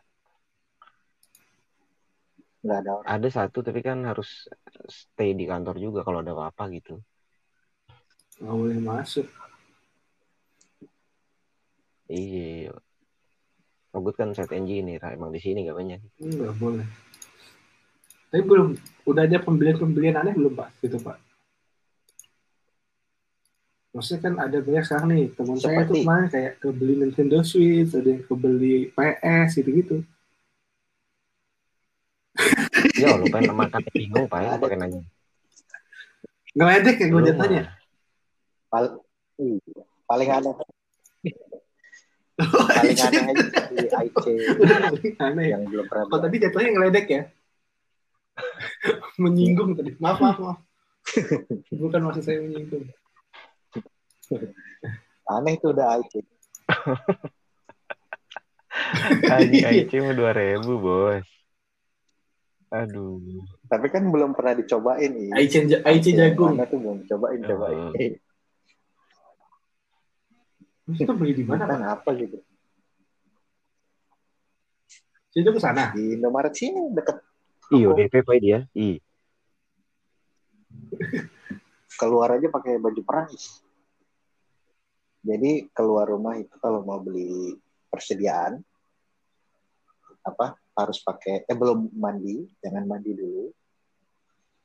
nggak 2.62 2.78
ada 2.86 2.92
orang 3.02 3.08
ada 3.10 3.28
satu 3.28 3.66
tapi 3.66 3.82
kan 3.82 4.06
harus 4.06 4.46
stay 4.86 5.34
di 5.34 5.50
kantor 5.50 5.76
juga 5.78 6.06
kalau 6.06 6.22
ada 6.22 6.34
apa-apa 6.34 6.70
gitu 6.74 7.02
Gak 8.42 8.50
boleh 8.58 8.82
masuk. 8.82 9.30
iya 12.10 12.74
Ogut 13.92 14.16
kan 14.18 14.34
set 14.34 14.50
engineer 14.50 15.04
emang 15.14 15.30
di 15.30 15.38
sini 15.38 15.68
gak 15.68 15.78
banyak 15.78 16.00
Enggak 16.18 16.56
boleh. 16.58 16.88
Tapi 18.32 18.48
belum, 18.48 18.80
udah 19.04 19.28
ada 19.28 19.44
pembelian-pembelian 19.44 20.16
aneh 20.16 20.32
belum 20.32 20.56
Pak? 20.56 20.80
Gitu 20.80 20.96
Pak. 21.04 21.20
Maksudnya 23.92 24.20
kan 24.24 24.34
ada 24.40 24.58
banyak 24.64 24.84
sekarang 24.88 25.08
nih, 25.12 25.26
teman 25.36 25.60
saya 25.60 25.84
tuh 25.84 26.00
Seperti? 26.00 26.00
kemarin 26.08 26.28
kayak 26.32 26.52
kebeli 26.64 26.94
Nintendo 26.96 27.44
Switch, 27.44 27.92
ada 27.92 28.08
yang 28.08 28.24
kebeli 28.24 28.88
PS 28.96 29.60
gitu-gitu. 29.60 30.08
Ya 33.02 33.18
lu 33.18 33.26
pengen 33.28 33.54
makan 33.58 33.82
bingung 33.90 34.26
pak 34.32 34.40
ya 34.46 34.50
Ada. 34.56 34.62
pakai 34.62 34.78
nanya 34.78 35.02
Ngeledek 36.52 36.96
ya 37.00 37.08
gue 37.08 37.22
jatuhnya. 37.32 37.64
Pal- 38.68 39.00
iya. 39.40 39.56
paling 40.04 40.30
aneh 40.36 40.52
paling 42.76 42.98
aneh 43.00 43.22
aja 43.32 43.44
di 43.72 43.88
IC 43.88 44.26
Aneh 45.32 45.46
ya. 45.48 45.56
yang 45.56 45.64
belum 45.72 45.88
pernah 45.88 46.06
Kalau 46.12 46.22
tadi 46.28 46.36
jatuhnya 46.44 46.70
ngeledek 46.76 47.08
ya. 47.08 47.22
menyinggung 49.16 49.80
tadi. 49.80 49.96
Maaf, 49.96 50.20
maaf, 50.20 50.38
maaf. 50.44 50.60
Bukan 51.72 52.02
maksud 52.04 52.24
saya 52.24 52.44
menyinggung. 52.44 52.84
aneh 55.32 55.56
itu 55.56 55.72
udah 55.72 56.04
IC 56.04 56.14
Anjing 59.32 59.64
IC 59.88 59.92
dua 60.16 60.32
ribu 60.36 60.84
bos. 60.84 61.24
Aduh. 62.72 63.20
tapi 63.68 63.92
kan 63.92 64.08
belum 64.08 64.32
pernah 64.32 64.56
dicobain 64.56 65.12
nih 65.12 65.28
Aichen 65.36 65.68
Yang 65.68 66.16
jagung. 66.16 66.56
mana 66.56 66.64
tuh 66.66 66.80
belum 66.80 67.04
cobain 67.04 67.40
cobain 67.42 67.78
Oh. 67.78 67.92
Terus 70.88 70.98
Itu 70.98 71.14
beli 71.14 71.32
di 71.34 71.44
mana, 71.44 71.64
kan 71.64 71.84
apa 71.86 72.10
gitu 72.16 72.40
Situ 75.30 75.48
ke 75.48 75.60
sana. 75.60 75.92
di 75.92 76.16
Indomaret 76.16 76.52
sini 76.52 76.92
deket 76.92 77.24
Iyo 77.72 77.92
DP 77.92 78.20
pak 78.22 78.36
dia. 78.38 78.68
I. 78.74 79.00
keluar 82.00 82.34
aja 82.34 82.48
pakai 82.48 82.76
baju 82.76 83.02
perang 83.02 83.28
jadi 85.22 85.70
keluar 85.70 86.10
rumah 86.10 86.34
itu 86.34 86.52
kalau 86.58 86.82
mau 86.82 86.98
beli 86.98 87.54
persediaan 87.88 88.58
apa 90.22 90.58
harus 90.82 91.00
pakai 91.00 91.46
eh 91.46 91.56
belum 91.56 91.94
mandi 91.94 92.50
jangan 92.60 92.84
mandi 92.86 93.14
dulu 93.14 93.54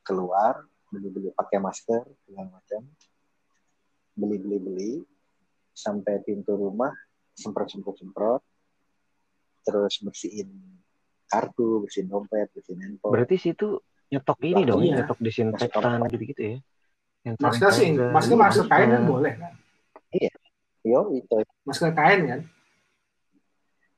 keluar 0.01 0.61
beli 0.87 1.09
beli 1.11 1.29
pakai 1.31 1.59
masker 1.59 2.01
segala 2.25 2.47
macam 2.49 2.81
beli 4.13 4.37
beli 4.39 4.57
beli 4.57 4.91
sampai 5.71 6.23
pintu 6.23 6.57
rumah 6.57 6.89
semprot 7.37 7.69
semprot 7.69 7.95
semprot 7.99 8.41
terus 9.61 9.99
bersihin 9.99 10.49
kartu 11.27 11.83
bersihin 11.83 12.07
dompet 12.07 12.47
bersihin 12.55 12.79
handphone 12.81 13.13
Berarti 13.13 13.35
situ 13.35 13.77
nyetok 14.07 14.39
ini 14.41 14.63
dong, 14.63 14.79
Iya. 14.79 15.03
nyetok 15.03 15.19
disinfektan 15.19 15.99
gitu-gitu 16.07 16.41
ya. 16.41 16.57
Hand 17.27 17.35
Masker 17.43 17.69
sih, 17.75 17.91
masker 17.91 18.39
masker 18.39 18.65
kain 18.71 18.87
kan 18.87 19.03
Iya. 19.03 19.11
boleh 19.11 19.33
kan? 19.35 19.53
yo 20.87 21.11
itu 21.11 21.35
Masker 21.67 21.91
kain 21.91 22.21
kan? 22.23 22.41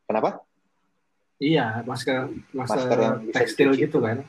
kenapa 0.09 0.41
Iya, 1.39 1.87
masker 1.87 2.27
masker, 2.51 2.83
Masker 2.83 2.97
yang 2.99 3.17
tekstil 3.31 3.71
gitu 3.73 4.03
kan? 4.03 4.27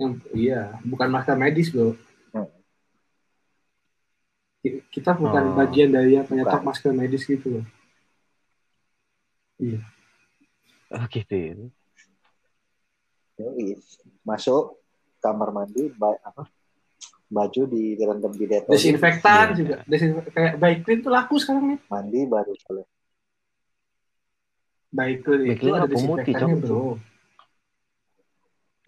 Yang 0.00 0.12
iya, 0.32 0.80
bukan 0.80 1.08
masker 1.12 1.36
medis 1.36 1.68
bro. 1.68 1.92
Hmm. 2.32 2.48
Ki- 4.64 4.80
Kita 4.88 5.12
bukan 5.12 5.52
Oh. 5.52 5.54
bagian 5.54 5.92
dari 5.92 6.16
yang 6.16 6.24
masker 6.64 6.96
medis 6.96 7.28
gitu 7.28 7.60
loh. 7.60 7.66
Oh, 10.88 11.04
gitu 11.12 11.34
ya. 11.36 11.52
Masuk 14.24 14.80
kamar 15.20 15.52
mandi 15.52 15.92
ba- 15.92 16.16
apa 16.24 16.48
baju 17.28 17.62
di 17.68 17.92
direndam 17.92 18.32
di 18.32 18.48
detol 18.48 18.72
Desinfektan 18.72 19.52
Iya. 19.52 19.56
juga, 19.60 19.76
desinfektan 19.84 20.32
kayak 20.32 20.54
baik 20.56 20.78
clean 20.80 21.04
tuh 21.04 21.12
laku 21.12 21.36
sekarang 21.36 21.76
nih. 21.76 21.78
mandi 21.92 22.24
baru 22.24 22.56
boleh 22.56 22.86
Baik 24.88 25.20
clean 25.20 25.52
Baik 25.52 25.60
itu 25.60 25.68
ada 25.68 25.86
pemutih, 25.86 26.32
Cok? 26.32 26.50
bro. 26.64 26.84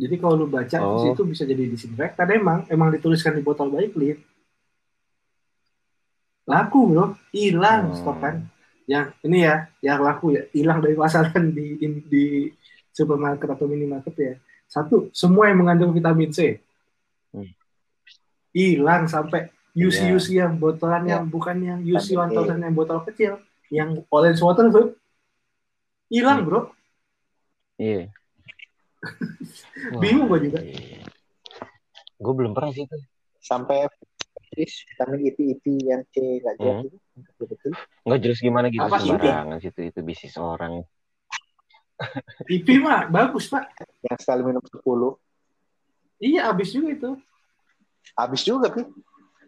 Jadi 0.00 0.14
kalau 0.16 0.34
lu 0.34 0.46
baca 0.48 0.72
di 0.72 0.80
Oh. 0.80 1.04
situ 1.04 1.22
bisa 1.28 1.44
jadi 1.44 1.60
disinfektan 1.68 2.24
emang, 2.32 2.64
emang 2.72 2.88
dituliskan 2.88 3.36
di 3.36 3.44
botol 3.44 3.68
baik 3.68 3.92
clean. 3.92 4.16
Laku 6.48 6.80
bro, 6.88 7.04
hilang 7.30 7.92
Hmm. 7.92 7.96
stok 8.00 8.16
kan. 8.18 8.34
Yang 8.88 9.06
ini 9.22 9.38
ya, 9.44 9.54
yang 9.84 10.00
laku 10.00 10.34
ya, 10.34 10.42
hilang 10.50 10.80
dari 10.80 10.96
pasaran 10.96 11.52
di 11.52 11.78
in- 11.78 12.02
di 12.08 12.48
supermarket 12.90 13.46
atau 13.46 13.68
minimarket 13.68 14.14
ya. 14.16 14.34
Satu, 14.66 15.12
semua 15.12 15.52
yang 15.52 15.62
mengandung 15.62 15.92
vitamin 15.92 16.32
C. 16.32 16.58
Hmm. 17.30 17.52
Hilang 18.50 19.04
sampai 19.06 19.52
UC 19.76 20.10
Iya. 20.10 20.16
UC 20.16 20.28
yang 20.34 20.58
botolan 20.58 21.04
Ya. 21.06 21.20
yang 21.20 21.28
bukan 21.30 21.56
yang 21.60 21.78
UC 21.84 22.16
Vitamin 22.18 22.34
1000 22.34 22.58
yang 22.58 22.74
botol 22.74 22.98
kecil, 23.06 23.32
yang 23.70 24.00
orange 24.10 24.40
water 24.42 24.66
bro. 24.66 24.96
Hilang 26.10 26.42
bro. 26.42 26.60
Iya. 27.78 28.10
Bingung 30.02 30.26
gua 30.26 30.38
juga. 30.38 30.60
Gue 32.16 32.34
belum 32.36 32.52
pernah 32.52 32.68
sih 32.70 32.84
itu. 32.84 32.96
sampai 33.40 33.88
terus 34.52 34.84
vitamin 34.84 35.20
IP 35.24 35.38
IP 35.50 35.64
yang 35.80 36.04
C 36.06 36.14
nggak 36.36 36.54
jelas 36.54 36.76
Hmm. 36.76 37.24
itu 37.24 37.44
betul 37.48 37.72
Nggak 38.04 38.20
jelas 38.20 38.38
gimana 38.38 38.66
gitu 38.68 38.84
Apa 38.84 39.00
sih, 39.00 39.08
sembarangan 39.08 39.56
situ 39.58 39.80
itu 39.82 40.00
bisnis 40.02 40.36
orang. 40.36 40.84
IP 42.52 42.68
mah 42.76 43.08
bagus 43.08 43.48
pak. 43.48 43.72
yang 44.02 44.18
sekali 44.18 44.42
minum 44.42 44.60
10 44.60 45.16
Iya 46.20 46.52
habis 46.52 46.68
juga 46.68 46.88
itu. 46.90 47.10
habis 48.12 48.42
juga 48.42 48.68
pi 48.68 48.84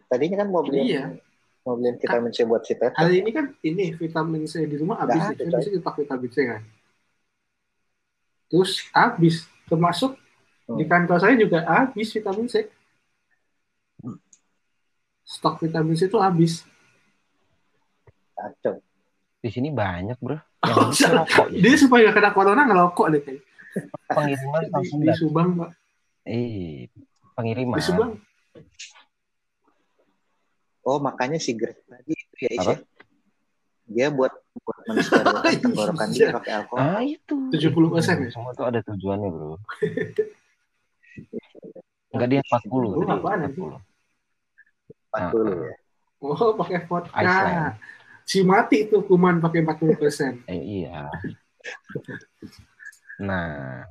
tadinya 0.07 0.41
kan 0.41 0.49
mau 0.49 0.61
beli 0.61 0.89
Iya. 0.89 1.21
Mau 1.63 1.79
beliin 1.79 1.95
vitamin 1.95 2.31
C 2.35 2.43
buat 2.43 2.61
si 2.67 2.75
Tete 2.75 2.91
Hari 2.91 3.23
ini 3.23 3.29
kan 3.31 3.45
ini 3.63 3.95
vitamin 3.95 4.43
C 4.43 4.67
di 4.67 4.75
rumah 4.75 4.99
habis. 4.99 5.19
Saya 5.23 5.35
bisa 5.39 5.69
cetak 5.71 5.95
vitamin 6.03 6.29
C 6.29 6.37
kan. 6.43 6.61
Terus 8.51 8.71
habis. 8.91 9.35
Termasuk 9.65 10.19
Hmm. 10.63 10.79
di 10.79 10.87
kantor 10.87 11.19
saya 11.19 11.35
juga 11.35 11.59
habis 11.67 12.07
vitamin 12.15 12.47
C. 12.47 12.71
Stok 15.23 15.59
vitamin 15.59 15.95
C 15.95 16.07
itu 16.07 16.19
habis. 16.19 16.63
kacau 18.33 18.79
Di 19.39 19.51
sini 19.51 19.71
banyak 19.71 20.15
bro. 20.19 20.39
Oh, 20.63 20.87
ya. 20.95 21.27
Dia 21.51 21.75
supaya 21.75 22.15
kena 22.15 22.31
corona 22.31 22.63
ngerokok 22.63 23.07
deh. 23.11 23.19
kayaknya. 23.19 23.43
Pengiriman 24.07 24.61
Di, 24.63 24.71
langsung 24.71 24.99
di 25.03 25.07
datang. 25.11 25.19
Subang 25.19 25.49
pak. 25.59 25.69
Iya. 26.23 26.87
Pengiriman. 27.35 27.75
Di 27.75 27.83
Subang. 27.83 28.11
Oh 30.83 30.99
makanya 30.99 31.37
si 31.37 31.51
Greg 31.53 31.79
tadi 31.83 32.11
itu 32.11 32.35
ya 32.39 32.49
Is, 32.49 32.59
Apa? 32.59 32.71
ya? 32.71 32.77
dia 33.85 34.07
buat 34.09 34.31
buat 34.55 34.79
mensterilkan 34.85 35.53
tenggorokan 35.63 36.07
dia 36.09 36.19
Iya. 36.21 36.31
pakai 36.33 36.51
alkohol 36.55 36.79
Ah 36.81 37.01
itu. 37.01 37.35
70% 37.49 37.59
ya? 38.17 38.29
Semua 38.29 38.51
tuh 38.53 38.65
ada 38.65 38.79
tujuannya 38.81 39.27
bro. 39.27 39.55
Enggak 42.09 42.27
dia 42.29 42.41
40 42.41 42.71
Lu 42.93 43.01
tadi. 43.01 43.11
apaan, 43.11 43.39
anjing? 43.43 43.69
40 45.09 45.67
ya 45.67 45.75
Oh 46.21 46.55
pakai 46.55 46.87
vodka. 46.87 47.11
Iceland. 47.13 47.75
Si 48.23 48.39
mati 48.41 48.87
tuh 48.87 49.03
kuman 49.03 49.37
pakai 49.37 49.59
40 49.61 49.99
persen. 49.99 50.39
Eh, 50.47 50.55
iya. 50.79 51.11
Nah, 53.19 53.83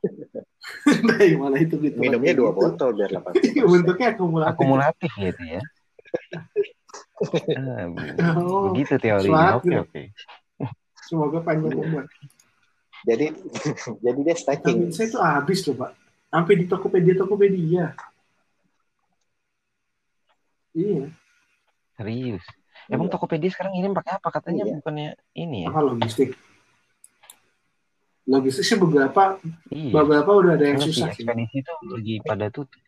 mana 1.36 1.58
itu 1.58 1.74
gitu? 1.76 1.98
minumnya 1.98 2.30
dua 2.32 2.54
botol 2.54 2.94
biar 2.94 3.10
80 3.10 3.66
Bentuknya 3.66 4.14
akumulatif. 4.14 4.54
akumulatif 4.54 5.10
gitu 5.18 5.42
ya. 5.50 5.62
Ah, 7.52 7.84
Oh, 8.36 8.72
begitu 8.72 8.96
teorinya. 8.96 9.56
Oke, 9.56 9.76
oke. 9.76 10.02
semoga 11.02 11.38
panjang 11.40 11.74
umur. 11.74 12.04
Jadi 13.02 13.32
jadi 14.04 14.18
dia 14.20 14.36
stacking. 14.36 14.78
Vitamin 14.82 14.92
C 14.92 15.04
itu 15.06 15.18
habis 15.18 15.60
loh 15.64 15.76
pak. 15.76 15.90
Sampai 16.26 16.54
di 16.54 16.64
Tokopedia 16.64 17.14
Tokopedia. 17.14 17.92
Iya. 20.70 21.10
Serius. 21.94 22.44
Emang 22.86 23.06
Iya. 23.06 23.12
Tokopedia 23.12 23.50
sekarang 23.50 23.72
ngirim 23.74 23.92
pakai 23.92 24.16
apa? 24.16 24.28
Katanya 24.30 24.64
Iya. 24.64 24.74
bukannya 24.78 25.08
ini 25.34 25.66
ya? 25.66 25.68
Apa 25.68 25.80
logistik? 25.84 26.32
Logistik 28.24 28.64
sih 28.64 28.78
beberapa 28.78 29.36
Iya. 29.68 29.92
beberapa 29.92 30.30
udah 30.32 30.52
ada 30.54 30.64
yang 30.66 30.78
si 30.78 30.88
susah 30.88 31.10
sih. 31.10 31.20
ekspedisi 31.20 31.58
tuh 31.60 31.76
lagi 31.90 32.14
pada 32.22 32.46
tutup. 32.48 32.80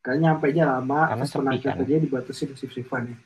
Kayaknya 0.00 0.22
nyampe 0.32 0.46
nya 0.56 0.64
lama, 0.64 1.00
Karena 1.12 1.24
terus 1.24 1.32
sepi, 1.32 1.40
tenaga 1.44 1.68
kan. 1.68 1.76
kerja 1.84 1.96
dibatasi 2.00 2.42
shift-shiftannya. 2.56 3.16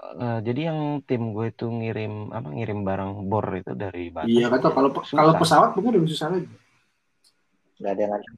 Eh, 0.00 0.38
jadi 0.44 0.60
yang 0.72 0.78
tim 1.04 1.36
gue 1.36 1.52
itu 1.52 1.68
ngirim 1.68 2.32
apa 2.32 2.48
ngirim 2.48 2.82
barang 2.82 3.10
bor 3.28 3.44
itu 3.52 3.72
dari 3.76 4.08
Batam. 4.08 4.32
Iya 4.32 4.48
kata 4.48 4.68
kalau 4.72 4.88
Susah. 5.04 5.16
kalau 5.16 5.32
pesawat 5.36 5.70
mungkin 5.76 5.92
lebih 6.00 6.08
susah 6.12 6.28
lagi. 6.32 6.48
Nggak 7.80 7.92
ada 7.92 8.00
yang 8.00 8.14
ada. 8.16 8.28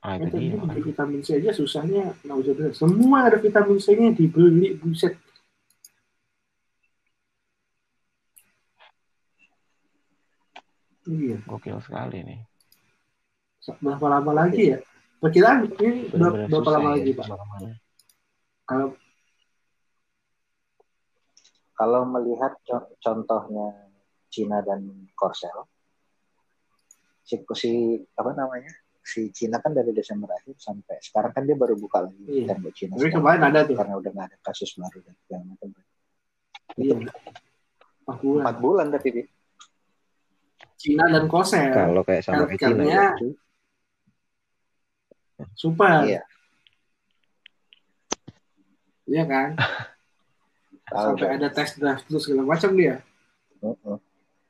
Ah, 0.00 0.16
itu 0.16 0.32
dia. 0.32 0.56
vitamin 0.80 1.20
C 1.20 1.36
aja 1.36 1.50
susahnya 1.52 2.16
nauzubillah. 2.24 2.72
Semua 2.72 3.28
ada 3.28 3.36
vitamin 3.36 3.76
C-nya 3.76 4.16
dibeli 4.16 4.72
buset. 4.80 5.12
Iya, 11.10 11.36
Gokil 11.42 11.78
sekali 11.82 12.22
nih. 12.22 12.40
berapa 13.82 14.06
lama 14.08 14.32
lagi 14.32 14.72
ya? 14.72 14.78
Perkiraan 15.20 15.66
ini 15.66 16.08
berapa, 16.08 16.32
Bener-bener 16.32 16.48
berapa 16.48 16.62
susah 16.64 16.74
lama 16.78 16.88
ya 16.88 16.94
lagi 16.96 17.10
Pak? 17.12 17.24
ke 17.26 17.30
mana-mana. 17.30 17.70
Kalau 18.64 18.86
Kalau 21.72 22.04
melihat 22.04 22.52
co- 22.60 22.92
contohnya 23.00 23.66
Cina 24.28 24.60
dan 24.60 24.84
Korsel, 25.16 25.64
si, 27.24 27.40
si 27.56 27.70
apa 28.14 28.36
namanya? 28.36 28.68
Si 29.00 29.32
Cina 29.32 29.58
kan 29.58 29.72
dari 29.72 29.90
Desember 29.90 30.28
akhir 30.30 30.60
sampai 30.60 31.00
sekarang 31.00 31.32
kan 31.32 31.42
dia 31.42 31.56
baru 31.56 31.74
buka 31.74 32.04
lagi 32.04 32.20
Iya. 32.28 32.52
tembok 32.52 32.72
Cina 32.76 32.94
tapi 32.94 33.08
kemarin 33.10 33.42
ada 33.42 33.64
tuh. 33.64 33.74
karena 33.74 33.96
udah 33.96 34.10
nggak 34.12 34.26
ada 34.28 34.36
kasus 34.44 34.76
baru 34.76 34.98
dan 35.00 35.14
segala 35.24 35.42
macam. 35.48 35.68
Iya. 36.76 36.94
Empat 37.00 38.16
bulan. 38.20 38.42
Empat 38.44 38.56
bulan 38.60 38.86
tapi. 38.92 39.08
Cina 40.80 41.04
dan 41.12 41.28
Korsel. 41.28 41.76
Kalau 41.76 42.00
kayak 42.00 42.24
sama 42.24 42.48
kayak 42.48 42.60
Cina 42.64 42.82
ya. 42.88 43.08
super. 45.52 46.08
Iya. 46.08 46.22
Iya 49.04 49.24
kan? 49.28 49.48
Sampai 51.04 51.28
ada 51.36 51.48
tes 51.52 51.76
drive 51.76 52.02
terus 52.08 52.24
segala 52.24 52.48
macam 52.48 52.72
dia 52.72 53.04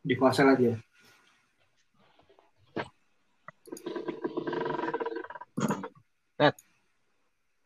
di 0.06 0.14
Korsel 0.14 0.54
aja. 0.54 0.72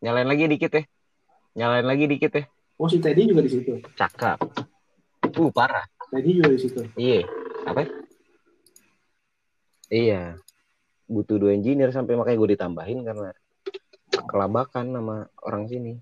Nyalain 0.05 0.29
lagi 0.29 0.45
dikit 0.45 0.69
ya. 0.69 0.83
Nyalain 1.57 1.87
lagi 1.89 2.05
dikit 2.05 2.33
ya. 2.37 2.45
Oh 2.77 2.93
si 2.93 3.01
Teddy 3.01 3.25
juga 3.25 3.41
di 3.41 3.49
situ. 3.49 3.81
Cakep. 3.97 4.37
Uh, 5.33 5.49
parah. 5.49 5.89
Teddy 6.12 6.37
juga 6.37 6.53
di 6.53 6.61
situ. 6.61 6.85
Iya. 7.01 7.25
Apa? 7.65 8.03
Iya. 9.95 10.42
Butuh 11.07 11.38
dua 11.38 11.55
engineer 11.55 11.95
sampai 11.95 12.18
makanya 12.18 12.38
gue 12.42 12.51
ditambahin 12.59 13.07
karena 13.07 13.30
kelabakan 14.26 14.90
sama 14.90 15.16
orang 15.47 15.70
sini. 15.70 15.92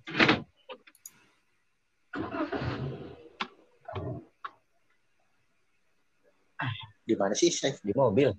Di 7.03 7.15
mana 7.19 7.37
sih 7.37 7.53
saya? 7.53 7.77
Di 7.85 7.93
mobil. 7.93 8.33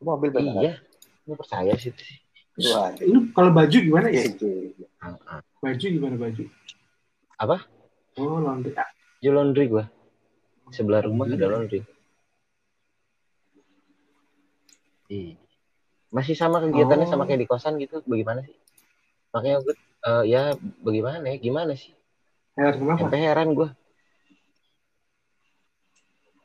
Mobil 0.00 0.30
beneran. 0.32 0.64
Iya. 0.64 0.74
Lu 1.28 1.36
percaya 1.36 1.74
sih. 1.76 1.92
Lu 3.04 3.28
kalau 3.36 3.52
baju 3.52 3.76
gimana 3.76 4.08
ya? 4.08 4.24
iya, 4.24 4.72
iya. 4.72 4.88
Ah, 5.04 5.14
ah. 5.28 5.40
Baju 5.60 5.84
gimana 5.84 6.16
baju? 6.16 6.42
Apa? 7.36 7.68
Oh 8.16 8.40
laundry. 8.40 8.72
Ah, 8.78 8.88
Ju 9.20 9.30
laundry 9.34 9.68
gua. 9.68 9.84
Sebelah 10.72 11.04
rumah 11.04 11.28
ada 11.28 11.50
laundry. 11.50 11.84
Iya. 15.08 15.34
Masih 16.08 16.36
sama 16.36 16.60
kegiatannya 16.64 17.04
Oh. 17.08 17.12
sama 17.12 17.24
kayak 17.28 17.44
di 17.44 17.48
kosan 17.48 17.76
gitu. 17.80 18.00
Bagaimana 18.04 18.44
sih? 18.44 18.56
Makanya 19.32 19.56
gue 19.64 19.74
eh, 20.08 20.24
ya 20.28 20.42
bagaimana 20.84 21.24
ya? 21.28 21.36
Gimana 21.36 21.72
sih? 21.76 21.92
Heran 22.56 22.74
kenapa? 22.80 23.00
Sampai 23.04 23.20
heran 23.24 23.48
gue. 23.52 23.68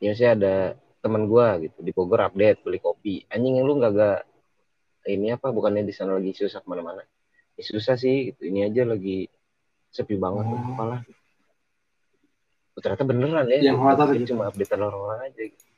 Ya 0.04 0.12
sih 0.12 0.28
ada 0.28 0.76
teman 1.00 1.28
gue 1.28 1.68
gitu 1.68 1.78
di 1.80 1.92
Bogor 1.92 2.28
update 2.28 2.60
beli 2.64 2.80
kopi. 2.80 3.24
Anjing 3.32 3.60
lu 3.64 3.80
nggak 3.80 3.92
gak 3.96 4.20
ini 5.08 5.32
apa? 5.36 5.52
Bukannya 5.52 5.84
di 5.84 5.92
sana 5.92 6.16
lagi 6.16 6.32
susah 6.32 6.60
ke 6.64 6.68
mana-mana? 6.68 7.04
Ya, 7.56 7.62
susah 7.64 7.96
sih. 7.96 8.32
Gitu. 8.32 8.48
Ini 8.52 8.72
aja 8.72 8.84
lagi 8.88 9.28
sepi 9.92 10.16
banget 10.16 10.44
Oh. 10.48 11.00
Oh, 12.74 12.80
ternyata 12.82 13.06
beneran 13.06 13.46
ya. 13.46 13.70
Yang 13.70 13.76
gitu. 14.26 14.34
cuma 14.34 14.50
update 14.50 14.72
orang-orang 14.74 15.30
aja. 15.30 15.42
Gitu. 15.46 15.73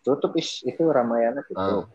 Tutup 0.00 0.32
is 0.40 0.64
itu 0.64 0.80
Ramayana 0.80 1.44
tutup. 1.44 1.84
Ah. 1.84 1.88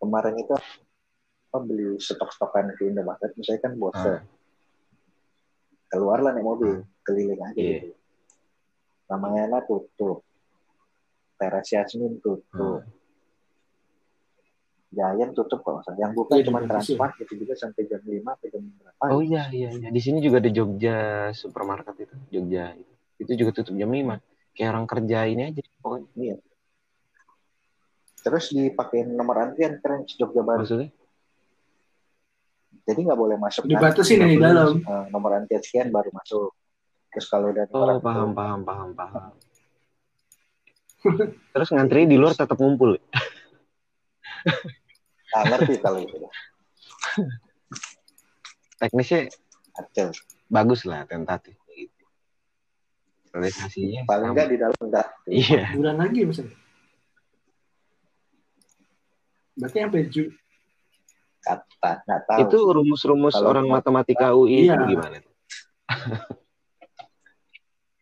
Kemarin 0.00 0.34
itu 0.40 0.52
apa 0.56 1.58
beli 1.60 1.96
stok-stokan 2.00 2.72
di 2.76 2.88
Indomaret, 2.88 3.32
misalnya 3.36 3.60
kan 3.68 3.72
bosan. 3.76 4.16
Ah. 4.16 4.20
Keluarlah 5.86 6.32
naik 6.34 6.44
mobil, 6.44 6.82
keliling 7.04 7.40
aja 7.40 7.56
Iya. 7.56 7.78
gitu. 7.80 7.90
Ramayana 9.06 9.62
tutup. 9.62 10.26
Teras 11.36 11.68
Yasmin 11.68 12.18
tutup. 12.18 12.82
Hmm. 12.82 12.82
Giant 14.96 15.36
tutup 15.36 15.60
kalau 15.60 15.78
nggak 15.78 15.84
salah. 15.92 15.98
Yang 16.00 16.12
buka 16.16 16.32
Iya, 16.40 16.44
cuma 16.48 16.60
Transmart 16.64 17.14
gitu 17.20 17.32
juga 17.44 17.54
sampai 17.60 17.82
jam 17.84 18.00
5 18.00 18.32
sampai 18.32 18.48
jam 18.48 18.62
berapa. 18.80 19.02
Oh 19.12 19.20
iya 19.20 19.42
iya 19.52 19.68
iya. 19.76 19.88
Di 19.92 20.00
sini 20.00 20.24
juga 20.24 20.40
ada 20.40 20.48
Jogja 20.48 20.96
supermarket 21.36 22.08
itu, 22.08 22.16
Jogja 22.32 22.72
itu. 22.72 22.92
Itu 23.20 23.32
juga 23.36 23.50
tutup 23.60 23.76
jam 23.76 23.92
5. 23.92 24.16
Kayak 24.56 24.70
orang 24.72 24.86
kerja 24.88 25.18
ini 25.24 25.42
aja 25.46 25.60
pokoknya. 25.78 26.40
Terus 28.18 28.44
dipakein 28.50 29.12
nomor 29.12 29.36
antrian 29.38 29.78
keren 29.78 30.08
Jogja 30.08 30.40
baru. 30.40 30.64
Maksudnya? 30.64 30.90
Jadi 32.82 33.00
nggak 33.02 33.18
boleh 33.18 33.36
masuk. 33.36 33.62
Dibatasin 33.64 34.16
Nggak 34.16 34.24
ya 34.24 34.26
di 34.26 34.36
boleh 34.36 34.46
dalam. 34.48 34.70
masuk. 34.72 34.80
Eh, 34.88 35.04
nomor 35.10 35.30
antrian 35.34 35.62
sekian 35.62 35.88
baru 35.90 36.10
masuk. 36.10 36.50
Terus 37.12 37.26
kalau 37.26 37.46
udah 37.50 37.64
Oh, 37.68 37.84
antrian- 37.84 38.00
paham 38.02 38.30
paham 38.32 38.60
paham 38.62 38.90
paham. 38.92 39.32
Terus 41.52 41.68
ngantri 41.70 42.02
di 42.04 42.16
luar 42.16 42.32
tetap 42.32 42.56
ngumpul. 42.56 42.96
Nggak 45.28 45.44
ngerti 45.52 45.74
kalau 45.78 46.00
itu. 46.00 46.16
Teknisnya 48.76 49.30
Acel. 49.74 50.10
bagus 50.46 50.82
lah 50.82 51.04
tentatif. 51.04 51.54
Realisasinya 53.36 54.00
Paling 54.04 54.24
sama. 54.24 54.34
nggak 54.34 54.48
di 54.48 54.56
dalam 54.56 54.78
enggak. 54.80 55.06
Iya. 55.28 55.62
Bulan 55.76 55.96
lagi 55.98 56.20
misalnya. 56.24 56.56
Berarti 59.54 59.78
sampai 59.78 60.04
Ju 60.08 60.24
Kata, 61.38 61.90
nggak 62.02 62.20
tahu. 62.26 62.40
Itu 62.42 62.58
rumus-rumus 62.66 63.30
Kalau 63.32 63.48
orang 63.48 63.66
matematika- 63.68 64.34
matematika 64.34 64.34
UI 64.34 64.66
Iya. 64.66 64.74
itu 64.74 64.84
gimana? 64.90 65.16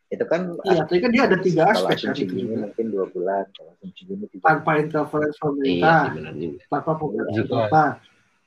itu 0.09 0.25
kan 0.25 0.41
Iya, 0.65 0.81
tapi 0.81 0.99
kan 0.99 1.11
dia 1.11 1.23
ada 1.27 1.37
tiga 1.37 1.63
aspek 1.69 1.99
kan 1.99 2.15
asumsi 2.15 2.23
itu 2.23 2.33
gini 2.33 2.43
juga. 2.47 2.57
mungkin 2.65 2.87
dua 2.89 3.05
bulan, 3.11 3.45
kalau 3.51 3.71
asumsi 3.75 4.01
gini 4.07 4.25
tiga 4.31 4.45
Tanpa 4.47 4.71
interference 4.79 5.35
Iya 5.35 5.43
pemerintah, 5.43 5.99
juga. 6.07 6.71
tanpa 6.71 6.95
pemerintah 6.95 7.89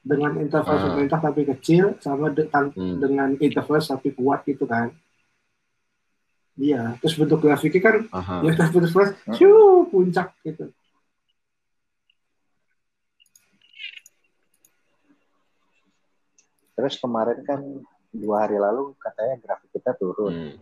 dengan 0.02 0.32
interference 0.40 0.80
Ah. 0.80 0.88
pemerintah 0.88 1.20
tapi 1.20 1.42
kecil, 1.46 1.86
sama 2.00 2.26
de- 2.32 2.48
Hmm. 2.50 2.98
dengan 2.98 3.30
interference 3.36 3.88
tapi 3.88 4.10
kuat 4.12 4.42
gitu 4.44 4.64
kan. 4.64 4.96
Iya, 6.58 6.98
terus 6.98 7.14
bentuk 7.14 7.38
grafiknya 7.40 7.80
kan 7.80 7.96
Aha. 8.10 8.36
ya 8.42 8.50
interference, 8.50 8.94
Hmm. 9.24 9.32
shoo, 9.32 9.86
puncak 9.88 10.34
gitu. 10.42 10.74
Terus 16.74 16.96
kemarin 16.98 17.40
kan 17.42 17.62
dua 18.10 18.46
hari 18.46 18.58
lalu 18.58 18.94
katanya 18.98 19.38
grafik 19.40 19.70
kita 19.72 19.92
turun, 19.94 20.34
Hmm. 20.34 20.56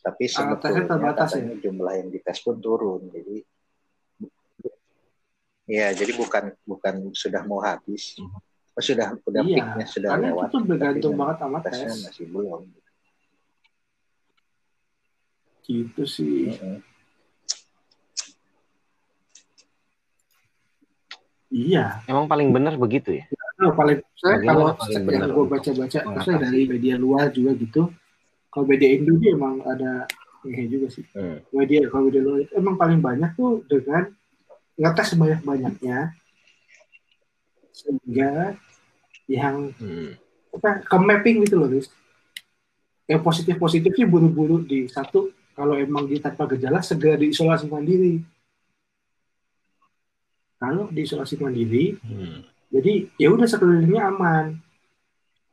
tapi 0.00 0.22
Ah, 0.24 0.28
tesnya 0.28 0.42
sebetulnya 0.50 0.84
terbatas 0.86 1.30
ya? 1.32 1.44
jumlah 1.60 1.94
yang 1.94 2.08
dites 2.10 2.38
pun 2.40 2.56
turun. 2.58 3.10
Jadi 3.10 3.36
Iya, 5.64 5.96
jadi 5.96 6.12
bukan 6.12 6.52
bukan 6.62 6.94
sudah 7.16 7.40
mau 7.42 7.56
habis, 7.58 8.20
Hmm. 8.20 8.28
oh, 8.76 8.82
sudah 8.84 9.16
udah 9.16 9.40
Iya, 9.42 9.56
peaknya 9.64 9.86
sudah 9.88 10.08
Karena 10.12 10.28
lewat, 10.28 10.44
itu 10.44 10.58
bergantung 10.60 11.14
banget 11.16 11.36
sama 11.40 11.58
tesnya 11.64 11.88
tes. 11.88 12.04
masih 12.04 12.24
belum. 12.28 12.60
Gitu 15.64 16.02
sih. 16.04 16.52
Mm-mm. 16.52 16.78
Iya. 21.54 22.02
Emang 22.10 22.26
paling 22.26 22.50
benar 22.50 22.74
begitu 22.74 23.14
ya? 23.14 23.24
Oh, 23.62 23.70
paling 23.70 24.02
saya 24.18 24.42
Bagaimana 24.42 24.74
kalau 24.74 24.74
paling 24.74 25.04
yang 25.06 25.30
gue 25.30 25.46
baca-baca 25.46 25.98
maksudnya 26.10 26.38
dari 26.42 26.60
media 26.66 26.94
luar 26.98 27.30
juga 27.30 27.54
gitu 27.54 27.82
kalau 28.50 28.66
media 28.66 28.88
Indo 28.90 29.14
dia 29.22 29.30
emang 29.38 29.62
ada 29.62 30.10
ini 30.42 30.66
juga 30.66 30.90
sih 30.90 31.06
Hmm. 31.14 31.38
media 31.54 31.86
kalau 31.86 32.10
media 32.10 32.22
luar 32.26 32.38
itu 32.42 32.52
emang 32.58 32.74
paling 32.74 32.98
banyak 32.98 33.30
tuh 33.38 33.62
dengan 33.70 34.10
ngetes 34.74 35.14
sebanyak-banyaknya 35.14 35.98
sehingga 37.70 38.58
yang 39.30 39.70
Hmm. 39.78 40.18
apa 40.50 40.82
ke 40.82 40.96
mapping 40.98 41.46
gitu 41.46 41.54
loh 41.62 41.70
Riz. 41.70 41.86
yang 43.06 43.22
positif 43.22 43.54
positifnya 43.54 44.10
buru-buru 44.10 44.66
di 44.66 44.90
satu 44.90 45.30
kalau 45.54 45.78
emang 45.78 46.04
dia 46.04 46.18
tanpa 46.18 46.50
gejala 46.50 46.82
segera 46.82 47.14
diisolasi 47.14 47.66
mandiri 47.66 48.20
kalau 50.58 50.90
diisolasi 50.90 51.38
mandiri 51.38 51.94
Hmm. 52.02 52.42
jadi 52.68 53.06
ya 53.16 53.30
udah 53.30 53.46
sekelilingnya 53.46 54.02
aman 54.10 54.58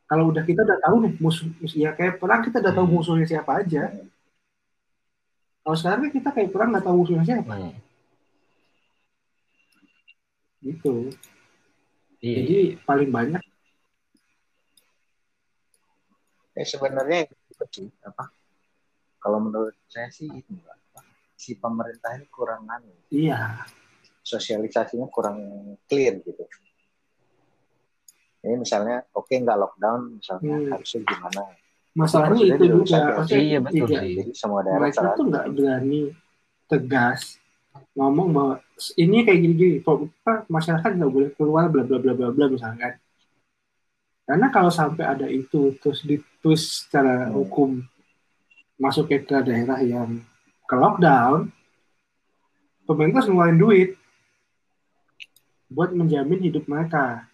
kalau 0.05 0.27
udah 0.27 0.43
kita 0.43 0.67
udah 0.67 0.75
tahu 0.81 0.95
nih 1.07 1.13
musuh, 1.17 1.47
musuh 1.55 1.79
ya 1.79 1.95
kayak 1.95 2.19
perang 2.19 2.41
kita 2.41 2.59
udah 2.59 2.73
tahu 2.73 2.85
Hmm. 2.85 2.95
musuhnya 2.97 3.27
siapa 3.27 3.61
aja 3.61 3.83
kalau 5.61 5.77
sekarang 5.77 6.09
kita 6.09 6.29
kayak 6.33 6.49
perang 6.49 6.73
nggak 6.73 6.83
tahu 6.83 6.95
musuhnya 6.99 7.23
siapa 7.23 7.53
Hmm. 7.53 7.73
gitu 10.61 11.09
Iya. 12.21 12.35
jadi 12.41 12.57
paling 12.83 13.09
banyak 13.09 13.41
Eh 16.51 16.67
sebenarnya 16.67 17.31
apa? 18.03 18.27
Kalau 19.21 19.37
menurut 19.37 19.77
saya 19.85 20.09
sih 20.09 20.25
apa, 20.25 21.01
si 21.37 21.53
pemerintah 21.53 22.17
ini 22.17 22.25
kurang 22.27 22.65
anu, 22.65 22.89
iya 23.13 23.61
sosialisasinya 24.21 25.05
kurang 25.07 25.37
clear 25.85 26.17
gitu. 26.21 26.41
Ini 28.41 28.57
misalnya 28.57 29.05
oke 29.13 29.29
nggak 29.29 29.57
lockdown, 29.57 30.17
misalnya 30.17 30.55
Hmm. 30.57 30.71
harusnya 30.73 31.01
gimana? 31.05 31.43
masalahnya 31.91 32.55
itu 32.55 32.65
juga 32.71 33.19
Iya, 33.27 33.59
betul 33.59 33.83
tidak 33.83 34.01
sih. 34.01 34.15
Jadi 34.15 34.31
semua 34.31 34.63
daerah 34.63 34.79
mereka 34.79 35.11
tuh 35.11 35.25
nggak 35.27 35.45
berani 35.51 36.01
tegas 36.71 37.21
ngomong 37.91 38.27
bahwa 38.31 38.53
ini 38.95 39.17
kayak 39.27 39.39
gini-gini 39.43 39.75
masyarakat 40.47 40.91
nggak 40.95 41.11
boleh 41.11 41.29
keluar 41.35 41.67
bla 41.67 41.83
bla 41.83 41.99
bla 41.99 42.13
bla 42.15 42.31
bla 42.31 42.45
misalkan 42.47 42.95
karena 44.23 44.47
kalau 44.47 44.71
sampai 44.71 45.03
ada 45.03 45.27
itu 45.27 45.75
terus 45.83 45.99
ditulis 45.99 46.87
secara 46.87 47.27
Hmm. 47.27 47.43
hukum 47.43 47.83
masuk 48.81 49.05
ke 49.05 49.21
daerah 49.21 49.77
yang 49.79 50.17
ke 50.65 50.75
lockdown 50.75 51.53
pemerintah 52.83 53.21
ngeluarin 53.21 53.61
duit 53.61 53.89
buat 55.69 55.93
menjamin 55.93 56.41
hidup 56.41 56.65
mereka 56.65 57.29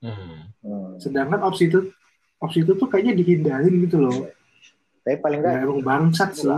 Hmm. 0.00 0.48
Hmm. 0.64 0.96
sedangkan 0.96 1.44
opsi 1.44 1.68
itu 1.68 1.92
opsi 2.40 2.64
itu 2.64 2.72
tuh 2.72 2.88
kayaknya 2.88 3.20
dihindarin 3.20 3.84
gitu 3.84 4.00
loh 4.00 4.32
Tapi 5.04 5.20
paling 5.20 5.44
nggak 5.44 5.54
ya 5.60 5.64
emang 5.68 5.80
bangsat 5.84 6.32
sih 6.32 6.48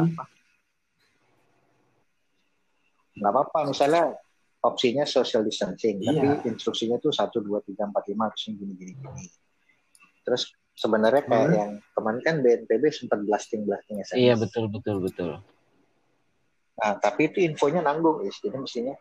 nggak 3.12 3.32
apa-apa 3.34 3.58
misalnya 3.66 4.14
opsinya 4.62 5.04
social 5.04 5.42
distancing 5.42 5.98
Iya. 6.00 6.38
tapi 6.38 6.54
instruksinya 6.54 6.96
tuh 6.96 7.10
satu 7.10 7.42
dua 7.42 7.58
tiga 7.60 7.90
empat 7.90 8.08
lima 8.08 8.30
harusnya 8.30 8.54
gini 8.54 8.72
gini 8.78 8.92
gini 8.94 9.24
terus 10.22 10.54
sebenarnya 10.72 11.22
kayak 11.24 11.46
Hmm. 11.46 11.56
yang 11.56 11.72
kemarin 11.92 12.20
kan 12.20 12.34
BNPB 12.40 12.82
sempat 12.90 13.18
blasting 13.22 13.62
blasting 13.62 14.00
SMS 14.00 14.18
Iya 14.18 14.34
betul 14.36 14.64
betul 14.68 14.96
betul. 15.00 15.32
nah 16.72 16.96
tapi 16.96 17.28
itu 17.28 17.44
infonya 17.44 17.84
nanggung 17.84 18.24
is 18.24 18.34
jadi 18.40 18.56
mestinya 18.56 18.96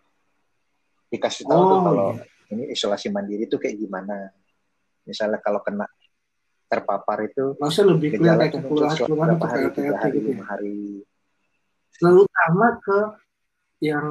dikasih 1.07 1.47
tahu 1.47 1.61
tuh 1.61 1.71
oh 1.71 1.81
kalau 1.81 2.07
iya. 2.13 2.23
ini 2.51 2.63
isolasi 2.69 3.07
mandiri 3.09 3.47
itu 3.47 3.55
kayak 3.55 3.79
gimana 3.79 4.29
misalnya 5.03 5.39
kalau 5.39 5.63
kena 5.63 5.87
terpapar 6.67 7.25
itu 7.25 7.55
maksudnya 7.57 7.95
lebih 7.95 8.15
itu 8.15 8.23
ke 8.23 8.59
kelurahan 8.59 8.95
berapa 9.07 9.35
atau 9.35 9.47
hari 9.47 9.63
kayak 9.63 9.73
tiga 9.75 9.93
hari 9.97 10.11
gitu 10.19 10.29
ya 10.31 10.43
hari 10.45 10.77
terutama 11.95 12.67
ke 12.79 12.99
yang 13.81 14.05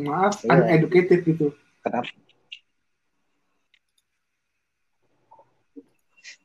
maaf 0.00 0.34
Iya. 0.40 0.50
uneducated 0.54 1.20
gitu 1.24 1.46
kenapa 1.82 2.08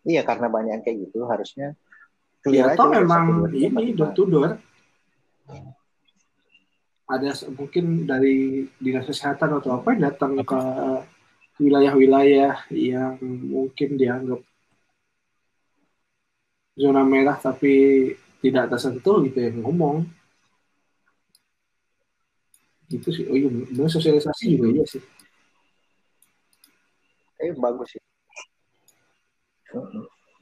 iya 0.02 0.22
karena 0.26 0.48
banyak 0.50 0.72
yang 0.80 0.84
kayak 0.84 0.98
gitu 1.10 1.30
harusnya 1.30 1.78
clear 2.42 2.74
ya 2.74 2.78
toh 2.78 2.90
aja 2.90 2.98
udah 2.98 3.02
emang 3.06 3.26
satu, 3.26 3.34
dua, 3.38 3.50
tiga, 3.54 3.68
empat, 3.70 3.82
ini 3.82 3.92
door 3.94 4.12
to 4.18 4.24
door. 4.26 4.52
Ada 7.12 7.32
mungkin 7.52 7.86
dari 8.08 8.36
dinas 8.80 9.06
kesehatan 9.06 9.60
atau 9.60 9.76
apa 9.76 9.88
yang 9.94 10.02
datang 10.10 10.32
ke 10.42 10.62
wilayah-wilayah 11.60 12.72
yang 12.72 13.20
mungkin 13.52 14.00
dianggap 14.00 14.42
zona 16.74 17.04
merah 17.04 17.38
tapi 17.38 17.74
tidak 18.42 18.74
tersentuh 18.74 19.22
gitu 19.28 19.38
yang 19.38 19.62
ngomong. 19.62 20.08
Gitu 22.90 23.08
sih 23.12 23.26
oh 23.30 23.38
iya 23.38 23.86
sosialisasi 23.86 24.58
juga 24.58 24.68
iya 24.72 24.84
sih. 24.88 25.04
Eh 27.44 27.54
bagus 27.54 27.94
sih. 27.94 28.01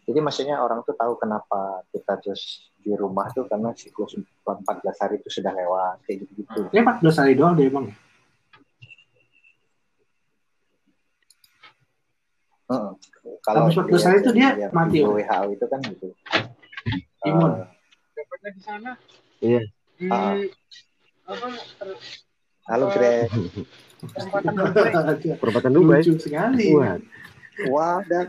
Jadi 0.03 0.19
maksudnya 0.19 0.57
orang 0.57 0.81
tuh 0.81 0.97
tahu 0.97 1.13
kenapa 1.17 1.85
kita 1.93 2.17
terus 2.17 2.73
di 2.79 2.93
rumah 2.93 3.29
tuh 3.29 3.45
karena 3.45 3.69
siklus 3.73 4.17
14 4.41 4.57
hari 4.97 5.21
itu 5.21 5.29
sudah 5.29 5.53
lewat 5.53 6.01
kayak 6.03 6.25
gitu 6.25 6.31
gitu 6.41 6.59
ini 6.71 6.79
14 6.81 7.21
hari 7.21 7.33
doang 7.35 7.53
deh 7.53 7.67
emang 7.67 7.85
ya? 7.87 7.95
kalau 13.41 13.65
Habis 13.65 13.77
14 13.81 14.05
hari 14.05 14.17
itu 14.19 14.31
dia 14.31 14.49
yang 14.57 14.71
mati, 14.71 14.91
di 14.91 14.99
ya? 15.01 15.07
WHO 15.09 15.47
itu 15.53 15.65
kan 15.65 15.79
gitu 15.81 16.07
Imun. 17.19 17.51
Eh, 17.51 17.67
dapatnya 18.15 18.49
di 18.53 18.61
sana 18.61 18.91
Iya. 19.39 19.61
di 19.99 20.07
Ah. 20.07 20.35
apa 21.29 21.47
halo 22.69 22.85
Greg 22.93 23.27
perempatan 23.99 24.53
Dubai. 24.55 24.91
Perempatan 25.41 25.71
Dubai. 25.73 25.99
lucu 25.99 26.13
sekali 26.17 26.67
Wah, 26.71 26.95
wadah 27.67 28.23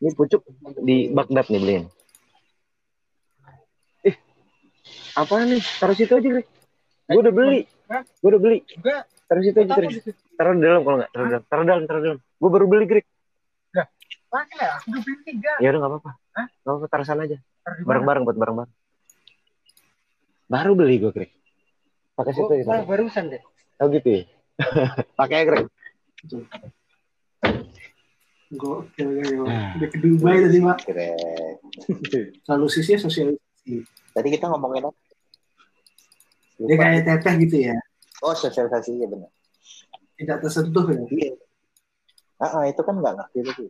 ini 0.00 0.10
pucuk 0.16 0.40
di 0.82 1.12
Baghdad 1.12 1.46
nih 1.52 1.60
beliin. 1.60 1.84
Eh, 4.06 4.14
apa 5.14 5.34
nih? 5.44 5.60
Taruh 5.78 5.96
situ 5.96 6.12
aja, 6.12 6.28
Greg. 6.28 6.46
Gue 7.06 7.20
udah 7.20 7.34
beli. 7.34 7.60
Gue 8.22 8.28
udah 8.32 8.40
beli. 8.42 8.58
Enggak, 8.78 9.02
Taruh 9.28 9.42
situ 9.44 9.56
aja, 9.56 9.68
tahu 9.68 9.76
taruh, 9.80 9.90
di 9.90 9.96
situ. 10.00 10.10
taruh 10.36 10.52
di 10.56 10.62
dalam 10.64 10.80
kalau 10.84 10.96
nggak. 11.00 11.10
Taruh 11.12 11.24
di 11.24 11.32
dalam, 11.32 11.44
taruh 11.48 11.62
di 11.62 11.68
dalam, 11.68 11.84
taruh 11.88 12.02
dalam. 12.02 12.18
Gue 12.20 12.50
baru 12.50 12.66
beli, 12.68 12.84
Greg. 12.88 13.06
Pakai 14.32 14.56
ya, 14.64 14.80
aku 14.80 14.86
udah 14.96 15.02
beli 15.04 15.16
tiga. 15.28 15.52
Ya 15.60 15.68
udah 15.76 15.80
nggak 15.84 15.92
apa-apa. 15.92 16.10
Hah? 16.32 16.46
Nggak 16.48 16.72
apa-apa, 16.72 16.86
taruh 16.88 17.06
sana 17.06 17.20
aja. 17.28 17.36
Bareng-bareng 17.84 18.22
buat 18.24 18.36
bareng-bareng. 18.40 18.72
Baru 20.48 20.72
beli 20.72 20.96
gue, 21.00 21.12
Greg. 21.12 21.30
Pakai 22.16 22.32
situ 22.32 22.52
aja. 22.52 22.84
barusan 22.84 23.24
deh. 23.28 23.42
Oh 23.80 23.88
gitu 23.92 24.08
ya. 24.08 24.22
Pakai 25.20 25.44
Greg. 25.44 25.68
Gokil 28.52 29.08
ya, 29.16 29.26
Ah. 29.48 29.72
Udah 29.80 29.88
ke 29.88 29.96
Dubai 29.96 30.36
tadi, 30.44 30.58
Pak. 30.60 30.78
Greg 30.84 31.56
Solusinya 32.46 33.00
sosialisasi. 33.00 33.74
tadi 34.12 34.28
kita 34.28 34.50
ngomongin 34.50 34.90
apa 34.90 34.98
Dia 36.60 36.76
kayak 36.76 37.02
teteh 37.08 37.34
gitu 37.46 37.56
ya. 37.64 37.74
oh 38.20 38.34
sosialisasi 38.36 39.00
ya 39.00 39.06
benar 39.08 39.30
Tidak 40.14 40.36
tersentuh 40.38 40.84
ya. 40.86 41.00
Iya. 41.08 41.32
Ah, 42.36 42.52
ah, 42.60 42.64
itu 42.68 42.82
kan 42.82 42.94
nggak 42.94 43.14
ngerti 43.18 43.38
lagi. 43.42 43.66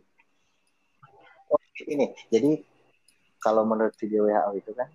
Oh, 1.47 1.61
ini. 1.87 2.11
Jadi 2.27 2.51
kalau 3.39 3.63
menurut 3.63 3.93
video 3.95 4.27
WHO 4.27 4.51
itu 4.57 4.71
kan 4.73 4.89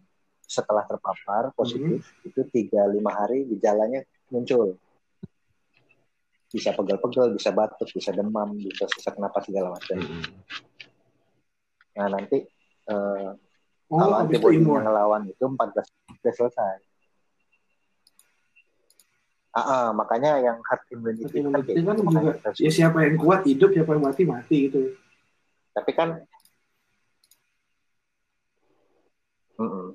setelah 0.44 0.84
terpapar 0.84 1.50
positif 1.52 2.04
itu 2.22 2.40
tiga 2.48 2.84
lima 2.86 3.10
hari 3.10 3.48
gejalanya 3.48 4.02
muncul. 4.28 4.76
Bisa 6.48 6.72
pegel-pegel, 6.72 7.36
bisa 7.36 7.52
batuk, 7.52 7.88
bisa 7.92 8.10
demam, 8.10 8.56
bisa 8.56 8.88
sesak 8.88 9.20
napas 9.20 9.44
segala 9.44 9.76
macam. 9.76 9.96
Nah 11.94 12.08
nanti 12.08 12.38
eh, 12.88 13.30
Oh, 13.88 13.96
kalau 13.96 14.20
antibody 14.20 14.60
imun. 14.60 14.84
ngelawan 14.84 15.24
itu 15.24 15.40
14 15.40 15.88
udah 16.20 16.34
selesai. 16.36 16.76
Ah, 19.48 19.64
ah, 19.64 19.86
makanya 19.96 20.36
yang 20.44 20.60
herd 20.60 20.84
immunity, 20.92 21.24
Herd 21.24 21.40
immunity 21.40 21.72
kan 21.72 21.72
kayak 21.72 21.88
kan 21.88 21.96
gitu, 21.96 22.12
juga, 22.12 22.32
Ya 22.60 22.70
siapa 22.70 22.98
yang 23.08 23.16
kuat 23.16 23.40
hidup, 23.48 23.72
siapa 23.72 23.90
yang 23.96 24.04
mati 24.04 24.22
mati 24.28 24.56
gitu. 24.68 24.92
tapi 25.72 25.92
kan 25.96 26.20
Mm-mm. 29.58 29.94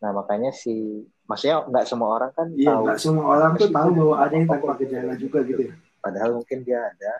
nah 0.00 0.10
makanya 0.12 0.50
si 0.52 1.04
maksudnya 1.26 1.56
nggak 1.64 1.84
semua 1.84 2.08
orang 2.12 2.30
kan 2.32 2.46
Iya, 2.50 2.70
tahu 2.70 2.82
nggak 2.86 2.98
semua 2.98 3.24
orang 3.28 3.50
tuh 3.54 3.68
tahu 3.68 3.88
bahwa 3.92 4.14
ada 4.16 4.34
yang 4.34 4.46
tanpa 4.46 4.72
gejala 4.78 5.14
juga 5.14 5.38
gitu 5.42 5.62
ya. 5.66 5.74
padahal 5.98 6.30
mungkin 6.34 6.58
dia 6.62 6.80
ada 6.84 7.12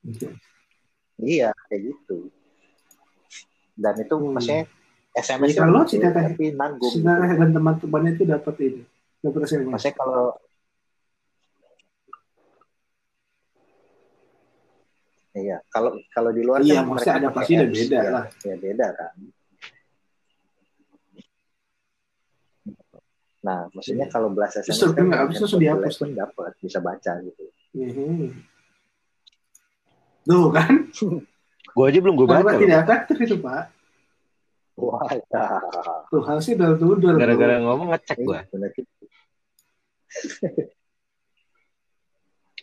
Gitu. 0.00 0.26
iya 1.18 1.50
kayak 1.66 1.82
gitu 1.86 2.30
dan 3.74 3.94
itu 3.96 4.14
Hmm. 4.14 4.34
maksudnya 4.34 4.64
SMS 5.12 5.50
Ya, 5.50 5.60
kalau 5.60 5.80
itu 5.80 5.88
si 5.88 5.96
teteh- 5.98 6.26
tapi 6.28 6.44
nanggung 6.52 6.90
gitu. 6.90 6.98
Gitu. 6.98 7.02
Si 7.02 7.06
teteh, 7.06 7.18
teteh 7.24 7.36
dan 7.38 7.50
teman-temannya 7.52 8.10
itu 8.12 8.24
dapat 8.24 8.54
ini, 8.58 8.82
dapat 9.20 9.40
SMS. 9.46 9.66
maksudnya 9.68 9.94
kalau 9.96 10.26
Iya, 15.30 15.62
kalau 15.70 15.94
kalau 16.10 16.30
di 16.34 16.42
luar 16.42 16.58
Iya, 16.58 16.82
kan 16.82 16.90
maksudnya 16.90 17.14
mereka 17.20 17.30
udah 17.38 17.62
apps, 17.62 17.78
beda 17.78 17.98
ya, 18.00 18.10
lah. 18.10 18.24
Ya 18.42 18.54
beda 18.58 18.86
kan. 18.90 19.12
Nah, 23.48 23.64
maksudnya 23.72 24.04
Iya. 24.04 24.12
kalau 24.12 24.28
belas 24.28 24.52
SMS 24.52 24.76
tapi 24.76 25.08
nggak 25.08 25.20
kan 25.24 25.28
bisa 25.32 25.56
dihapus. 25.56 25.94
pun 25.96 26.08
dapat, 26.12 26.52
bisa 26.60 26.78
baca 26.84 27.12
gitu. 27.24 27.44
Mhm. 27.72 28.28
Tuh 30.28 30.52
kan, 30.52 30.72
Gue 31.76 31.84
aja 31.88 31.98
belum 32.04 32.16
gue 32.18 32.26
baca 32.28 32.52
tidak 32.60 32.84
efektif 32.84 33.16
itu 33.24 33.36
Pak. 33.40 33.64
Wah, 34.76 35.08
ya. 35.08 35.44
Tuh 36.12 36.22
hal 36.28 36.38
sih 36.44 36.52
udah 36.54 36.76
tudor. 36.76 37.16
Gara-gara 37.16 37.56
ngomong 37.62 37.88
ngecek 37.96 38.18
gue. 38.20 38.38
Iya, 38.44 38.68
gitu. 38.76 38.92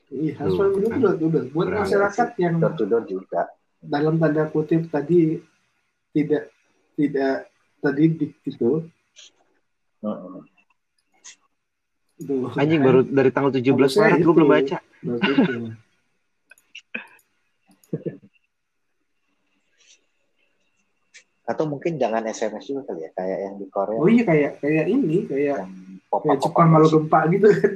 Iya, 0.06 0.38
harus 0.38 0.54
Tuh. 0.54 0.70
udah 1.02 1.18
tudor. 1.18 1.44
Buat 1.50 1.68
masyarakat 1.82 2.30
yang 2.38 2.62
to 2.62 2.86
door 2.86 3.04
juga. 3.10 3.50
dalam 3.86 4.18
tanda 4.18 4.50
kutip 4.50 4.90
tadi 4.90 5.38
tidak 6.10 6.50
tidak 6.98 7.50
tadi 7.78 8.04
di- 8.18 8.34
gitu. 8.42 8.90
Heeh. 10.02 10.55
Tuh, 12.16 12.48
Anjing 12.56 12.80
baru 12.80 13.04
dari 13.04 13.28
tanggal 13.28 13.52
17 13.52 13.76
Maksudnya 13.76 14.16
Maret 14.16 14.24
gue 14.24 14.34
belum 14.40 14.50
baca. 14.50 14.78
Atau 21.46 21.70
mungkin 21.70 22.02
jangan 22.02 22.26
SMS 22.26 22.66
juga 22.66 22.90
kali 22.90 23.06
ya, 23.06 23.12
kayak 23.14 23.40
yang 23.46 23.56
di 23.62 23.68
Korea 23.70 24.02
Oh 24.02 24.10
iya 24.10 24.26
kayak 24.26 24.52
kayak 24.58 24.86
ini 24.90 25.30
kayak 25.30 25.70
pop 26.10 26.26
kayak 26.26 26.42
up 26.42 26.44
Jepang 26.50 26.68
kalau 26.74 26.88
gempa 26.90 27.20
gitu 27.30 27.48
kan. 27.54 27.72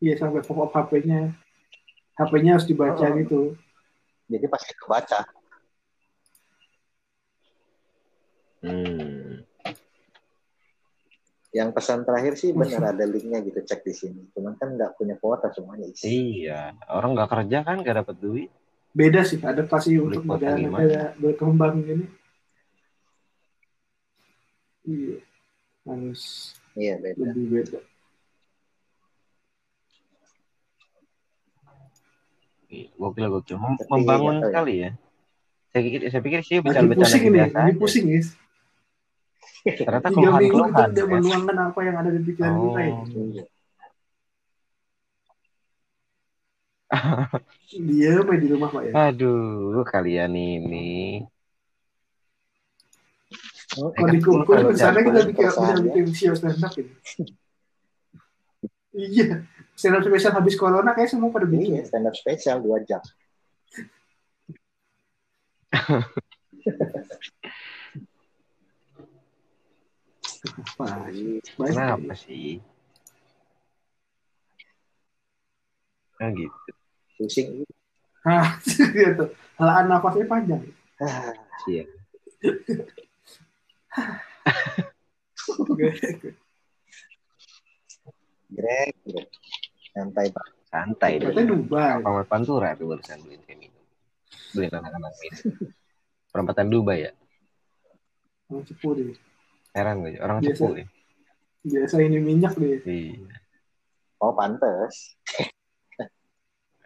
Iya 0.00 0.14
sampai 0.16 0.40
pop 0.40 0.58
up 0.64 0.72
HP-nya. 0.72 1.36
HP-nya 2.16 2.50
harus 2.56 2.64
dibaca 2.64 3.04
Oh. 3.04 3.12
gitu. 3.20 3.40
Jadi 4.32 4.46
pasti 4.48 4.72
kebaca. 4.72 5.20
Hmm. 8.64 9.19
Yang 11.50 11.68
pesan 11.74 12.06
terakhir 12.06 12.38
sih 12.38 12.54
benar 12.54 12.82
ada 12.94 13.04
linknya 13.04 13.42
gitu 13.42 13.58
cek 13.60 13.82
di 13.82 13.90
sini. 13.90 14.22
Cuman 14.30 14.54
kan 14.54 14.74
nggak 14.74 14.94
punya 14.94 15.18
kuota 15.18 15.50
semuanya 15.50 15.86
isi. 15.86 16.06
Iya, 16.06 16.78
orang 16.86 17.18
nggak 17.18 17.30
kerja 17.30 17.58
kan 17.62 17.82
gak 17.82 18.06
dapat 18.06 18.16
duit. 18.18 18.50
Beda 18.90 19.22
sih 19.22 19.38
adaptasi 19.38 19.94
Beli 19.94 20.02
untuk 20.18 20.22
negara 20.26 20.58
negara 20.58 21.02
berkembang 21.14 21.82
ini. 21.82 22.06
Iya. 24.86 25.18
Harus 25.86 26.54
Iya 26.74 26.94
beda. 26.98 27.34
lebih 27.34 27.46
beda. 27.50 27.80
Gokil 32.70 33.26
gokil. 33.26 33.56
Mem- 33.58 33.78
Tapi 33.78 33.90
membangun 33.90 34.34
nggak 34.38 34.42
tahu 34.42 34.46
ya. 34.46 34.50
sekali 34.54 34.74
ya. 34.78 34.90
Saya 35.70 35.82
pikir 35.86 36.00
saya 36.10 36.22
pikir 36.22 36.40
sih 36.42 36.56
pusing 36.62 37.22
ini, 37.26 37.34
biasa 37.38 37.56
aja. 37.62 37.74
pusing 37.78 38.04
guys. 38.06 38.28
Ternyata 39.62 40.08
Tiga 40.08 40.16
keluhan 40.16 40.40
minggu 40.40 40.56
kita 40.56 40.64
keluhan. 40.64 40.90
udah 40.90 41.04
ya. 41.04 41.10
menuangkan 41.10 41.56
apa 41.62 41.80
yang 41.82 41.96
ada 41.96 42.10
di 42.10 42.20
pikiran 42.22 42.52
Oh. 42.52 42.62
kita 42.66 42.80
ini. 42.80 43.00
Iya. 43.30 43.44
Dia 47.70 48.14
main 48.26 48.40
di 48.40 48.48
rumah 48.50 48.68
pak 48.68 48.82
ya. 48.84 48.92
Aduh, 49.08 49.84
kalian 49.86 50.32
ini. 50.34 51.22
Oh, 53.78 53.94
Kalau 53.94 54.02
kan 54.02 54.10
dikumpul 54.10 54.56
di 54.66 54.74
sana 54.74 54.98
kita 54.98 55.20
bikin 55.22 55.46
udah 55.46 55.70
ya. 55.70 55.82
bikin 55.86 56.06
show 56.10 56.34
stand 56.34 56.58
up 56.58 56.74
ini. 56.74 56.90
Iya, 58.90 59.46
stand 59.78 59.94
up 59.94 60.02
spesial 60.02 60.34
habis 60.34 60.58
corona 60.58 60.90
kayak 60.90 61.06
semua 61.06 61.30
pada 61.30 61.46
bikin. 61.46 61.78
Iya, 61.78 61.86
stand 61.86 62.10
up 62.10 62.18
spesial 62.18 62.58
dua 62.58 62.82
jam. 62.82 62.98
Kenapa 70.40 72.14
sih? 72.16 72.60
Nah 76.20 76.28
gitu. 76.32 76.56
Pusing. 77.20 77.48
Hah, 78.24 78.56
gitu. 78.96 79.24
Helaan 79.56 79.88
nafasnya 79.88 80.24
panjang. 80.28 80.64
Ah, 81.00 81.32
Iya. 81.68 81.84
Greg, 88.48 88.92
Greg. 89.04 89.26
Santai 89.92 90.26
pak. 90.32 90.46
Santai. 90.70 91.20
Katanya 91.20 91.46
Dubai. 91.52 92.00
Pamer 92.00 92.26
Pantura 92.28 92.72
tuh 92.76 92.94
barusan 92.94 93.20
beliin 93.24 93.42
kayak 93.44 93.58
minum. 93.58 93.82
Beliin 94.56 94.72
anak-anak 94.72 95.12
minum. 95.20 95.44
Perempatan 96.30 96.66
Dubai 96.70 96.98
ya. 97.08 97.12
Cepu 98.50 98.88
deh. 98.96 99.16
Heran 99.70 100.02
gue. 100.02 100.18
Orang 100.18 100.38
Biasa. 100.40 100.56
cepu 100.56 100.74
ya. 100.76 100.86
Biasa 101.60 101.94
ini 102.00 102.18
minyak 102.18 102.54
deh. 102.56 102.80
Iya. 102.82 103.30
Oh 104.18 104.32
pantes. 104.32 105.14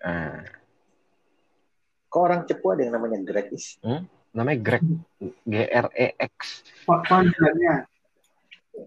Ah, 0.00 0.44
Kok 2.06 2.22
orang 2.22 2.40
cepu 2.44 2.66
ada 2.70 2.84
yang 2.84 2.94
namanya 2.94 3.18
Greg 3.22 3.48
is? 3.50 3.80
namanya 4.30 4.58
Greg. 4.60 4.84
G 5.42 5.54
R 5.64 5.88
E 5.90 6.08
X. 6.14 6.62
Pak 6.84 7.00
panggilannya. 7.06 7.88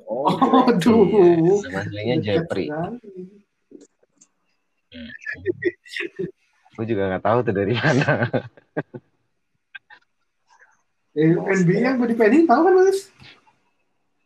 Oh, 0.05 0.27
Oh, 0.27 0.67
aduh. 0.69 1.03
Iya, 1.03 1.55
Nama 1.63 1.79
aslinya 1.81 2.15
Dekat 2.15 2.23
Jeffrey. 2.23 2.67
sekali. 2.67 2.99
Gue 6.73 6.85
juga 6.85 7.03
nggak 7.09 7.23
tahu 7.23 7.37
tuh 7.41 7.53
dari 7.55 7.73
mana. 7.73 8.27
Eh, 11.17 11.33
NBA 11.33 11.79
yang 11.81 11.95
gue 11.97 12.13
dipending 12.13 12.45
tahu 12.45 12.61
kan 12.61 12.73
mas? 12.77 13.09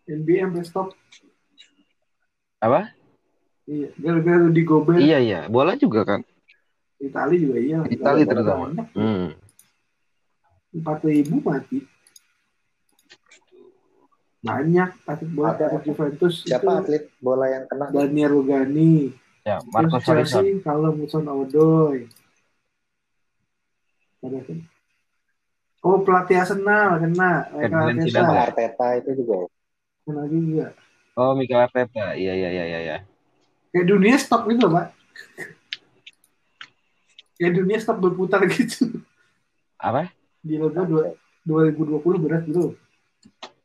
NBA 0.09 0.49
sampai 0.49 0.63
stop. 0.65 0.87
Apa? 2.61 2.93
Iya, 3.69 3.89
gara-gara 3.97 4.37
lu 4.41 4.51
digobel. 4.53 4.97
Iya 5.01 5.17
iya. 5.21 5.39
Bola 5.47 5.77
juga 5.77 6.05
kan. 6.05 6.21
Itali 7.01 7.35
juga 7.41 7.57
iya. 7.57 7.79
Itali 7.89 8.21
terutama. 8.25 8.69
Hmm. 8.93 9.33
Empat 10.71 10.99
ribu 11.03 11.41
mati. 11.41 11.81
Banyak 14.41 15.05
atlet 15.05 15.29
bola 15.37 15.53
Ada. 15.53 15.69
atlet 15.69 15.83
Juventus 15.85 16.35
Siapa 16.41 16.65
itu 16.65 16.69
atlet 16.81 17.03
bola 17.21 17.45
yang 17.45 17.65
kena? 17.69 17.85
Daniel 17.93 18.41
Rugani, 18.41 19.13
Ya, 19.45 19.57
Horizon. 19.69 20.01
Chelsea 20.01 20.61
kalau 20.65 20.93
Hudson 20.97 21.25
Odoi. 21.29 22.09
Ada 24.21 24.37
kan? 24.45 24.57
Oh 25.81 25.97
pelatih 26.05 26.37
Arsenal 26.37 27.01
kena, 27.01 27.49
Arteta 27.53 28.01
Zidane. 28.05 28.37
Arteta 28.37 28.87
itu 29.01 29.09
juga. 29.17 29.49
Kena 30.05 30.23
juga. 30.27 30.73
Oh, 31.15 31.35
Mikel 31.35 31.59
Arteta. 31.59 32.15
Iya 32.15 32.33
iya 32.33 32.49
iya 32.49 32.63
iya. 32.65 32.79
iya. 32.81 32.97
Kayak 33.71 33.87
dunia 33.87 34.15
stop 34.19 34.47
gitu 34.51 34.67
pak. 34.67 34.91
Kayak 37.39 37.53
dunia 37.57 37.77
stop 37.79 37.97
berputar 37.99 38.43
gitu. 38.47 39.01
Apa? 39.79 40.11
Gila 40.41 40.67
gue 40.73 40.85
dua, 40.85 41.05
2020 41.45 42.23
berat 42.23 42.43
gitu. 42.45 42.75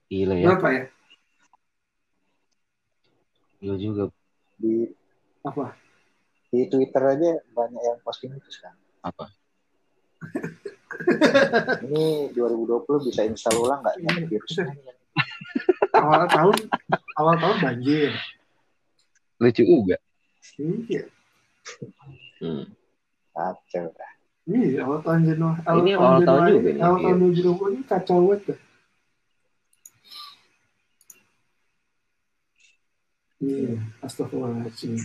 Gila 0.08 0.34
ya. 0.36 0.46
Berapa 0.52 0.68
ya? 0.72 0.84
Gila 3.60 3.76
juga. 3.80 4.02
Di 4.56 4.90
Apa? 5.46 5.76
di 6.46 6.62
Twitter 6.70 7.02
aja 7.02 7.30
banyak 7.52 7.82
yang 7.82 7.98
posting 8.00 8.32
itu 8.32 8.48
sekarang. 8.48 8.78
Apa? 9.02 9.28
Ini 11.84 12.32
2020 12.32 13.06
bisa 13.10 13.26
install 13.26 13.60
ulang 13.60 13.82
nggak 13.84 13.96
Iya. 14.00 14.08
ya 14.08 14.24
virusnya? 14.30 14.64
Awal 15.96 16.24
tahun, 16.28 16.56
awal 17.16 17.34
tahun 17.40 17.56
banjir. 17.62 18.12
Lucu 19.40 19.62
juga. 19.64 19.96
Iya. 20.60 21.02
Hmm. 22.40 22.64
Kacau. 23.32 23.86
Iya, 24.46 24.86
awal 24.86 25.00
tahun 25.02 25.20
Januari. 25.26 25.60
Ini 25.64 25.90
awal 25.98 26.20
tahun 26.22 26.42
juga 26.54 26.70
Awal 26.78 26.98
iya. 27.02 27.04
tahun 27.10 27.16
2020 27.34 27.74
ini 27.74 27.82
kacau 27.84 28.16
banget. 28.28 28.40
dah. 28.46 28.60
Iya, 33.36 33.72
astagfirullahaladzim. 34.00 34.96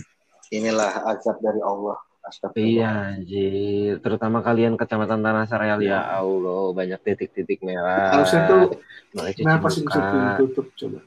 Inilah 0.52 0.92
azab 1.08 1.36
dari 1.44 1.60
Allah. 1.60 1.98
Iya 2.54 3.18
anjir. 3.18 3.98
Terutama 3.98 4.46
kalian 4.46 4.78
kecamatan 4.78 5.20
Tanah 5.20 5.44
Sareal 5.50 5.82
ya 5.82 6.22
Allah. 6.22 6.70
Banyak 6.70 7.00
titik-titik 7.02 7.60
merah. 7.66 8.14
Harusnya 8.14 8.40
tuh 8.46 8.78
kenapa 9.36 9.66
sih 9.68 9.82
ditutup 9.82 10.70
coba? 10.78 11.00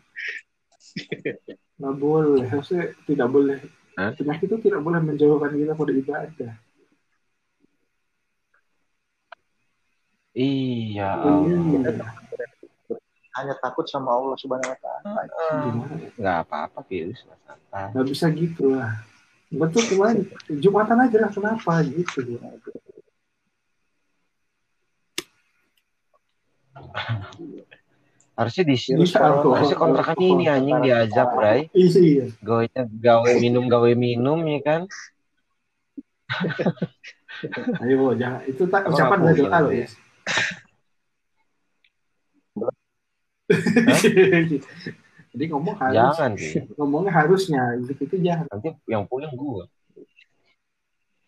Nggak 1.76 1.96
boleh, 2.00 2.48
harusnya 2.48 2.96
tidak 3.04 3.28
boleh. 3.28 3.60
Hah? 3.96 4.12
Penyakit 4.16 4.48
itu 4.48 4.58
tidak 4.68 4.84
boleh 4.84 5.00
menjauhkan 5.00 5.56
kita 5.56 5.72
pada 5.76 5.92
ibadah. 5.92 6.54
Iya 10.36 11.10
Allah. 11.16 11.48
Iya. 11.48 12.12
Hanya 13.36 13.56
takut 13.60 13.88
sama 13.88 14.16
Allah 14.16 14.36
Subhanahu 14.40 14.72
wa 14.72 14.80
taala. 14.80 15.28
Gimana 15.64 15.96
ya? 16.00 16.10
Nggak 16.16 16.38
apa-apa 16.48 16.80
virus 16.88 17.24
lah 17.28 17.40
santai. 17.44 17.92
Nggak 17.92 18.08
bisa 18.08 18.26
gitu 18.36 18.64
lah 18.76 19.00
betul 19.56 19.84
kemarin 19.88 20.28
jumatan 20.60 20.98
aja 21.08 21.18
lah 21.24 21.32
kenapa 21.32 21.82
gitu? 21.88 22.38
Harusnya 28.36 28.64
di 28.68 28.76
sini 28.76 29.08
harusnya 29.08 29.80
kontrakan 29.80 30.20
ini 30.20 30.46
anjing 30.52 30.84
diajak 30.84 31.28
Bray. 31.40 31.72
Iya, 31.72 32.00
iya. 32.04 32.26
gawe 32.44 32.68
gawe 33.00 33.32
minum 33.40 33.72
gawe 33.72 33.92
minum 33.96 34.44
ya 34.44 34.60
kan? 34.60 34.82
Ayo 37.84 37.96
bo, 38.00 38.16
jangan. 38.16 38.44
Itu 38.48 38.68
tak 38.68 38.88
ucapan 38.92 39.20
dari 39.24 39.40
kita 39.44 39.58
loh 39.64 39.72
ya? 39.72 39.88
Jadi 45.36 45.52
ngomong 45.52 45.76
harus. 45.76 45.96
Jangan 46.00 46.32
sih. 46.40 46.64
Ngomongnya 46.80 47.12
harusnya. 47.12 47.64
Gitu 47.84 48.08
itu 48.08 48.16
jangan. 48.24 48.48
Nanti 48.48 48.72
yang 48.88 49.04
punya 49.04 49.28
gua. 49.36 49.68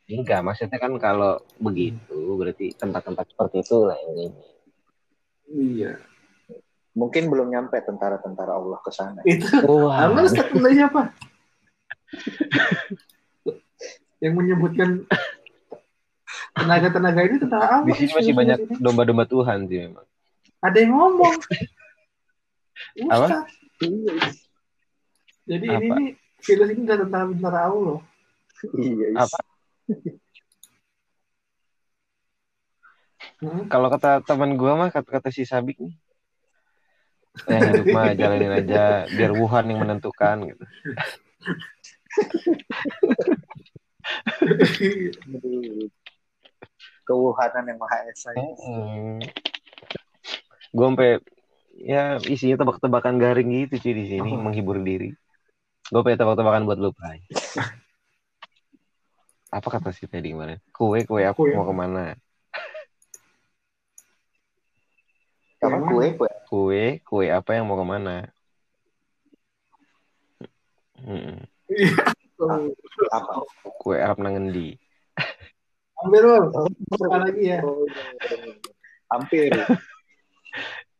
Enggak, 0.07 0.39
maksudnya 0.39 0.79
kan 0.79 0.95
kalau 1.03 1.43
begitu 1.59 2.15
berarti 2.39 2.71
tempat-tempat 2.79 3.27
seperti 3.27 3.59
itu 3.59 3.75
lah 3.83 3.99
yang 3.99 4.15
ini. 4.15 4.43
Iya. 5.51 5.99
Mungkin 6.95 7.27
belum 7.27 7.51
nyampe 7.51 7.75
tentara-tentara 7.83 8.55
Allah 8.55 8.79
ke 8.79 8.91
sana. 8.95 9.19
Itu 9.27 9.67
Anda 9.91 10.23
statement 10.31 10.71
siapa? 10.71 11.11
yang 14.23 14.33
menyebutkan 14.33 15.03
tenaga-tenaga 16.55 17.21
ini 17.27 17.37
tentara 17.37 17.65
Allah. 17.83 17.85
di 17.91 17.93
sini 17.99 18.11
masih 18.15 18.33
banyak 18.33 18.59
domba-domba 18.79 19.27
Tuhan 19.27 19.67
sih 19.67 19.91
memang. 19.91 20.07
Ada 20.63 20.77
yang 20.87 20.93
ngomong. 20.95 21.35
Apa? 23.11 23.45
Ustaz. 23.77 24.37
Jadi 25.47 25.65
ini 25.69 25.87
Apa? 25.87 25.95
nih 26.01 26.09
virus 26.43 26.69
ini 26.73 26.81
udah 26.83 26.97
tentara-tentara 27.05 27.59
Allah. 27.69 27.99
Iya. 28.73 29.07
iya. 29.13 29.21
Apa? 29.21 29.37
Hmm? 33.37 33.69
Kalau 33.69 33.87
kata 33.93 34.25
teman 34.25 34.57
gua 34.57 34.73
mah 34.73 34.89
kata, 34.89 35.05
kata 35.05 35.29
si 35.29 35.45
Sabik 35.45 35.77
nih. 35.77 35.93
Ya 37.45 37.61
hidup 37.69 37.85
mah 37.93 38.17
jalanin 38.17 38.49
aja 38.49 39.05
biar 39.13 39.29
Wuhan 39.37 39.69
yang 39.69 39.85
menentukan 39.85 40.41
gitu. 40.49 40.65
Kewuhanan 47.05 47.63
yang 47.69 47.77
Maha 47.77 48.09
Esa. 48.09 48.33
Hmm. 48.33 49.21
Gue 50.73 50.85
sampai 50.91 51.21
ya 51.77 52.17
isinya 52.25 52.57
tebak-tebakan 52.57 53.21
garing 53.21 53.49
gitu 53.53 53.77
cuy 53.77 53.93
di 53.93 54.05
sini 54.09 54.29
Oh. 54.33 54.41
menghibur 54.41 54.81
diri. 54.81 55.13
Gue 55.87 56.01
pengen 56.01 56.19
tebak-tebakan 56.19 56.65
buat 56.65 56.79
lu 56.81 56.89
Pray. 56.91 57.21
Apa 59.47 59.67
kata 59.71 59.95
si 59.95 60.03
tadi 60.05 60.35
kemarin? 60.35 60.59
Kue 60.75 61.07
kue 61.07 61.23
apa 61.23 61.39
Kue. 61.39 61.55
mau 61.55 61.63
ke 61.63 61.71
mana? 61.71 62.11
Apa 65.63 65.77
kue? 65.87 66.07
Kue. 66.19 66.29
Kue 66.43 66.83
kue 66.99 67.25
apa 67.31 67.55
yang 67.55 67.63
mau 67.63 67.79
ke 67.79 67.85
mana? 67.87 68.27
Oh, 72.37 72.67
Apa? 73.09 73.33
Kue 73.79 73.95
Arab 73.95 74.19
nangendi. 74.19 74.75
Apa 75.95 77.17
lagi 77.23 77.43
ya? 77.47 77.63
Oh, 77.63 77.87
Hampir. 79.07 79.55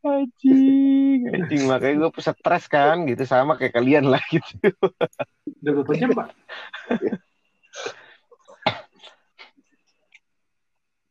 Anjing, 0.08 1.20
anjing 1.36 1.64
makanya 1.68 2.08
gue 2.08 2.22
stres 2.24 2.66
kan 2.72 3.04
gitu 3.04 3.24
sama 3.28 3.60
kayak 3.60 3.76
kalian 3.76 4.08
lah 4.08 4.24
gitu. 4.32 4.56
Udah 5.60 5.72
berapa 5.82 5.94
jam, 6.00 6.10
Pak? 6.16 6.28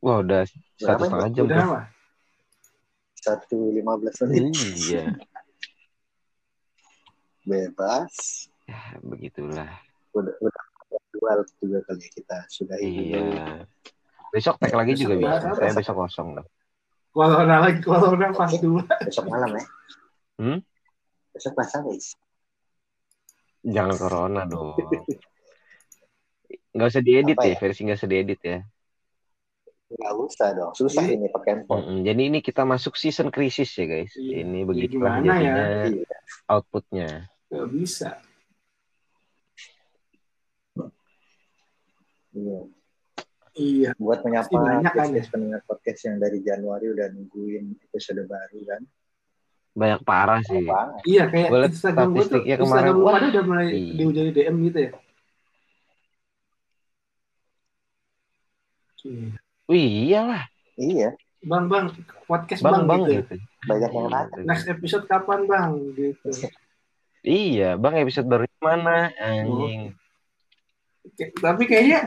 Wah 0.01 0.23
udah 0.23 0.43
satu 0.79 1.03
setengah 1.09 1.31
jam 1.35 1.45
Udah 1.51 1.59
apa? 1.67 1.81
Satu 3.19 3.59
lima 3.75 3.99
belas 3.99 4.17
menit. 4.23 4.55
Iya, 4.55 5.05
Bebas. 7.47 8.47
ya, 8.67 8.99
begitulah. 9.03 9.71
Udah, 10.15 10.35
udah 10.43 10.65
dual 11.15 11.39
juga 11.63 11.79
kali 11.87 12.07
kita 12.11 12.39
sudah 12.51 12.77
Iya. 12.79 13.67
Besok 14.35 14.59
tag 14.59 14.75
lagi 14.75 14.99
juga 14.99 15.15
bisa. 15.19 15.55
Saya 15.55 15.73
besok 15.75 16.07
kosong 16.07 16.39
dong. 16.39 16.49
Corona 17.17 17.65
lagi, 17.65 17.81
corona 17.81 18.29
pas 18.31 18.53
dua. 18.61 18.85
besok 19.01 19.25
malam 19.27 19.57
ya. 19.57 19.65
Hmm? 20.37 20.59
Besok 21.33 21.57
masa 21.57 21.81
guys. 21.81 22.13
Jangan 23.65 23.97
corona 23.97 24.45
dong. 24.45 24.77
Nggak 26.71 26.89
usah 26.93 27.01
diedit 27.01 27.33
Apa 27.35 27.49
ya, 27.49 27.57
ya? 27.57 27.59
versi 27.59 27.81
nggak 27.83 27.97
usah 27.97 28.11
diedit 28.13 28.41
ya. 28.45 28.59
Nggak 29.89 30.13
usah 30.21 30.49
dong. 30.53 30.73
Susah 30.77 31.03
Iya. 31.03 31.17
ini 31.17 31.27
pakai 31.33 31.51
handphone. 31.57 31.81
Mm-mm. 31.81 31.99
Jadi 32.05 32.23
ini 32.29 32.39
kita 32.45 32.63
masuk 32.63 32.95
season 32.95 33.33
krisis 33.33 33.73
ya 33.73 33.87
guys. 33.89 34.13
Iya. 34.13 34.35
Ini 34.45 34.59
Ya, 34.61 34.67
begitulah 34.69 35.13
gimana 35.17 35.25
ya? 35.25 35.33
jadinya 35.41 35.65
Iya. 35.89 36.17
outputnya. 36.53 37.09
Gak 37.49 37.67
bisa. 37.73 38.11
Iya. 42.37 42.61
Iya. 43.57 43.91
Buat 43.97 44.21
menyapa 44.21 44.53
banyak 44.53 44.93
kan 44.93 45.09
podcast 45.09 45.29
pendengar 45.33 45.61
podcast 45.65 46.01
yang 46.05 46.17
dari 46.21 46.39
Januari 46.41 46.87
udah 46.93 47.09
nungguin 47.09 47.65
episode 47.89 48.23
baru 48.25 48.61
kan. 48.69 48.83
Banyak 49.73 50.01
parah 50.05 50.41
sih. 50.41 50.65
Banget. 50.65 51.01
Iya 51.05 51.25
kayak 51.27 51.49
liat 51.51 51.73
Instagram 51.73 52.09
gue 52.09 52.17
tuh 52.17 52.25
statistiknya 52.29 52.57
kemarin, 52.57 52.85
Instagram 52.93 53.13
pada 53.13 53.27
udah 53.29 53.45
mulai 53.45 53.67
Iya. 53.73 53.93
dihujani 53.97 54.31
DM 54.31 54.57
gitu 54.63 54.79
ya. 54.79 54.91
Iya. 59.07 59.29
Wih 59.67 59.89
iyalah, 60.07 60.43
Iya. 60.77 61.09
Bang 61.43 61.67
bang 61.71 61.87
podcast 62.27 62.61
bang 62.61 62.75
bang, 62.75 62.87
bang 62.87 63.01
gitu. 63.07 63.15
gitu. 63.23 63.35
Banyak 63.67 63.91
yang 63.91 64.07
Iya, 64.07 64.19
nanya. 64.27 64.43
Next 64.45 64.67
episode 64.67 65.05
kapan 65.07 65.41
bang 65.47 65.71
gitu. 65.95 66.29
Iya, 67.23 67.71
bang 67.75 67.95
episode 67.99 68.27
baru 68.27 68.45
mana? 68.59 69.11
Anjing. 69.17 69.95
Kayak- 71.15 71.33
Tapi 71.39 71.63
kayaknya 71.65 72.01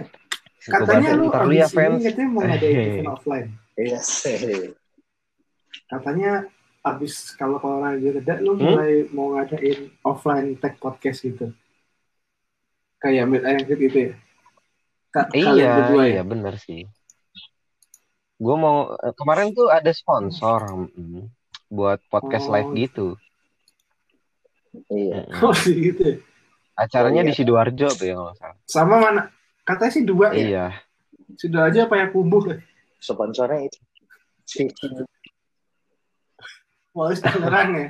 katanya 0.62 1.10
baca, 1.10 1.18
lu 1.18 1.24
ntar 1.28 1.42
lu 1.42 1.54
ya 1.54 1.64
abis 1.64 1.72
ini 1.72 1.78
fans. 1.78 2.02
katanya 2.04 2.28
mau 2.28 2.42
ngadain 2.44 2.78
event 2.78 3.10
offline. 3.10 3.48
Iya 3.74 4.00
sih. 4.00 4.40
Katanya 5.86 6.32
abis 6.80 7.14
kalau 7.34 7.58
corona 7.58 7.94
reda 7.94 8.36
lu 8.40 8.52
Hmm? 8.54 8.64
mulai 8.66 8.94
mau 9.10 9.28
ngadain 9.34 9.80
offline 10.02 10.56
tech 10.56 10.76
podcast 10.78 11.22
gitu. 11.22 11.52
Kayak 12.98 13.26
mid 13.26 13.44
and 13.44 13.64
greet 13.64 13.80
gitu 13.82 13.98
ya. 14.00 14.14
Ka- 15.10 15.30
kalian 15.30 15.56
Iya, 15.56 15.72
berdua 15.76 16.04
ya. 16.04 16.12
iya 16.12 16.24
bener 16.24 16.54
sih. 16.56 16.84
Gue 18.36 18.56
mau 18.56 18.94
eh, 18.94 19.14
kemarin 19.14 19.52
tuh 19.52 19.68
ada 19.68 19.90
sponsor 19.90 20.92
mm, 20.92 21.28
buat 21.68 22.04
podcast 22.08 22.46
Oh. 22.46 22.54
live 22.54 22.72
gitu. 22.78 23.08
Iya. 24.88 25.26
Oh 25.44 25.56
gitu. 25.56 26.04
ya. 26.04 26.16
Acaranya 26.76 27.22
Oh, 27.22 27.26
iya. 27.26 27.30
di 27.32 27.34
sidoarjo 27.34 27.88
tuh 27.90 28.06
ya 28.06 28.16
nggak 28.16 28.36
salah. 28.38 28.58
Sama 28.64 28.96
mana? 28.98 29.22
Katanya 29.70 29.94
sih 29.94 30.02
dua 30.02 30.34
ya. 30.34 30.42
Iya. 30.42 30.66
Sudah 31.38 31.70
aja 31.70 31.86
apa 31.86 32.02
yang 32.02 32.10
kumbuh 32.10 32.42
ya. 32.50 32.58
Sponsornya 32.98 33.70
itu. 33.70 33.78
Wallace 36.98 37.22
Tangerang 37.22 37.70
ya. 37.78 37.88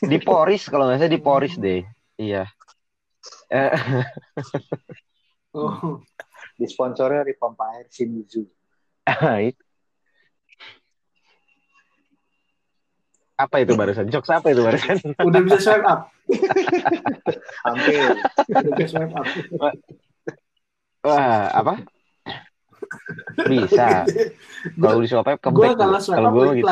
Di 0.00 0.16
Poris 0.16 0.64
kalau 0.72 0.88
nggak 0.88 1.04
salah 1.04 1.12
di 1.12 1.20
Poris 1.20 1.60
deh. 1.60 1.84
Iya. 2.16 2.48
Eh, 3.52 3.68
Oh. 5.52 6.00
di 6.56 6.62
sponsornya 6.64 7.26
di 7.26 7.34
pompa 7.34 7.68
air 7.74 7.90
Shimizu. 7.90 8.46
apa 13.40 13.56
itu 13.60 13.72
barusan? 13.74 14.06
Jokes 14.08 14.30
apa 14.30 14.52
itu 14.54 14.62
barusan? 14.62 14.96
Udah 15.26 15.40
bisa 15.42 15.58
swipe 15.58 15.84
up. 15.84 16.00
Hampir. 17.66 18.14
Udah 18.46 18.72
bisa 18.78 18.88
swipe 18.94 19.14
up. 19.16 19.26
Wah, 21.00 21.48
apa? 21.48 21.80
Bisa. 23.48 24.04
Kalau 24.76 25.00
di 25.00 25.08
ke 25.08 25.48
gue 25.48 25.72
back. 25.72 25.78
kalau 25.78 25.96
swipe 26.02 26.18
Kalau 26.20 26.30
gue 26.36 26.60
gitu. 26.60 26.68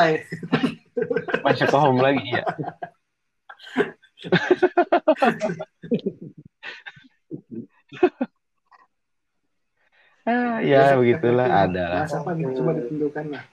Masuk 1.47 1.67
ke 1.71 1.79
home 1.79 2.03
lagi 2.03 2.27
ya. 2.37 2.43
ah, 10.29 10.61
ya 10.61 10.93
begitulah 10.99 11.49
ada 11.49 11.85
lah. 11.89 12.05
Apa 12.05 12.37
nih? 12.37 12.53
Coba 12.59 12.73
ditentukan 12.77 13.25
lah. 13.33 13.45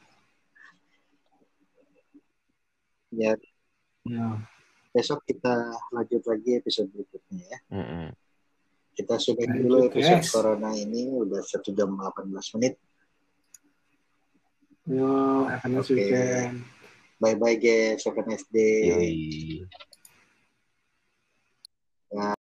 Ya, 3.15 3.31
Ya. 4.05 4.37
besok 4.91 5.23
kita 5.25 5.71
lanjut 5.89 6.21
lagi 6.27 6.59
episode 6.59 6.91
berikutnya 6.91 7.41
ya. 7.47 7.59
Mm-mm 7.71 8.11
kita 8.95 9.19
sudah 9.19 9.45
nah, 9.45 9.55
dulu 9.59 9.75
episode 9.91 10.23
yes. 10.23 10.31
corona 10.31 10.71
ini 10.71 11.11
udah 11.11 11.43
satu 11.43 11.75
jam 11.75 11.91
18 11.99 12.31
menit. 12.55 12.79
Yo, 14.87 15.43
have 15.51 15.65
a 15.65 15.67
nice 15.67 15.91
okay. 15.91 15.95
weekend. 15.99 16.63
Bye 17.19 17.35
bye 17.35 17.59
guys, 17.59 18.07
have 18.07 18.15
a 18.15 18.23
nice 18.23 18.47
day. 18.47 18.95
Yoi. 18.95 19.13
Ya. 22.15 22.31